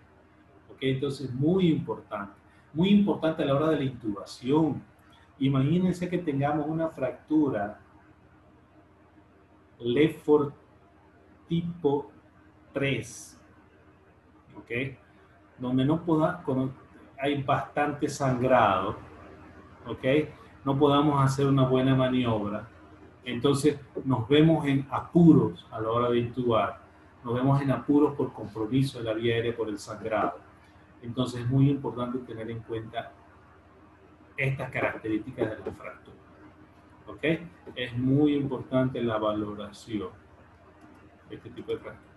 [0.70, 0.78] ¿Ok?
[0.82, 2.34] Entonces, muy importante.
[2.74, 4.82] Muy importante a la hora de la intubación
[5.40, 7.80] Imagínense que tengamos una fractura
[9.80, 10.52] Lefford
[11.48, 12.10] tipo
[12.74, 13.40] 3,
[14.56, 14.70] ¿ok?
[15.58, 16.44] Donde no pueda,
[17.18, 18.96] hay bastante sangrado,
[19.86, 20.04] ¿ok?
[20.64, 22.68] No podamos hacer una buena maniobra.
[23.24, 26.80] Entonces nos vemos en apuros a la hora de intubar,
[27.24, 30.38] nos vemos en apuros por compromiso de la vía aérea por el sangrado.
[31.02, 33.12] Entonces es muy importante tener en cuenta
[34.40, 36.16] estas características de la fractura.
[37.06, 37.24] ¿Ok?
[37.76, 40.08] Es muy importante la valoración
[41.28, 42.10] de este tipo de fractura.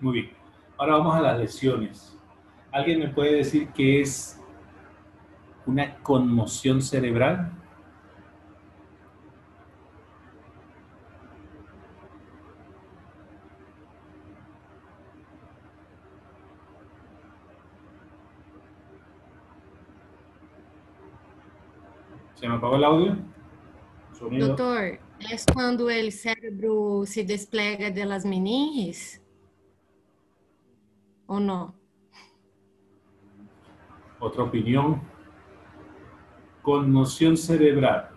[0.00, 0.30] Muy bien.
[0.78, 2.18] Ahora vamos a las lesiones.
[2.72, 4.40] ¿Alguien me puede decir qué es
[5.66, 7.50] una conmoción cerebral?
[22.40, 23.16] ¿Se me apagó el audio?
[24.14, 24.48] Sonido.
[24.48, 29.20] Doutor, é quando o cérebro se desplega das meninges?
[31.28, 31.74] Ou não?
[34.18, 35.02] Otra opinión.
[36.62, 38.10] Conmoción cerebral.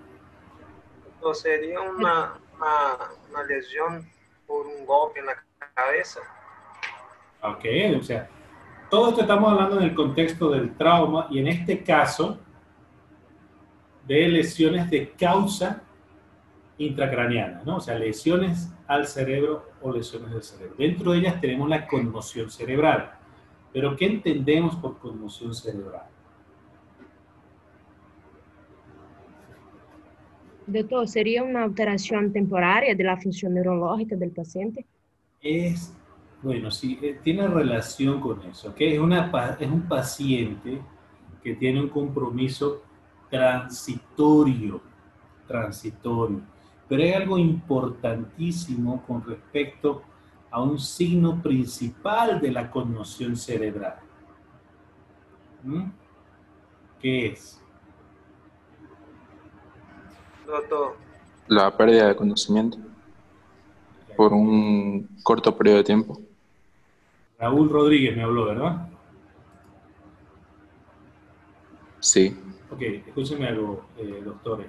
[1.34, 2.98] Sería una, una,
[3.30, 4.10] una lesión
[4.48, 5.36] por un golpe en la
[5.76, 6.22] cabeza.
[7.42, 7.66] Ok,
[8.00, 8.30] o sea,
[8.90, 12.40] todo esto estamos hablando en el contexto del trauma y en este caso
[14.08, 15.84] de lesiones de causa
[16.78, 17.78] intracraniana, ¿no?
[17.78, 20.76] O sea, lesiones al cerebro o lesiones del cerebro.
[20.78, 23.14] Dentro de ellas tenemos la conmoción cerebral.
[23.72, 26.04] Pero ¿qué entendemos por conmoción cerebral?
[30.66, 34.86] Doctor, ¿sería una alteración temporaria de la función neurológica del paciente?
[35.42, 35.94] Es,
[36.42, 38.76] bueno, sí, eh, tiene relación con eso, ¿ok?
[38.80, 40.80] Es, una, es un paciente
[41.44, 42.82] que tiene un compromiso
[43.34, 44.80] transitorio,
[45.48, 46.42] transitorio.
[46.88, 50.04] Pero hay algo importantísimo con respecto
[50.52, 53.96] a un signo principal de la conmoción cerebral.
[55.64, 55.86] ¿Mm?
[57.02, 57.60] ¿Qué es?
[61.48, 62.78] La pérdida de conocimiento
[64.16, 66.22] por un corto periodo de tiempo.
[67.40, 68.88] Raúl Rodríguez me habló, ¿verdad?
[72.00, 72.38] Sí.
[72.74, 74.68] Ok, escúchenme algo, eh, doctores.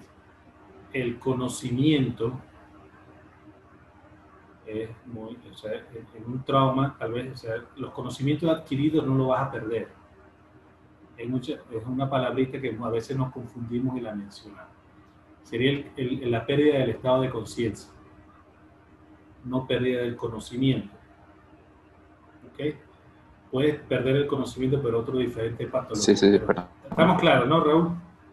[0.93, 2.33] El conocimiento
[4.67, 9.15] es muy, o sea, en un trauma, tal vez, o sea, los conocimientos adquiridos no
[9.15, 9.89] lo vas a perder.
[11.29, 14.75] Mucha, es una palabrita que a veces nos confundimos y la mencionamos
[15.45, 17.91] sería el, la pérdida del estado de conciencia,
[19.45, 20.89] no pérdida del conocimiento.
[22.53, 22.75] ¿Ok?
[23.51, 26.17] Puedes perder el conocimiento, pero otro diferente patología.
[26.17, 26.39] Sí, sí,
[26.95, 27.91] Estamos claros, ¿no, Raúl?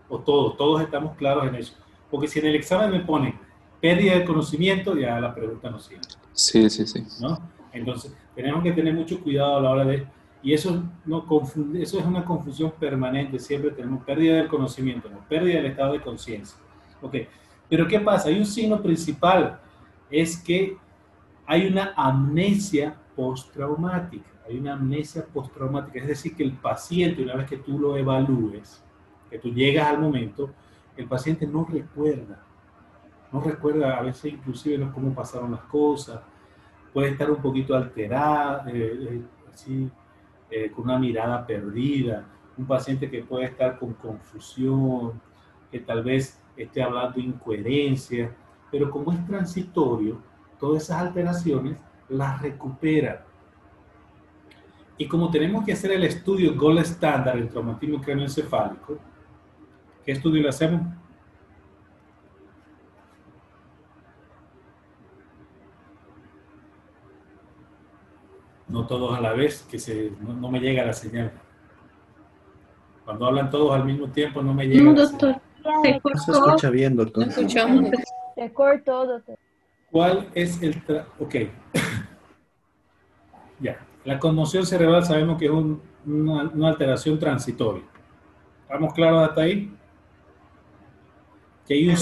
[0.08, 1.74] O todos, todos estamos claros en eso.
[2.12, 3.34] Porque si en el examen me pone
[3.82, 6.02] pérdida del conocimiento, ya la pregunta no sirve.
[6.34, 7.04] Sí, sí, sí.
[7.20, 7.40] ¿No?
[7.74, 10.06] Entonces, tenemos que tener mucho cuidado a la hora de...
[10.44, 13.40] Y eso, no confunde, eso es una confusión permanente.
[13.40, 16.56] Siempre tenemos pérdida del conocimiento, no pérdida del estado de conciencia.
[17.02, 17.16] Ok,
[17.68, 18.30] pero ¿qué pasa?
[18.30, 19.60] Hay un signo principal,
[20.12, 20.78] es que
[21.48, 27.48] hay una amnesia postraumática, hay una amnesia postraumática, es decir, que el paciente, una vez
[27.48, 28.84] que tú lo evalúes,
[29.30, 30.52] que tú llegas al momento,
[30.98, 32.44] el paciente no recuerda,
[33.32, 36.22] no recuerda a veces inclusive cómo pasaron las cosas,
[36.94, 39.22] puede estar un poquito alterado, eh, eh,
[39.54, 39.90] así,
[40.50, 42.26] eh, con una mirada perdida,
[42.58, 45.22] un paciente que puede estar con confusión,
[45.72, 48.36] que tal vez esté hablando incoherencia,
[48.70, 50.22] pero como es transitorio,
[50.60, 51.78] todas esas alteraciones
[52.10, 53.26] las recupera.
[55.02, 59.00] Y como tenemos que hacer el estudio gold estándar en traumatismo craneoencefálico,
[60.06, 60.80] ¿qué estudio le hacemos?
[68.68, 71.32] No todos a la vez, que se, no, me llega la señal.
[73.04, 74.84] Cuando hablan todos al mismo tiempo no me llega.
[74.84, 75.42] No, doctor.
[75.82, 76.20] Se cortó.
[76.20, 77.28] se escucha bien, doctor.
[77.28, 77.90] escuchamos.
[78.36, 79.40] Se cortó, doctor.
[79.90, 80.80] ¿Cuál es el...
[81.18, 81.36] ok.
[83.62, 83.80] ya.
[84.04, 87.84] La conmoción cerebral sabemos que es una, alteración transitoria.
[88.64, 89.72] ¿Estamos claros hasta ahí?
[91.68, 91.96] Que hay un,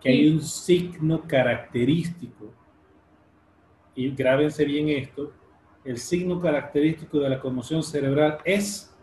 [0.00, 2.52] que hay un signo característico.
[3.94, 5.32] Y grábense bien esto.
[5.84, 8.94] El signo característico de la conmoción cerebral es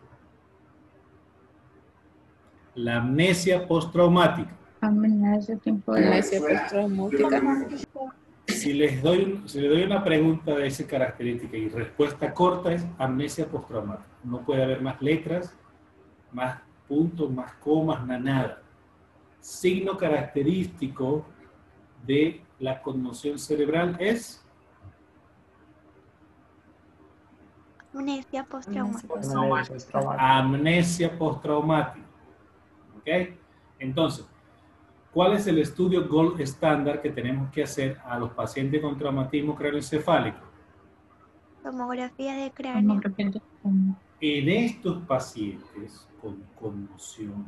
[2.74, 4.52] la amnesia postraumática.
[4.82, 6.04] Amnesia temporal.
[6.06, 7.42] Amnesia postraumática.
[8.56, 12.86] Si les, doy, si les doy una pregunta de esa característica y respuesta corta es
[12.98, 14.10] amnesia postraumática.
[14.24, 15.56] No puede haber más letras,
[16.32, 18.62] más puntos, más comas, nada.
[19.40, 21.26] Signo característico
[22.06, 24.44] de la conmoción cerebral es
[27.94, 30.38] amnesia postraumática.
[30.38, 32.06] Amnesia postraumática.
[33.80, 34.26] Entonces,
[35.16, 39.56] ¿cuál es el estudio gold estándar que tenemos que hacer a los pacientes con traumatismo
[39.56, 40.40] craneoencefálico?
[41.64, 43.02] Tomografía de cráneo.
[44.20, 47.46] En estos pacientes con conmoción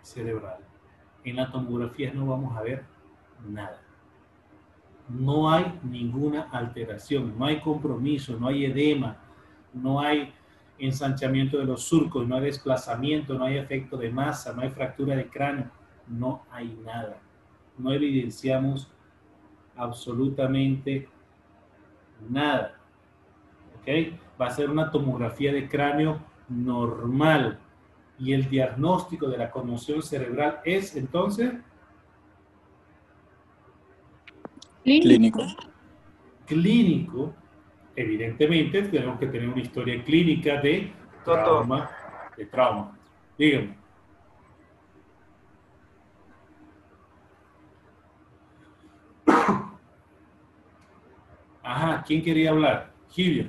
[0.00, 0.58] cerebral,
[1.24, 2.84] en la tomografía no vamos a ver
[3.48, 3.82] nada.
[5.08, 9.16] No hay ninguna alteración, no hay compromiso, no hay edema,
[9.74, 10.32] no hay
[10.78, 15.16] ensanchamiento de los surcos, no hay desplazamiento, no hay efecto de masa, no hay fractura
[15.16, 15.79] de cráneo,
[16.10, 17.16] no hay nada.
[17.78, 18.90] No evidenciamos
[19.76, 21.08] absolutamente
[22.28, 22.74] nada.
[23.80, 23.88] ¿Ok?
[24.40, 27.58] Va a ser una tomografía de cráneo normal.
[28.18, 31.54] Y el diagnóstico de la conmoción cerebral es entonces
[34.82, 35.40] clínico.
[36.46, 37.32] Clínico
[37.96, 40.92] evidentemente tenemos que tener una historia clínica de
[41.24, 41.90] trauma
[42.36, 42.98] de trauma.
[43.38, 43.76] Dígame.
[51.62, 52.90] Ajá, ¿quién quería hablar?
[53.08, 53.46] Gilio.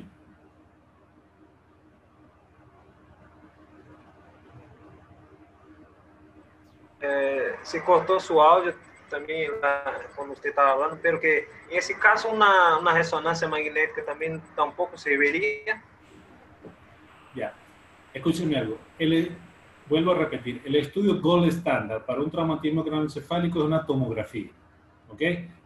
[7.01, 8.75] Eh, se cortou seu áudio
[9.09, 9.49] também
[10.15, 14.95] quando você estava falando, pero que em esse caso uma, uma ressonância magnética também tampouco
[14.95, 15.81] serviria.
[17.35, 17.55] Ya,
[18.13, 18.77] escúcheme algo.
[18.99, 19.35] El,
[19.87, 24.51] vuelvo a repetir, el estudio gold estándar para un traumatismo craneoencefálico es una tomografía.
[25.09, 25.21] ¿Ok?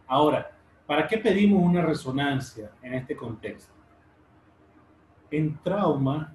[0.06, 0.55] Ahora,
[0.86, 3.72] ¿para qué pedimos una resonancia en este contexto?
[5.30, 6.34] En trauma,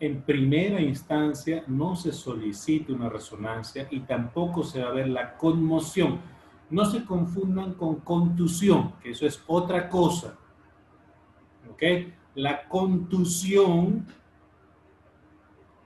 [0.00, 5.36] en primera instancia no se solicita una resonancia y tampoco se va a ver la
[5.36, 6.20] conmoción.
[6.70, 10.36] No se confundan con contusión, que eso es otra cosa.
[11.70, 11.82] ¿Ok?
[12.34, 14.06] La contusión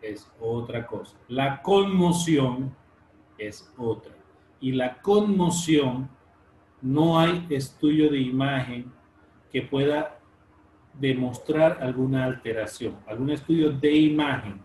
[0.02, 1.16] es otra cosa.
[1.28, 2.74] La conmoción
[3.38, 4.12] es otra.
[4.60, 6.10] Y la conmoción
[6.82, 8.92] no hay estudio de imagen
[9.52, 10.18] que pueda
[10.92, 14.60] demostrar alguna alteración, algún estudio de imagen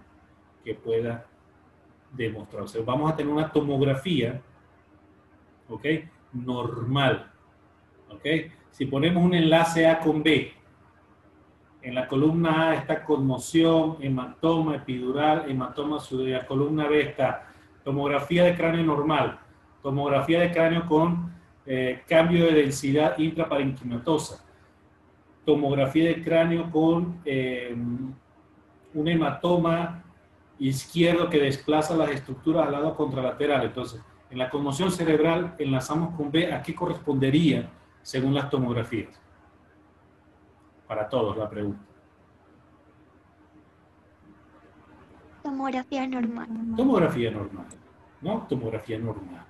[0.63, 1.25] que pueda
[2.11, 2.63] demostrar.
[2.63, 4.41] O sea, vamos a tener una tomografía,
[5.69, 5.85] ¿ok?
[6.33, 7.31] Normal,
[8.09, 8.25] ¿ok?
[8.71, 10.53] Si ponemos un enlace A con B,
[11.81, 16.45] en la columna A está conmoción, hematoma epidural, hematoma sudoidal.
[16.45, 17.47] Columna B está
[17.83, 19.39] tomografía de cráneo normal,
[19.81, 21.36] tomografía de cráneo con
[21.69, 24.41] eh, cambio de densidad intraparenquimatosa,
[25.45, 27.75] tomografía de cráneo con eh,
[28.93, 30.01] un hematoma
[30.59, 33.65] izquierdo que desplaza las estructuras al lado contralateral.
[33.65, 37.69] Entonces, en la conmoción cerebral enlazamos con B, ¿a qué correspondería
[38.01, 39.19] según las tomografías?
[40.87, 41.81] Para todos la pregunta.
[45.43, 46.47] Tomografía normal.
[46.77, 47.67] Tomografía normal,
[48.21, 48.47] ¿no?
[48.47, 49.45] Tomografía normal.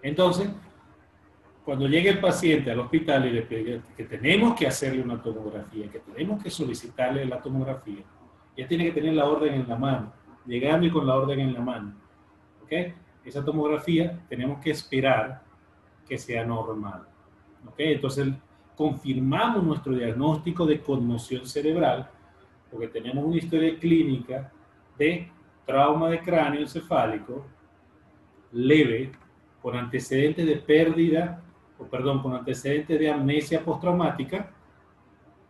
[0.00, 0.48] Entonces,
[1.64, 5.88] cuando llegue el paciente al hospital y le pide que tenemos que hacerle una tomografía,
[5.90, 8.02] que tenemos que solicitarle la tomografía,
[8.56, 10.12] ya tiene que tener la orden en la mano,
[10.46, 11.94] llegando y con la orden en la mano.
[12.62, 12.72] ¿Ok?
[13.24, 15.42] Esa tomografía tenemos que esperar
[16.06, 17.06] que sea normal.
[17.66, 17.76] ¿Ok?
[17.78, 18.28] Entonces
[18.76, 22.10] confirmamos nuestro diagnóstico de conmoción cerebral
[22.70, 24.52] porque tenemos una historia clínica
[24.98, 25.30] de
[25.64, 27.46] trauma de cráneo encefálico
[28.52, 29.12] leve
[29.62, 31.43] con antecedentes de pérdida
[31.78, 34.50] o perdón, con antecedentes de amnesia postraumática,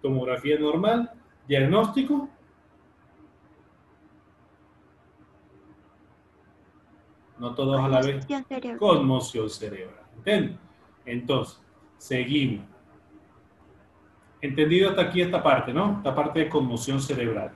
[0.00, 1.10] tomografía normal,
[1.46, 2.28] diagnóstico.
[7.38, 8.26] No todos a la vez.
[8.78, 10.06] Conmoción cerebral.
[10.16, 10.58] ¿Entienden?
[11.04, 11.60] Entonces,
[11.98, 12.64] seguimos.
[14.40, 15.96] Entendido hasta aquí esta parte, ¿no?
[15.98, 17.52] Esta parte de conmoción cerebral.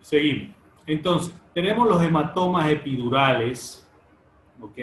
[0.00, 0.63] Seguimos.
[0.86, 3.88] Entonces, tenemos los hematomas epidurales,
[4.60, 4.78] ¿ok?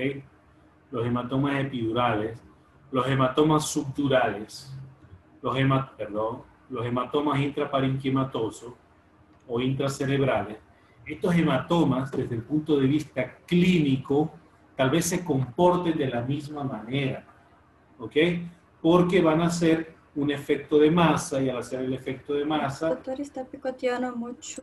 [0.92, 2.40] Los hematomas epidurales,
[2.92, 4.74] los hematomas subdurales,
[5.42, 5.56] los,
[5.98, 8.74] perdón, los hematomas intraparenquimatosos
[9.48, 10.58] o intracerebrales.
[11.06, 14.32] Estos hematomas, desde el punto de vista clínico,
[14.76, 17.26] tal vez se comporten de la misma manera,
[18.00, 18.16] ¿ok?
[18.82, 22.90] Porque van a ser un efecto de masa y al hacer el efecto de masa...
[22.90, 24.62] doctor está picoteando mucho.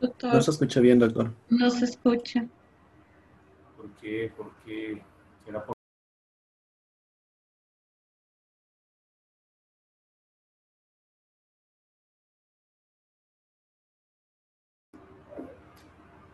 [0.00, 1.32] No se escucha bien, doctor.
[1.48, 2.46] No se escucha.
[3.76, 4.32] ¿Por qué?
[4.36, 5.02] ¿Por qué?
[5.44, 5.74] ¿Será por...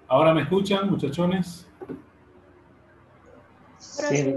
[0.08, 1.68] ¿Ahora me escuchan, muchachones?
[3.78, 4.34] Sí.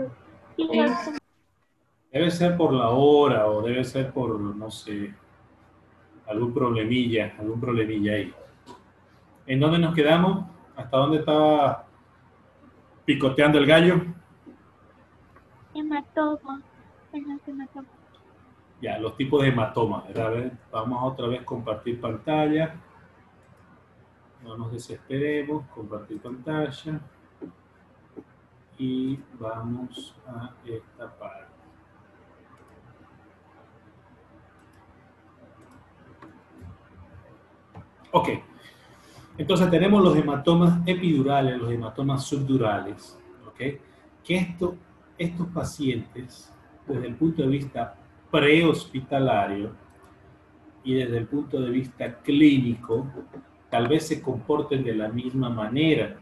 [2.12, 5.14] Debe ser por la hora o debe ser por, no sé,
[6.28, 8.34] algún problemilla, algún problemilla ahí.
[9.48, 10.46] ¿En dónde nos quedamos?
[10.76, 11.86] ¿Hasta dónde estaba
[13.06, 14.02] picoteando el gallo?
[15.76, 16.62] Hematoma.
[18.82, 20.52] Ya, los tipos de hematoma, ¿verdad?
[20.72, 22.76] vamos a otra vez compartir pantalla.
[24.44, 27.00] No nos desesperemos, compartir pantalla.
[28.78, 31.54] Y vamos a esta parte.
[38.12, 38.55] Ok.
[39.38, 43.58] Entonces tenemos los hematomas epidurales, los hematomas subdurales, ¿ok?
[44.24, 44.76] Que esto,
[45.18, 46.52] estos pacientes,
[46.88, 47.96] desde el punto de vista
[48.32, 49.72] prehospitalario
[50.84, 53.08] y desde el punto de vista clínico,
[53.70, 56.18] tal vez se comporten de la misma manera,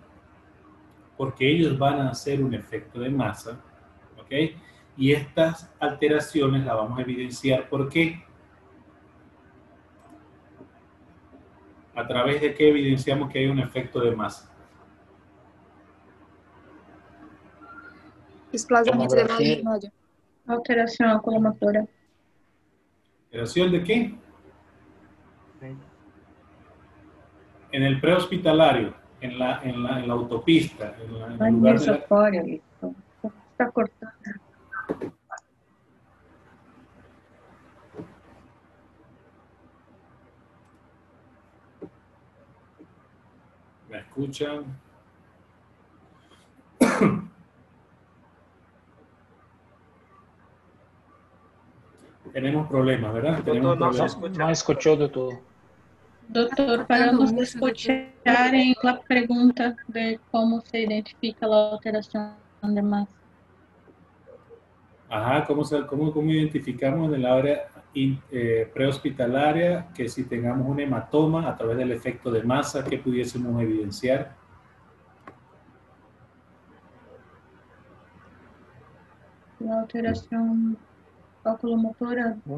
[1.17, 3.61] porque ellos van a hacer un efecto de masa
[4.23, 4.31] ¿Ok?
[4.97, 7.67] Y estas alteraciones las vamos a evidenciar.
[7.67, 7.89] ¿Por
[11.95, 14.49] ¿A través de qué evidenciamos que hay un efecto de masa?
[18.51, 19.37] Desplazamiento de masa
[20.47, 21.85] Alteración oculomotora.
[23.27, 24.15] ¿Alteración de qué?
[27.71, 31.79] En el prehospitalario, en la, en la, en la autopista, en, la, en el lugar
[31.79, 31.93] de la-
[33.51, 34.13] Está cortando.
[44.13, 44.63] Escuchan?
[52.33, 53.43] Tenemos problemas, ¿verdad?
[53.43, 54.17] Tenemos No, problemas.
[54.37, 55.39] no escuchó de todo.
[56.29, 62.33] Doutor, podemos escuchar en la pregunta de cómo se identifica la alteración
[62.63, 63.13] de masa.
[65.09, 70.79] Ajá, ¿cómo, se- cómo, cómo identificamos en el área eh, prehospitalaria que si tengamos un
[70.79, 74.35] hematoma a través del efecto de masa que pudiésemos evidenciar?
[79.59, 80.75] La alteración
[81.43, 82.35] oculomotora.
[82.45, 82.55] La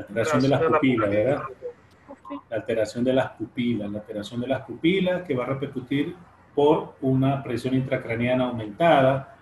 [0.00, 1.42] alteración de las pupilas, ¿verdad?
[2.50, 6.16] La alteración de las pupilas, la alteración de las pupilas que va a repercutir
[6.54, 9.36] por una presión intracraniana aumentada,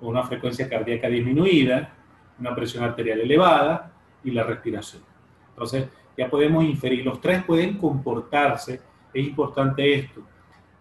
[0.00, 1.94] una frecuencia cardíaca disminuida,
[2.38, 3.92] una presión arterial elevada
[4.24, 5.02] y la respiración.
[5.50, 8.80] Entonces, ya podemos inferir, los tres pueden comportarse,
[9.12, 10.22] es importante esto,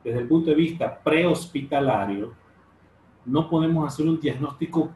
[0.04, 2.34] desde el punto de vista prehospitalario,
[3.26, 4.90] no podemos hacer un diagnóstico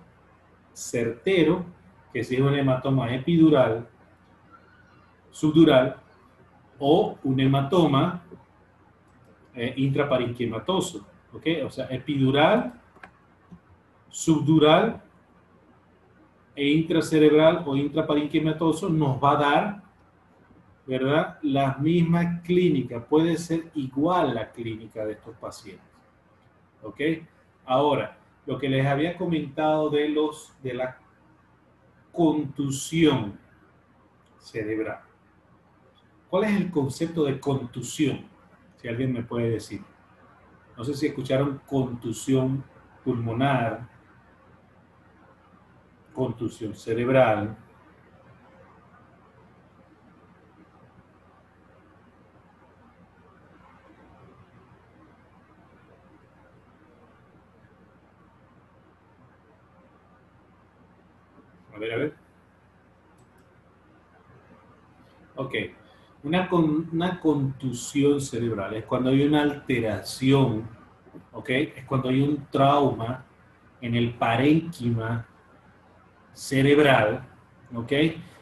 [0.73, 1.65] certero
[2.13, 3.87] que si es un hematoma epidural,
[5.29, 5.97] subdural
[6.79, 8.23] o un hematoma
[9.53, 11.45] eh, intraparenquimatoso, ¿ok?
[11.65, 12.73] O sea, epidural,
[14.09, 15.01] subdural
[16.55, 19.83] e intracerebral o intraparenquimatoso nos va a dar,
[20.85, 21.39] ¿verdad?
[21.43, 25.85] La misma clínica, puede ser igual la clínica de estos pacientes,
[26.81, 26.99] ¿ok?
[27.65, 30.97] Ahora, lo que les había comentado de los de la
[32.11, 33.39] contusión
[34.39, 35.01] cerebral.
[36.29, 38.25] ¿Cuál es el concepto de contusión?
[38.77, 39.81] Si alguien me puede decir.
[40.77, 42.63] No sé si escucharon contusión
[43.03, 43.87] pulmonar,
[46.13, 47.55] contusión cerebral.
[61.73, 62.13] A ver, a ver.
[65.35, 65.55] Ok.
[66.23, 70.67] Una, con, una contusión cerebral es cuando hay una alteración,
[71.31, 71.49] ¿ok?
[71.49, 73.25] Es cuando hay un trauma
[73.81, 75.25] en el parénquima
[76.33, 77.27] cerebral,
[77.73, 77.91] ¿ok?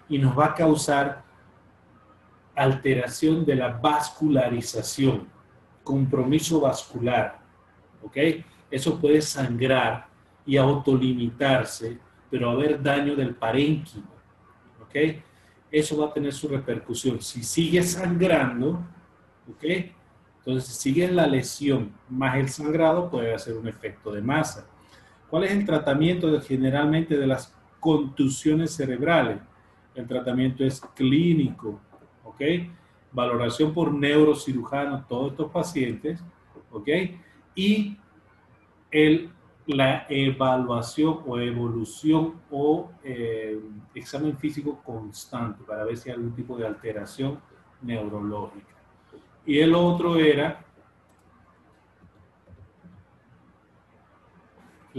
[0.10, 1.24] Y nos va a causar
[2.56, 5.28] alteración de la vascularización,
[5.84, 7.40] compromiso vascular,
[8.03, 8.18] ¿ok?
[8.70, 10.07] Eso puede sangrar
[10.45, 11.99] y autolimitarse,
[12.30, 14.10] pero haber daño del parénquima,
[14.82, 14.95] ¿ok?
[15.72, 17.22] Eso va a tener su repercusión.
[17.22, 18.84] Si sigue sangrando,
[19.49, 19.64] ¿ok?
[20.40, 24.66] Entonces, si sigue la lesión más el sangrado, puede hacer un efecto de masa.
[25.30, 29.39] ¿Cuál es el tratamiento generalmente de las contusiones cerebrales?
[29.95, 31.80] El tratamiento es clínico,
[32.23, 32.41] ¿ok?
[33.11, 36.23] Valoración por neurocirujano, todos estos pacientes,
[36.72, 36.88] ¿ok?
[37.56, 37.97] Y
[38.91, 39.31] el,
[39.65, 43.60] la evaluación o evolución o eh,
[43.93, 47.39] examen físico constante para ver si hay algún tipo de alteración
[47.81, 48.76] neurológica.
[49.45, 50.65] Y el otro era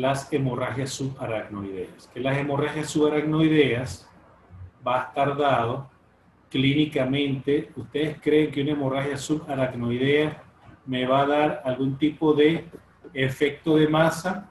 [0.00, 2.08] las hemorragias subaracnoideas.
[2.12, 4.08] Que las hemorragias subaracnoideas
[4.86, 5.90] va a estar dado
[6.48, 7.70] clínicamente.
[7.76, 10.42] ¿Ustedes creen que una hemorragia subaracnoidea
[10.86, 12.64] me va a dar algún tipo de
[13.12, 14.48] efecto de masa?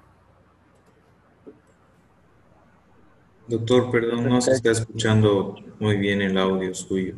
[3.47, 7.15] Doctor, perdón, no se está escuchando muy bien el audio suyo.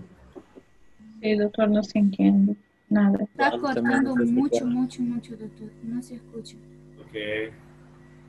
[1.22, 2.56] Sí, doctor, no se entiende
[2.88, 3.24] nada.
[3.24, 5.70] Está cortando mucho, mucho, mucho, doctor.
[5.84, 6.56] No se escucha.
[7.02, 7.54] Ok.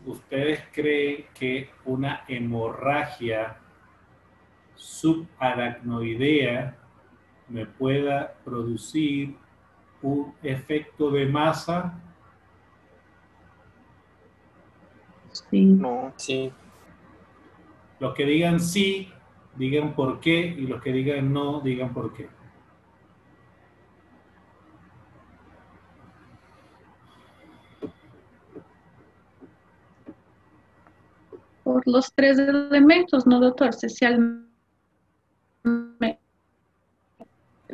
[0.05, 3.57] ¿Ustedes creen que una hemorragia
[4.75, 6.77] subaracnoidea
[7.49, 9.37] me pueda producir
[10.03, 12.01] un efecto de masa?
[15.31, 15.65] Sí.
[15.65, 16.13] No.
[16.17, 16.53] Sí.
[18.01, 19.13] Los que digan sí,
[19.57, 22.29] digan por qué, y los que digan no, digan por qué.
[31.73, 33.71] Por los tres elementos, ¿no, doctor?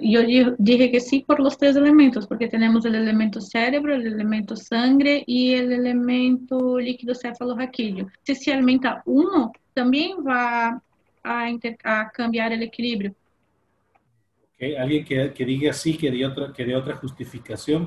[0.00, 4.06] Yo di- dije que sí por los tres elementos, porque tenemos el elemento cerebro, el
[4.06, 8.06] elemento sangre y el elemento líquido cefalorraquídeo.
[8.22, 10.80] Si se alimenta uno, también va
[11.24, 13.12] a, cambiar el equilibrio.
[14.78, 17.86] Alguien que, diga sí, que dé otra justificación.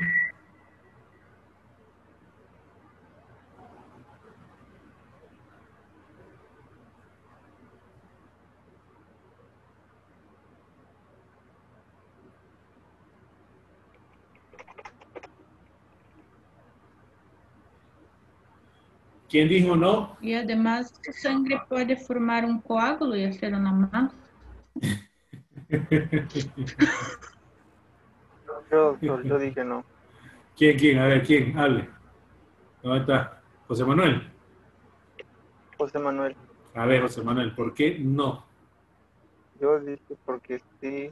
[19.31, 20.17] ¿Quién dijo no?
[20.19, 24.13] Y además, su sangre puede formar un coágulo y hacer una masa.
[28.69, 29.85] Yo, yo, yo dije no.
[30.57, 30.99] ¿Quién, quién?
[30.99, 31.57] A ver, ¿quién?
[31.57, 31.89] Hable.
[32.83, 33.41] ¿Dónde está?
[33.69, 34.29] José Manuel.
[35.77, 36.35] José Manuel,
[36.75, 38.43] A ver, José Manuel, ¿por qué no?
[39.61, 41.09] yo dije porque sí,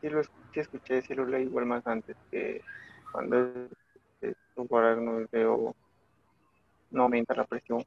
[0.00, 2.62] sí lo sí escuché, sí lo leí igual más antes, que
[3.10, 3.36] cuando
[4.20, 4.68] es un
[5.32, 5.74] veo
[6.90, 7.84] no aumenta la presión.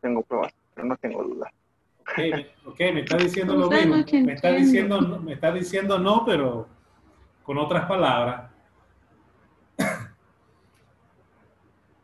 [0.00, 1.50] Tengo pruebas, pero no tengo dudas.
[2.00, 3.96] Ok, me, ok, me está diciendo lo mismo.
[4.24, 6.66] Me está, diciendo, no- me está diciendo no, pero
[7.42, 8.50] con otras palabras.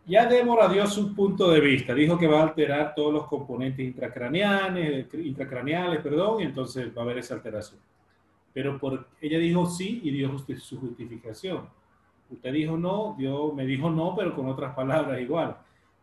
[0.06, 1.94] Ya Débora dio su punto de vista.
[1.94, 7.05] Dijo que va a alterar todos los componentes intracraneales, intracraneales, perdón, y entonces va a
[7.05, 7.80] haber esa alteración.
[8.52, 11.66] Pero por, ella dijo sí y dio su justificación.
[12.28, 15.56] Usted dijo no, dio, me dijo no, pero con otras palabras igual.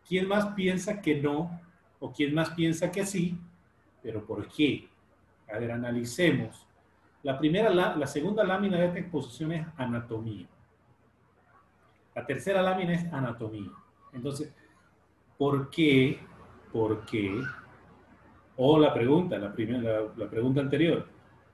[0.06, 1.60] ¿Quién más piensa que no?
[2.00, 3.38] ¿O quién más piensa que sí?
[4.02, 4.88] ¿Pero por qué?
[5.52, 6.66] A ver, analicemos.
[7.22, 10.46] La, primera, la, la segunda lámina de esta exposición es anatomía.
[12.14, 13.70] La tercera lámina es anatomía.
[14.12, 14.52] Entonces,
[15.38, 16.20] ¿por qué?
[16.72, 17.40] ¿Por qué?
[18.56, 21.06] O la pregunta, la, primera, la, pregunta anterior.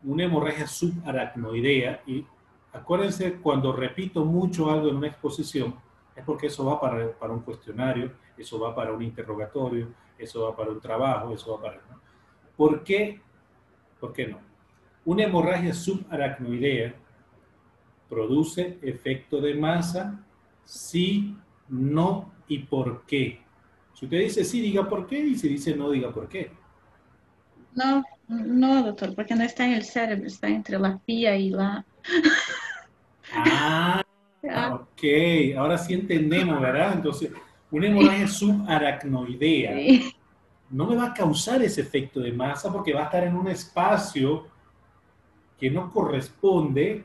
[0.03, 2.25] Una hemorragia subaracnoidea y
[2.73, 5.75] acuérdense cuando repito mucho algo en una exposición
[6.15, 9.89] es porque eso va para, para un cuestionario, eso va para un interrogatorio,
[10.19, 11.77] eso va para un trabajo, eso va para...
[11.77, 12.01] ¿no?
[12.57, 13.21] ¿Por qué?
[14.01, 14.41] ¿Por qué no?
[15.05, 16.95] Una hemorragia subaracnoidea
[18.09, 20.25] produce efecto de masa,
[20.65, 21.37] sí,
[21.69, 23.41] no y por qué.
[23.95, 26.51] Si usted dice sí, diga por qué, y si dice no, diga por qué.
[27.75, 31.85] No, no, doctor, porque no está en el cerebro, está entre la pía y la...
[33.33, 34.03] Ah,
[34.47, 36.95] Ah, ok, ahora sí entendemos, ¿verdad?
[36.95, 37.33] Entonces,
[37.71, 40.15] una hemorragia subaracnoidea sí.
[40.71, 43.49] no me va a causar ese efecto de masa porque va a estar en un
[43.49, 44.47] espacio
[45.59, 47.05] que no corresponde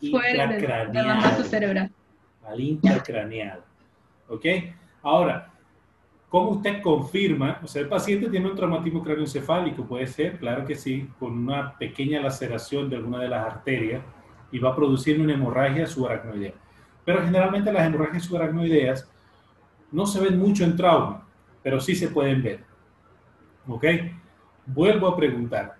[0.00, 1.90] de, la cerebral.
[2.46, 3.60] al intracraneal.
[4.28, 4.44] ¿Ok?
[5.02, 5.50] Ahora,
[6.28, 7.60] ¿cómo usted confirma?
[7.62, 11.76] O sea, el paciente tiene un traumatismo cráneoencefálico, puede ser, claro que sí, con una
[11.76, 14.02] pequeña laceración de alguna de las arterias
[14.50, 16.52] y va a producir una hemorragia subaracnoidea.
[17.04, 19.08] Pero generalmente las hemorragias subaracnoideas
[19.92, 21.26] no se ven mucho en trauma,
[21.62, 22.64] pero sí se pueden ver.
[23.68, 23.84] ¿Ok?
[24.66, 25.76] Vuelvo a preguntar,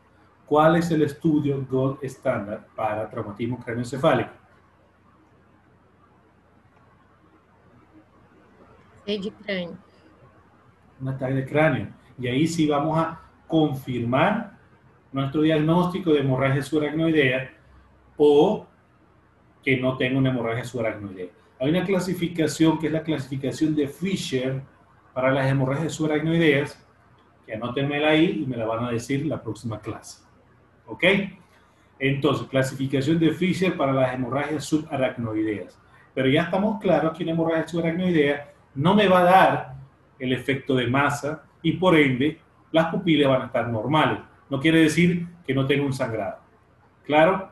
[0.46, 4.30] ¿cuál es el estudio gold estándar para traumatismo cráneoencefálico?
[9.04, 9.78] Sei de crânio.
[11.00, 11.88] un ataque de cráneo.
[12.18, 14.58] Y ahí sí vamos a confirmar
[15.12, 17.50] nuestro diagnóstico de hemorragia subaracnoidea
[18.16, 18.66] o
[19.62, 21.28] que no tenga una hemorragia subaracnoidea.
[21.58, 24.62] Hay una clasificación que es la clasificación de Fisher
[25.14, 26.84] para las hemorragias subaracnoideas,
[27.46, 30.22] que anótenmela ahí y me la van a decir la próxima clase.
[30.86, 31.04] ¿Ok?
[31.98, 35.78] Entonces, clasificación de Fisher para las hemorragias subaracnoideas.
[36.14, 39.74] Pero ya estamos claros que una hemorragia subaracnoidea no me va a dar
[40.18, 42.40] el efecto de masa y por ende
[42.72, 44.18] las pupilas van a estar normales.
[44.50, 46.38] No quiere decir que no tenga un sangrado.
[47.04, 47.50] ¿Claro?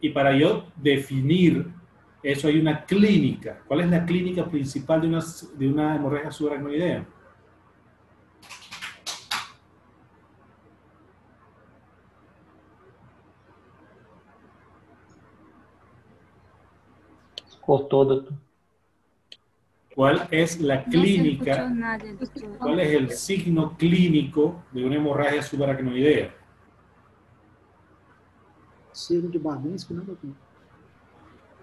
[0.00, 1.70] Y para yo definir
[2.22, 3.60] eso hay una clínica.
[3.66, 5.20] ¿Cuál es la clínica principal de una,
[5.54, 7.06] de una hemorragia subaracnoidea?
[17.66, 18.24] Doutor.
[19.94, 21.68] ¿Cuál es la No clínica?
[22.18, 22.58] doctor.
[22.58, 26.34] ¿Cuál es el signo clínico de una hemorragia subaracnoidea?
[28.92, 30.30] Cheiro de babesco, né, doutor?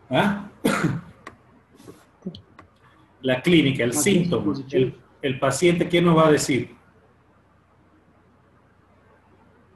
[0.10, 0.50] ¿Ah?
[3.22, 6.76] La clínica, el Paciente síntoma, el, el paciente, ¿qué nos va a decir?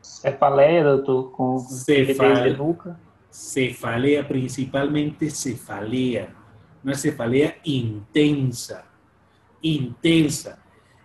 [0.01, 2.97] Cefaleia, doutor, com Cefal- timidez de nuca.
[3.31, 6.33] Cefalea, principalmente cefalea,
[6.83, 8.85] una cefalea intensa.
[9.61, 10.57] intensa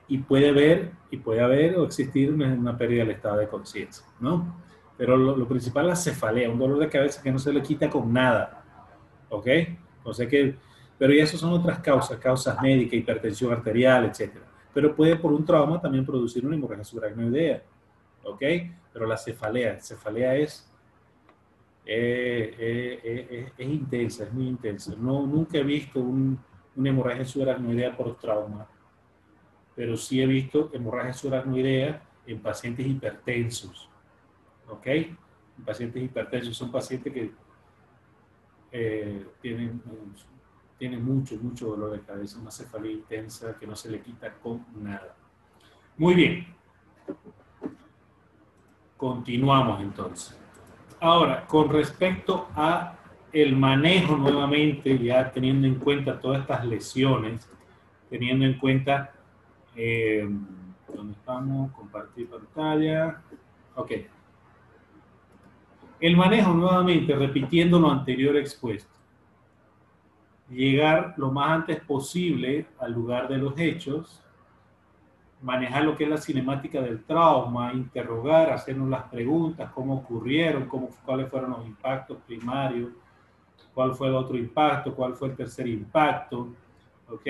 [0.09, 4.05] y puede haber, y puede haber o existir una, una pérdida del estado de conciencia,
[4.21, 4.57] ¿no?
[4.97, 7.61] Pero lo, lo, principal es la cefalea, un dolor de cabeza que no se le
[7.63, 8.65] quita con nada,
[9.29, 9.47] ¿ok?
[10.13, 10.57] Sea que,
[10.99, 14.45] pero ya eso son otras causas, causas médicas, hipertensión arterial, etcétera.
[14.73, 17.63] Pero puede por un trauma también producir una hemorragia subaracnoidea,
[18.25, 18.43] ¿ok?
[18.93, 20.71] Pero la cefalea, cefalea es
[21.89, 24.95] eh, eh, eh, es intensa, es muy intensa.
[24.99, 26.39] No, nunca he visto un,
[26.75, 28.67] una hemorragia subaracnoidea por trauma,
[29.75, 33.89] pero sí he visto hemorragia subaracnoidea en pacientes hipertensos.
[34.69, 34.87] ¿Ok?
[34.87, 37.31] En pacientes hipertensos son pacientes que
[38.71, 39.83] tienen,
[40.79, 44.65] tienen mucho, mucho dolor de cabeza, una cefalea intensa que no se le quita con
[44.77, 45.17] nada.
[45.97, 46.47] Muy bien.
[48.97, 50.39] Continuamos entonces.
[51.01, 52.97] Ahora, con respecto a
[53.33, 57.49] el manejo nuevamente, ya teniendo en cuenta todas estas lesiones,
[58.09, 59.13] teniendo en cuenta,
[59.75, 60.27] eh,
[60.95, 61.73] ¿dónde estamos?
[61.73, 63.23] Compartir pantalla.
[63.75, 63.93] Ok.
[65.99, 68.91] El manejo nuevamente, repitiendo lo anterior expuesto.
[70.51, 74.23] Llegar lo más antes posible al lugar de los hechos,
[75.41, 80.91] manejar lo que es la cinemática del trauma, interrogar, hacernos las preguntas, cómo ocurrieron, cómo,
[81.05, 82.91] cuáles fueron los impactos primarios,
[83.75, 86.49] cuál fue el otro impacto, cuál fue el tercer impacto,
[87.09, 87.27] ¿ok?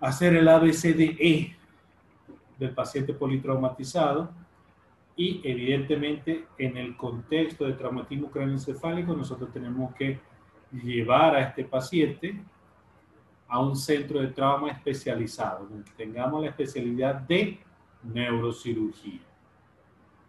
[0.00, 1.56] Hacer el ABCDE
[2.58, 4.39] del paciente politraumatizado
[5.20, 10.18] y evidentemente en el contexto de traumatismo craneoencefálico nosotros tenemos que
[10.72, 12.42] llevar a este paciente
[13.46, 17.60] a un centro de trauma especializado, donde tengamos la especialidad de
[18.02, 19.20] neurocirugía.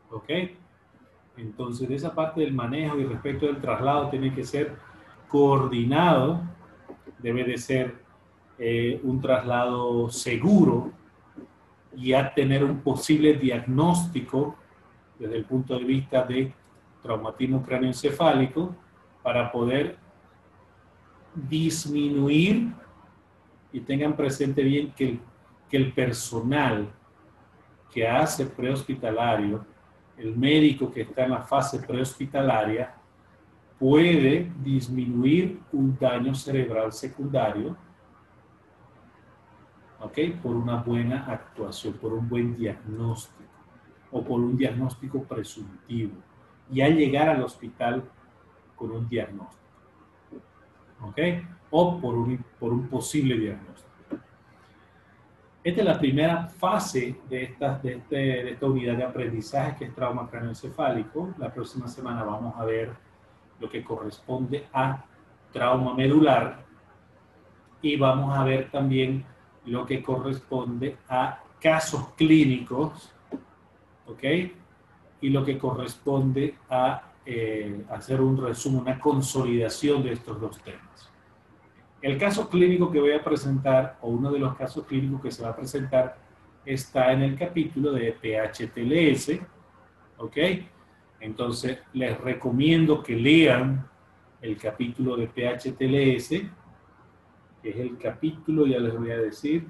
[0.10, 0.30] ¿Ok?
[1.38, 4.76] Entonces, esa parte del manejo y respecto del traslado tiene que ser
[5.30, 6.42] coordinado,
[7.20, 7.96] debe de ser
[8.60, 10.92] eh, un traslado seguro
[11.96, 14.58] y a tener un posible diagnóstico
[15.22, 16.52] desde el punto de vista de
[17.04, 18.76] traumatismo cráneoencefálico
[19.22, 19.96] para poder
[21.36, 22.74] disminuir
[23.72, 25.20] y tengan presente bien que el,
[25.70, 26.92] que el personal
[27.92, 29.64] que hace prehospitalario,
[30.18, 32.96] el médico que está en la fase prehospitalaria,
[33.78, 37.78] puede disminuir un daño cerebral secundario,
[40.00, 40.18] ¿ok?
[40.42, 43.41] Por una buena actuación, por un buen diagnóstico
[44.12, 46.14] o por un diagnóstico presuntivo.
[46.72, 48.04] Y al llegar al hospital
[48.76, 49.62] con un diagnóstico,
[51.02, 51.20] ¿ok?
[51.72, 53.90] o por un, por un posible diagnóstico.
[55.64, 59.86] Esta es la primera fase de esta, de, este, de esta unidad de aprendizaje que
[59.86, 61.34] es trauma craneoencefálico.
[61.38, 62.92] La próxima semana vamos a ver
[63.60, 65.06] lo que corresponde a
[65.54, 66.66] trauma medular
[67.82, 69.24] y vamos a ver también
[69.66, 73.14] lo que corresponde a casos clínicos,
[74.08, 74.24] ¿ok?
[75.22, 81.10] Y lo que corresponde a eh, hacer un resumen, una consolidación de estos dos temas.
[82.02, 85.44] El caso clínico que voy a presentar, o uno de los casos clínicos que se
[85.44, 86.18] va a presentar,
[86.66, 89.40] está en el capítulo de PHTLS,
[90.18, 90.38] ¿ok?
[91.20, 93.88] Entonces, les recomiendo que lean
[94.42, 96.30] el capítulo de PHTLS,
[97.62, 99.68] que es el capítulo, ya les voy a decir,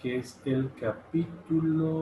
[0.00, 1.94] que es el capítulo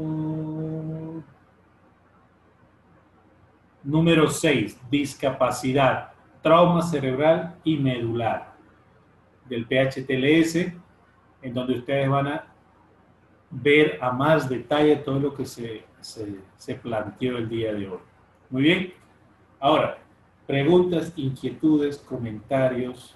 [3.82, 6.12] Número 6, discapacidad,
[6.42, 8.52] trauma cerebral y medular
[9.48, 10.72] del PHTLS,
[11.42, 12.46] en donde ustedes van a
[13.50, 17.98] ver a más detalle todo lo que se, se, se planteó el día de hoy.
[18.50, 18.92] Muy bien.
[19.60, 19.98] Ahora,
[20.46, 23.15] preguntas, inquietudes, comentarios.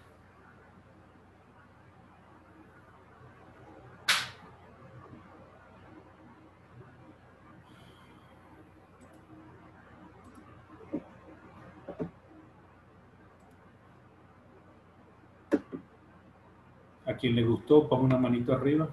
[17.20, 18.88] Quien le gustó, ponga una manito arriba.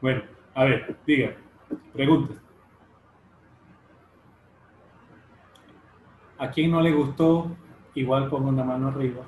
[0.00, 0.22] bueno,
[0.54, 1.36] a ver, diga,
[1.92, 2.34] pregunta.
[6.38, 7.50] A quien no le gustó,
[7.94, 9.24] igual ponga una mano arriba.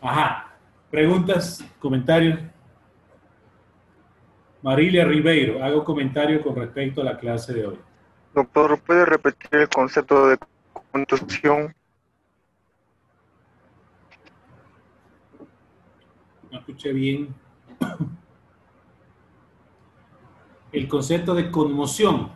[0.00, 0.50] Ajá.
[0.90, 2.38] Preguntas, comentarios.
[4.62, 7.78] Marilia Ribeiro, hago comentario con respecto a la clase de hoy.
[8.34, 10.38] Doctor, ¿puede repetir el concepto de
[10.90, 11.74] contusión?
[16.50, 17.34] No escuché bien.
[20.74, 22.32] el concepto de conmoción.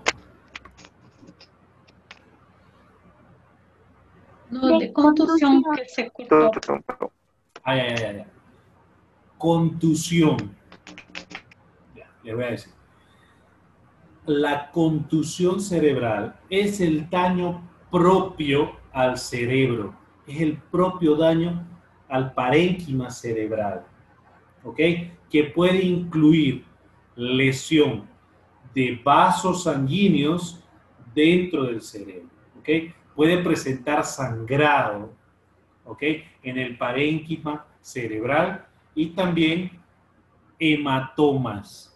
[4.50, 7.12] No, de contusión que se cortó.
[7.64, 8.24] Ay, ay, ay, ay.
[9.36, 10.36] Contusión.
[11.94, 12.77] Ya, les voy a decir.
[14.28, 19.94] La contusión cerebral es el daño propio al cerebro.
[20.26, 21.66] Es el propio daño
[22.10, 23.86] al parénquima cerebral.
[24.62, 24.76] ¿Ok?
[25.30, 26.62] Que puede incluir
[27.16, 28.06] lesión
[28.74, 30.62] de vasos sanguíneos
[31.14, 32.28] dentro del cerebro.
[32.58, 32.68] ¿Ok?
[33.16, 35.10] Puede presentar sangrado.
[35.86, 36.02] ¿Ok?
[36.42, 39.70] En el parénquima cerebral y también
[40.58, 41.87] hematomas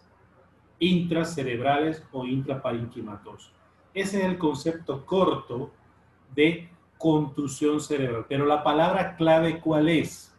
[0.83, 3.51] intracerebrales o intraparenquimatosos.
[3.93, 5.71] Ese es el concepto corto
[6.35, 8.25] de contusión cerebral.
[8.27, 10.33] Pero la palabra clave, ¿cuál es?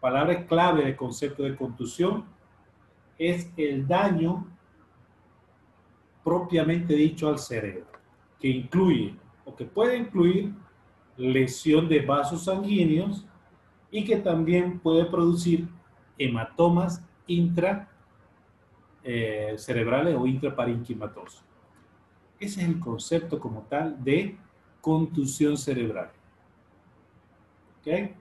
[0.00, 2.24] Palabra clave de concepto de contusión
[3.18, 4.46] es el daño
[6.22, 7.86] propiamente dicho al cerebro,
[8.40, 10.54] que incluye o que puede incluir
[11.16, 13.26] lesión de vasos sanguíneos
[13.90, 15.68] y que también puede producir
[16.18, 17.88] hematomas intra
[19.06, 21.44] eh, cerebrales o intraparenquimatosos.
[22.40, 24.36] Ese es el concepto como tal de
[24.80, 26.10] contusión cerebral.
[27.80, 28.12] ¿Ok?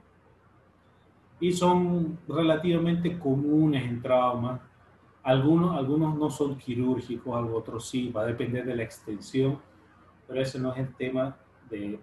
[1.40, 4.62] Y son relativamente comunes en trauma.
[5.24, 9.60] Algunos, algunos no son quirúrgicos, otros sí, va a depender de la extensión,
[10.28, 11.38] pero ese no es el tema
[11.70, 11.98] de,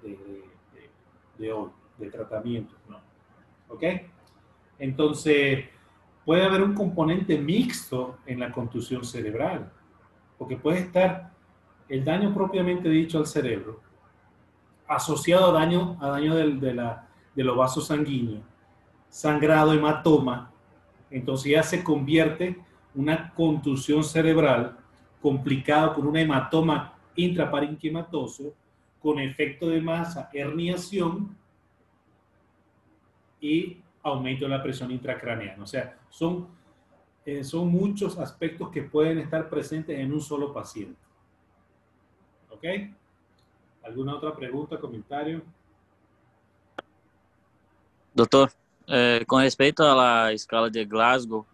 [1.36, 2.74] de, hoy, de tratamiento.
[2.88, 2.98] ¿no?
[3.68, 3.84] ¿Ok?
[4.78, 5.66] Entonces,
[6.30, 9.68] puede haber un componente mixto en la contusión cerebral,
[10.38, 11.32] porque puede estar
[11.88, 13.80] el daño propiamente dicho al cerebro,
[14.86, 18.44] asociado a daño, a daño de, la, de los vasos sanguíneos,
[19.08, 20.52] sangrado, hematoma,
[21.10, 22.56] entonces ya se convierte
[22.94, 24.78] una contusión cerebral
[25.20, 28.54] complicada por un hematoma intraparenquimatoso
[29.00, 31.36] con efecto de masa, herniación
[33.40, 35.62] y aumento de la presión intracraneana.
[35.62, 36.48] O sea, son,
[37.24, 40.98] eh, son muchos aspectos que pueden estar presentes en un solo paciente.
[42.50, 42.64] ¿Ok?
[43.82, 45.42] ¿Alguna otra pregunta, comentario?
[48.12, 48.50] Doctor,
[48.86, 51.46] eh, con respecto a la escala de Glasgow,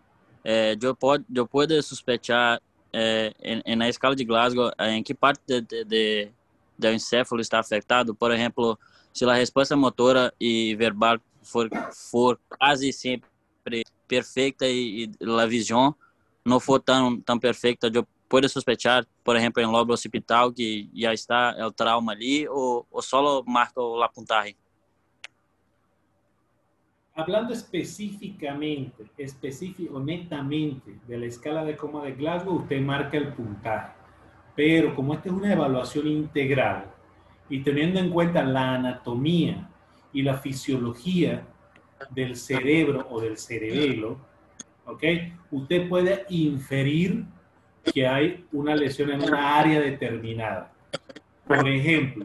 [0.43, 2.60] eh, yo, puedo, yo puedo sospechar
[2.93, 6.32] eh, en, en, la escala de Glasgow en qué parte de, de,
[6.77, 8.14] del encéfalo está afectado.
[8.14, 8.78] Por ejemplo,
[9.12, 11.68] si la respuesta motora y verbal for,
[12.10, 13.28] for quase sempre
[14.06, 15.94] perfeita e, e a visão
[16.44, 21.12] não for tão, tão perfeita, eu pode sospechar, por exemplo, em lobo occipital, que já
[21.12, 24.56] está é o trauma ali, ou, ou só marca a puntagem?
[27.14, 33.94] Hablando específicamente, específico, netamente de la escala de coma de Glasgow, usted marca el puntaje.
[34.55, 36.93] Pero como esta es una evaluación integral
[37.48, 39.70] y teniendo en cuenta la anatomía
[40.16, 41.47] y la fisiología
[42.09, 44.16] del cerebro o del cerebelo,
[44.86, 45.05] ¿ok?
[45.51, 47.26] Usted puede inferir
[47.84, 50.72] que hay una lesión en una área determinada.
[51.47, 52.24] Por ejemplo,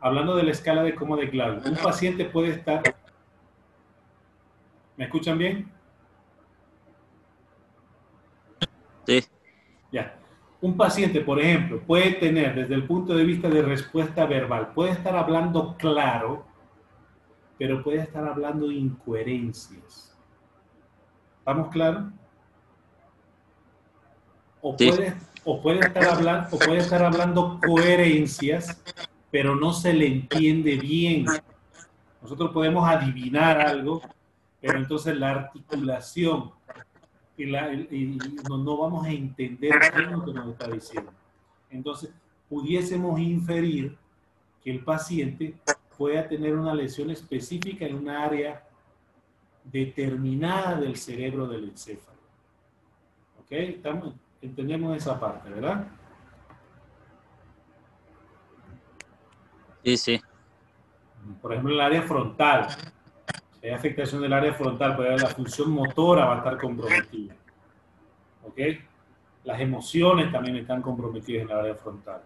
[0.00, 2.82] hablando de la escala de coma de Glasgow, un paciente puede estar...
[4.96, 5.70] ¿Me escuchan bien?
[9.06, 9.24] Sí.
[9.92, 10.16] Ya.
[10.60, 14.90] Un paciente, por ejemplo, puede tener desde el punto de vista de respuesta verbal, puede
[14.90, 16.49] estar hablando claro,
[17.60, 20.16] pero puede estar hablando de incoherencias.
[21.40, 22.04] ¿Estamos claros?
[24.62, 25.14] O, puede,
[25.44, 28.82] o, puede estar hablando, o puede estar hablando coherencias,
[29.30, 31.26] pero no se le entiende bien.
[32.22, 34.00] Nosotros podemos adivinar algo,
[34.62, 36.52] pero entonces la articulación
[37.36, 38.18] y, la, y
[38.48, 41.12] no, no, vamos a entender bien lo que nos está diciendo.
[41.68, 42.10] Entonces,
[42.48, 43.98] pudiésemos inferir
[44.64, 45.56] que el paciente
[46.00, 48.66] pueda tener una lesión específica en una área
[49.64, 52.16] determinada del cerebro del encéfalo.
[53.38, 53.48] ¿Ok?
[53.50, 55.88] Estamos, entendemos esa parte, ¿verdad?
[59.84, 60.22] Sí, sí.
[61.42, 62.68] Por ejemplo, el área frontal.
[63.60, 67.34] Si hay afectación del área frontal, pues la función motora va a estar comprometida.
[68.44, 68.58] ¿Ok?
[69.44, 72.22] Las emociones también están comprometidas en el área frontal.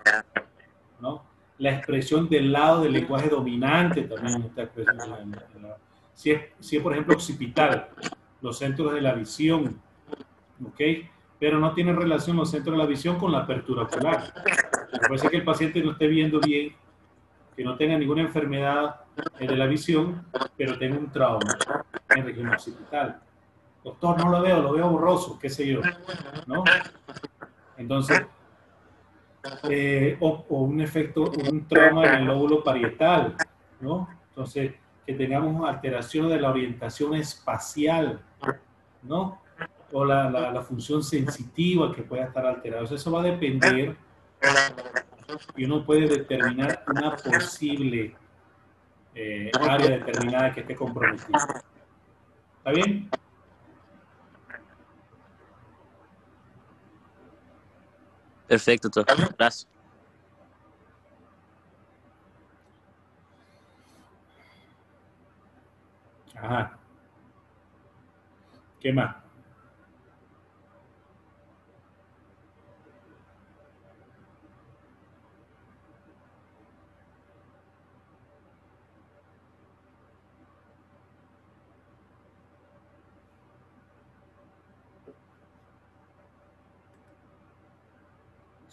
[1.00, 1.33] ¿No?
[1.58, 5.24] La expresión del lado del lenguaje dominante también está expresada
[6.14, 7.88] si, es, si es, por ejemplo, occipital,
[8.40, 9.80] los centros de la visión,
[10.64, 10.80] ¿ok?
[11.38, 14.32] Pero no tiene relación los centros de la visión con la apertura ocular.
[15.08, 16.74] Puede ser que el paciente no esté viendo bien,
[17.56, 19.00] que no tenga ninguna enfermedad
[19.38, 20.24] de la visión,
[20.56, 21.58] pero tenga un trauma
[22.10, 23.20] en región occipital.
[23.82, 25.80] Doctor, no lo veo, lo veo borroso, qué sé yo,
[26.46, 26.64] ¿no?
[27.76, 28.22] Entonces,
[29.68, 33.36] eh, o, un efecto, un trauma en el lóbulo parietal,
[33.80, 34.08] ¿no?
[34.30, 34.72] Entonces,
[35.06, 38.20] que tengamos alteración de la orientación espacial,
[39.02, 39.40] ¿no?
[39.92, 42.82] O la, la, la función sensitiva que pueda estar alterada.
[42.84, 43.96] eso va a depender
[45.56, 48.14] y uno puede determinar una posible
[49.14, 51.62] eh, área determinada que esté comprometida.
[52.58, 53.08] ¿Está bien?
[58.54, 59.34] Perfecto, doctor.
[59.36, 59.66] Gracias.
[66.36, 66.78] Ajá.
[68.78, 69.23] ¿Qué más?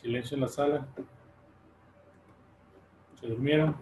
[0.02, 0.88] Silencio en la sala.
[3.20, 3.76] ¿Se durmieron?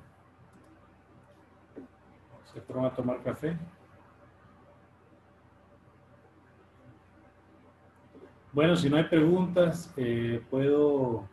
[2.53, 3.57] ¿Se fueron a tomar café?
[8.51, 11.27] Bueno, si no hay preguntas, eh, puedo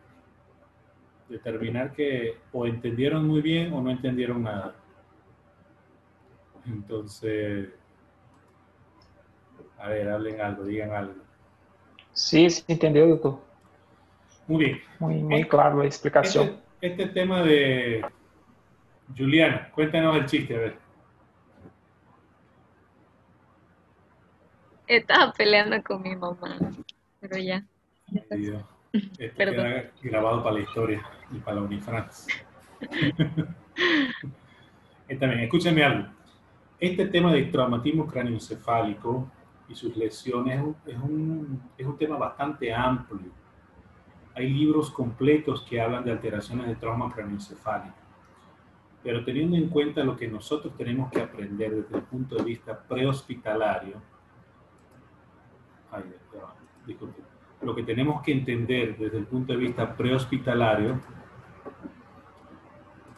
[1.29, 4.77] determinar que o entendieron muy bien o no entendieron nada.
[6.67, 7.71] Entonces,
[9.79, 11.15] a ver, hablen algo, digan algo.
[12.13, 13.46] Sí, sí entendió, doctor.
[14.47, 14.81] Muy bien.
[14.99, 16.61] Muy, muy claro la explicación.
[16.81, 18.05] Este, este, tema de
[19.17, 20.79] Juliana, cuéntanos el chiste, a ver.
[24.87, 26.59] Estaba peleando con mi mamá,
[27.21, 27.65] pero ya.
[29.19, 31.03] Esto queda grabado para la historia
[31.33, 32.33] y para la Unifrance.
[35.09, 36.09] También, escúchame algo.
[36.79, 39.29] Este tema de traumatismo cráneoencefálico
[39.69, 43.33] y sus lesiones es un, es un tema bastante amplio
[44.37, 47.97] hay libros completos que hablan de alteraciones de trauma craneoencefálico.
[49.03, 52.79] Pero teniendo en cuenta lo que nosotros tenemos que aprender desde el punto de vista
[52.79, 53.97] prehospitalario,
[57.63, 61.01] lo que tenemos que entender desde el punto de vista prehospitalario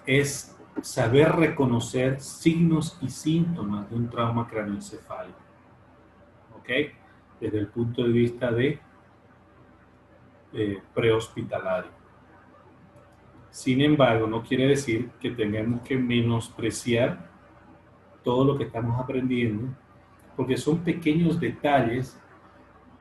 [0.07, 5.41] es saber reconocer signos y síntomas de un trauma craneoencefálico.
[6.61, 6.69] ¿Ok?
[7.41, 8.81] Desde el punto de vista de
[10.53, 11.91] eh, prehospitalario.
[13.51, 17.29] Sin embargo, no quiere decir que tengamos que menospreciar
[18.23, 19.75] todo lo que estamos aprendiendo,
[20.37, 22.19] porque son pequeños detalles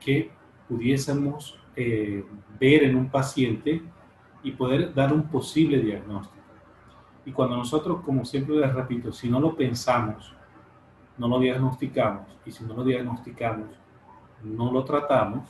[0.00, 0.30] que
[0.68, 2.24] pudiésemos eh,
[2.58, 3.82] ver en un paciente
[4.42, 6.38] y poder dar un posible diagnóstico.
[7.24, 10.34] Y cuando nosotros, como siempre les repito, si no lo pensamos,
[11.18, 13.68] no lo diagnosticamos, y si no lo diagnosticamos,
[14.42, 15.44] no lo tratamos,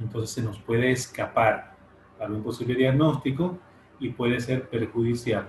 [0.00, 1.74] entonces se nos puede escapar
[2.20, 3.58] algún posible diagnóstico
[4.00, 5.48] y puede ser perjudicial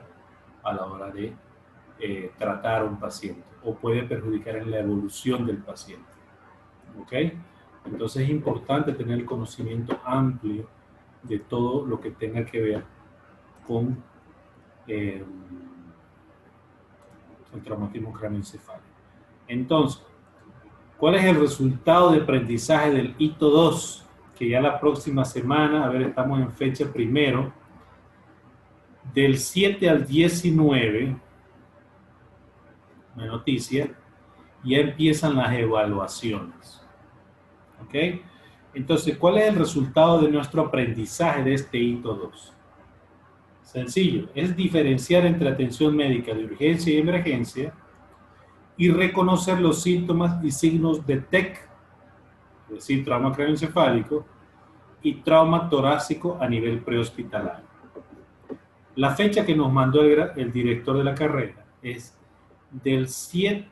[0.64, 1.34] a la hora de
[2.00, 6.06] eh, tratar a un paciente o puede perjudicar en la evolución del paciente.
[7.02, 7.14] ¿Ok?
[7.86, 10.68] Entonces es importante tener el conocimiento amplio
[11.24, 12.84] de todo lo que tenga que ver
[13.66, 13.98] con
[14.88, 15.24] eh,
[17.54, 18.86] el traumatismo craneoencefálico.
[19.48, 20.02] Entonces,
[20.98, 24.05] ¿cuál es el resultado de aprendizaje del hito 2?
[24.38, 27.52] Que ya la próxima semana, a ver, estamos en fecha primero,
[29.14, 31.16] del 7 al 19,
[33.16, 33.96] una noticia,
[34.64, 36.82] ya empiezan las evaluaciones.
[37.84, 38.22] ¿Ok?
[38.74, 42.54] Entonces, ¿cuál es el resultado de nuestro aprendizaje de este hito 2?
[43.62, 47.74] Sencillo, es diferenciar entre atención médica de urgencia y emergencia
[48.78, 51.70] y reconocer los síntomas y signos de TEC
[52.70, 54.26] es decir, trauma craneoencefálico,
[55.02, 57.66] y trauma torácico a nivel prehospitalario.
[58.96, 62.18] La fecha que nos mandó el, director de la carrera es
[62.72, 63.68] del 7,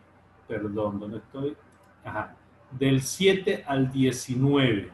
[0.48, 1.57] perdón, ¿dónde estoy?
[2.03, 2.36] Ajá,
[2.70, 4.91] del 7 al 19.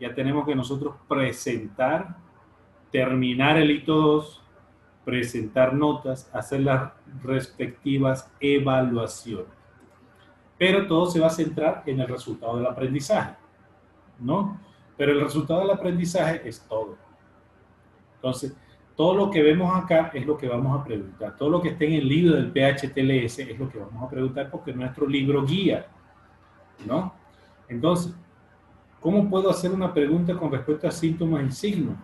[0.00, 2.16] Ya tenemos que nosotros presentar,
[2.90, 4.42] terminar el hito 2,
[5.04, 6.92] presentar notas, hacer las
[7.22, 9.55] respectivas evaluaciones
[10.58, 13.36] pero todo se va a centrar en el resultado del aprendizaje,
[14.18, 14.58] ¿no?
[14.96, 16.96] Pero el resultado del aprendizaje es todo.
[18.16, 18.56] Entonces,
[18.96, 21.36] todo lo que vemos acá es lo que vamos a preguntar.
[21.36, 24.50] Todo lo que esté en el libro del PHTLS es lo que vamos a preguntar
[24.50, 25.86] porque es nuestro libro guía,
[26.86, 27.12] ¿no?
[27.68, 28.14] Entonces,
[28.98, 31.96] ¿cómo puedo hacer una pregunta con respecto a síntomas y signos?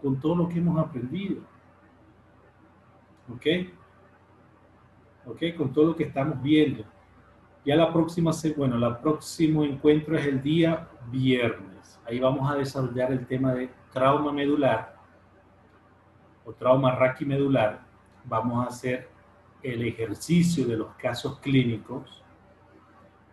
[0.00, 1.42] Con todo lo que hemos aprendido.
[3.34, 3.46] ¿Ok?
[5.26, 5.42] ¿Ok?
[5.56, 6.82] Con todo lo que estamos viendo.
[7.66, 12.00] Ya la próxima, bueno, el próximo encuentro es el día viernes.
[12.06, 14.94] Ahí vamos a desarrollar el tema de trauma medular
[16.44, 17.80] o trauma raquimedular.
[18.24, 19.08] Vamos a hacer
[19.64, 22.22] el ejercicio de los casos clínicos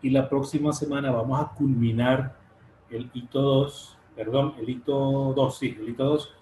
[0.01, 2.35] y la próxima semana vamos a culminar
[2.89, 6.35] el hito 2, perdón, el hito 2, sí, el hito 2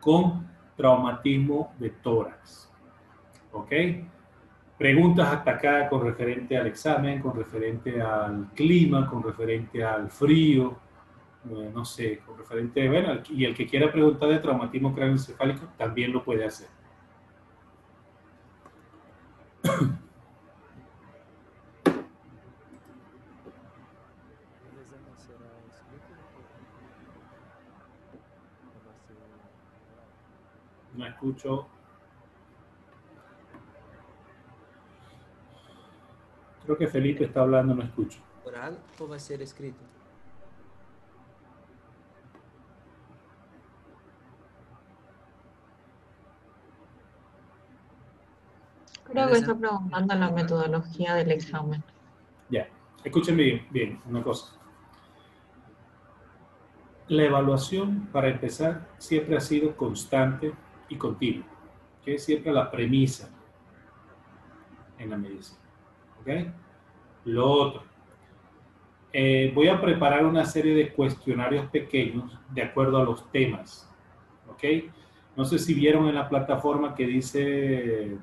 [0.00, 2.72] con traumatismo de tórax.
[3.52, 3.72] ¿Ok?
[4.78, 10.76] Preguntas hasta acá con referente al examen, con referente al clima, con referente al frío,
[11.50, 16.12] eh, no sé, con referente, bueno, y el que quiera preguntar de traumatismo craneoencefálico también
[16.12, 16.68] lo puede hacer.
[30.94, 31.68] No escucho
[36.66, 38.18] Creo que Felipe está hablando, no escucho.
[38.44, 39.78] ¿Oral o va a ser escrito?
[49.04, 51.84] Creo que está preguntando la metodología del examen.
[52.50, 52.68] Ya,
[53.04, 54.56] escúchenme bien, bien, una cosa.
[57.06, 60.52] La evaluación, para empezar, siempre ha sido constante
[60.88, 61.46] y continua,
[62.04, 63.30] que es siempre la premisa
[64.98, 65.65] en la medicina.
[67.24, 67.82] Lo otro,
[69.12, 73.90] eh, voy a preparar una serie de cuestionarios pequeños de acuerdo a los temas,
[74.48, 74.64] ¿ok?
[75.36, 78.16] No sé si vieron en la plataforma que dice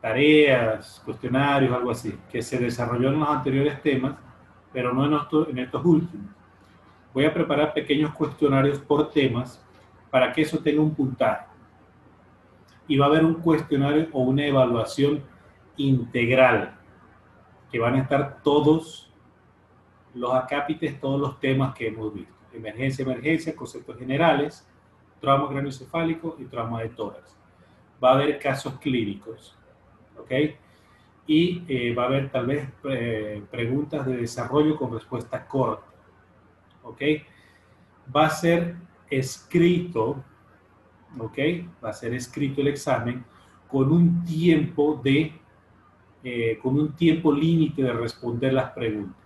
[0.00, 4.14] tareas, cuestionarios, algo así, que se desarrolló en los anteriores temas,
[4.72, 5.12] pero no en
[5.50, 6.26] en estos últimos.
[7.12, 9.62] Voy a preparar pequeños cuestionarios por temas
[10.10, 11.46] para que eso tenga un puntaje.
[12.86, 15.22] Y va a haber un cuestionario o una evaluación
[15.78, 16.76] integral,
[17.70, 19.12] que van a estar todos
[20.14, 22.34] los acápites, todos los temas que hemos visto.
[22.52, 24.66] Emergencia, emergencia, conceptos generales,
[25.20, 27.36] trauma craneoencefálico y trauma de tórax.
[28.02, 29.56] Va a haber casos clínicos,
[30.18, 30.32] ¿ok?
[31.26, 35.86] Y eh, va a haber tal vez eh, preguntas de desarrollo con respuesta corta,
[36.82, 37.02] ¿ok?
[38.14, 38.76] Va a ser
[39.10, 40.24] escrito,
[41.18, 41.38] ¿ok?
[41.84, 43.24] Va a ser escrito el examen
[43.68, 45.38] con un tiempo de
[46.30, 49.16] eh, con un tiempo límite de responder las preguntas.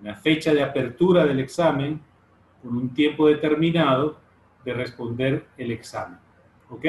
[0.00, 2.00] Una fecha de apertura del examen
[2.60, 4.18] con un tiempo determinado
[4.64, 6.18] de responder el examen.
[6.70, 6.84] ¿Ok?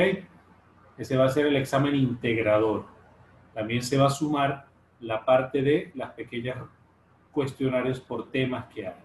[0.98, 2.88] Ese va a ser el examen integrador.
[3.54, 4.66] También se va a sumar
[5.00, 6.58] la parte de las pequeñas
[7.32, 9.04] cuestionarios por temas que hay.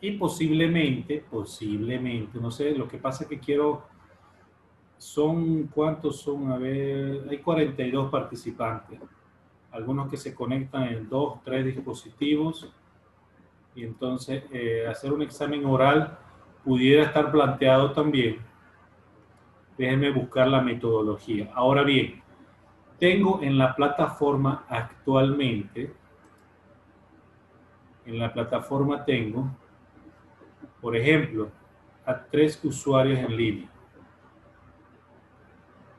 [0.00, 3.86] Y posiblemente, posiblemente, no sé, lo que pasa es que quiero
[4.98, 6.50] son, ¿cuántos son?
[6.50, 9.00] A ver, hay 42 participantes.
[9.70, 12.68] Algunos que se conectan en dos, tres dispositivos.
[13.74, 16.18] Y entonces eh, hacer un examen oral
[16.64, 18.38] pudiera estar planteado también.
[19.76, 21.50] Déjenme buscar la metodología.
[21.54, 22.20] Ahora bien,
[22.98, 25.92] tengo en la plataforma actualmente,
[28.04, 29.48] en la plataforma tengo,
[30.80, 31.50] por ejemplo,
[32.04, 33.68] a tres usuarios en línea.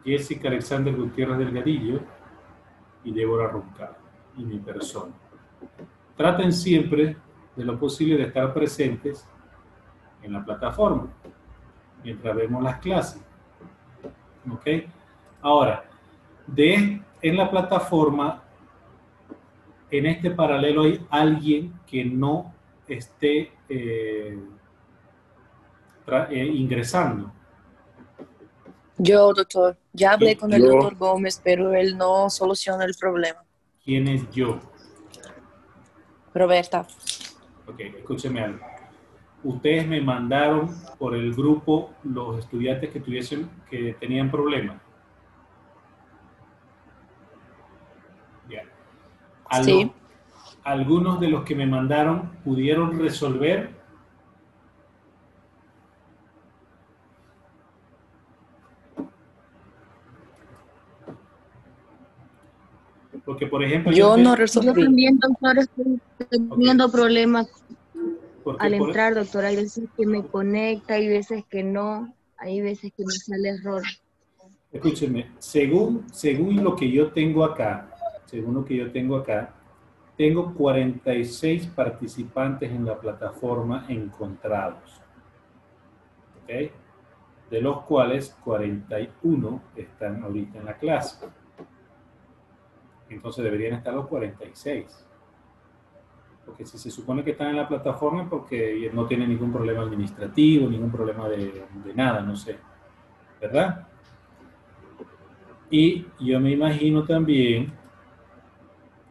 [0.03, 1.99] Jessica Alexander Gutiérrez Delgadillo
[3.03, 3.95] y Débora Roncal,
[4.37, 5.13] y mi persona.
[6.15, 7.17] Traten siempre
[7.55, 9.27] de lo posible de estar presentes
[10.21, 11.07] en la plataforma
[12.03, 13.21] mientras vemos las clases.
[14.51, 14.67] ¿Ok?
[15.41, 15.85] Ahora,
[16.47, 18.43] de, en la plataforma,
[19.91, 22.53] en este paralelo hay alguien que no
[22.87, 24.39] esté eh,
[26.29, 27.31] eh, ingresando.
[29.01, 33.39] Yo, doctor, ya hablé con el doctor Gómez, pero él no soluciona el problema.
[33.83, 34.59] ¿Quién es yo?
[36.33, 36.85] Roberta.
[37.65, 38.59] Ok, escúcheme algo.
[39.41, 44.81] Ustedes me mandaron por el grupo los estudiantes que tuviesen, que tenían problemas.
[48.49, 48.63] Ya.
[49.63, 49.89] Sí.
[50.65, 53.78] Algunos de los que me mandaron pudieron resolver
[63.29, 63.91] Porque, por ejemplo...
[63.91, 64.65] Yo, no resolví.
[64.65, 66.01] Yo también, doctor, estoy
[66.49, 67.47] teniendo problemas
[68.57, 69.45] al entrar, doctor.
[69.45, 73.83] Hay veces que me conecta, hay veces que no, hay veces que me sale error.
[74.71, 77.91] Escúcheme, según, según lo que yo tengo acá,
[78.25, 79.53] según lo que yo tengo acá,
[80.17, 84.99] tengo 46 participantes en la plataforma encontrados.
[86.41, 86.71] ¿Ok?
[87.51, 91.27] De los cuales 41 están ahorita en la clase.
[93.15, 95.05] Entonces deberían estar los 46.
[96.45, 100.67] Porque si se supone que están en la plataforma porque no tienen ningún problema administrativo,
[100.67, 101.63] ningún problema de,
[101.93, 102.57] nada, no sé.
[103.39, 103.87] ¿Verdad?
[105.69, 107.71] Y yo me imagino también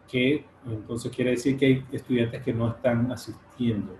[0.09, 3.97] que entonces quiere decir que hay estudiantes que no están asistiendo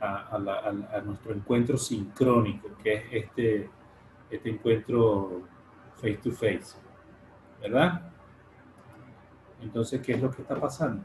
[0.00, 3.70] a, a, nuestro encuentro sincrónico, que es este,
[4.28, 5.42] este encuentro
[5.94, 6.76] face to face,
[7.60, 8.11] ¿verdad?
[9.62, 11.04] Entonces, ¿qué es lo que está pasando?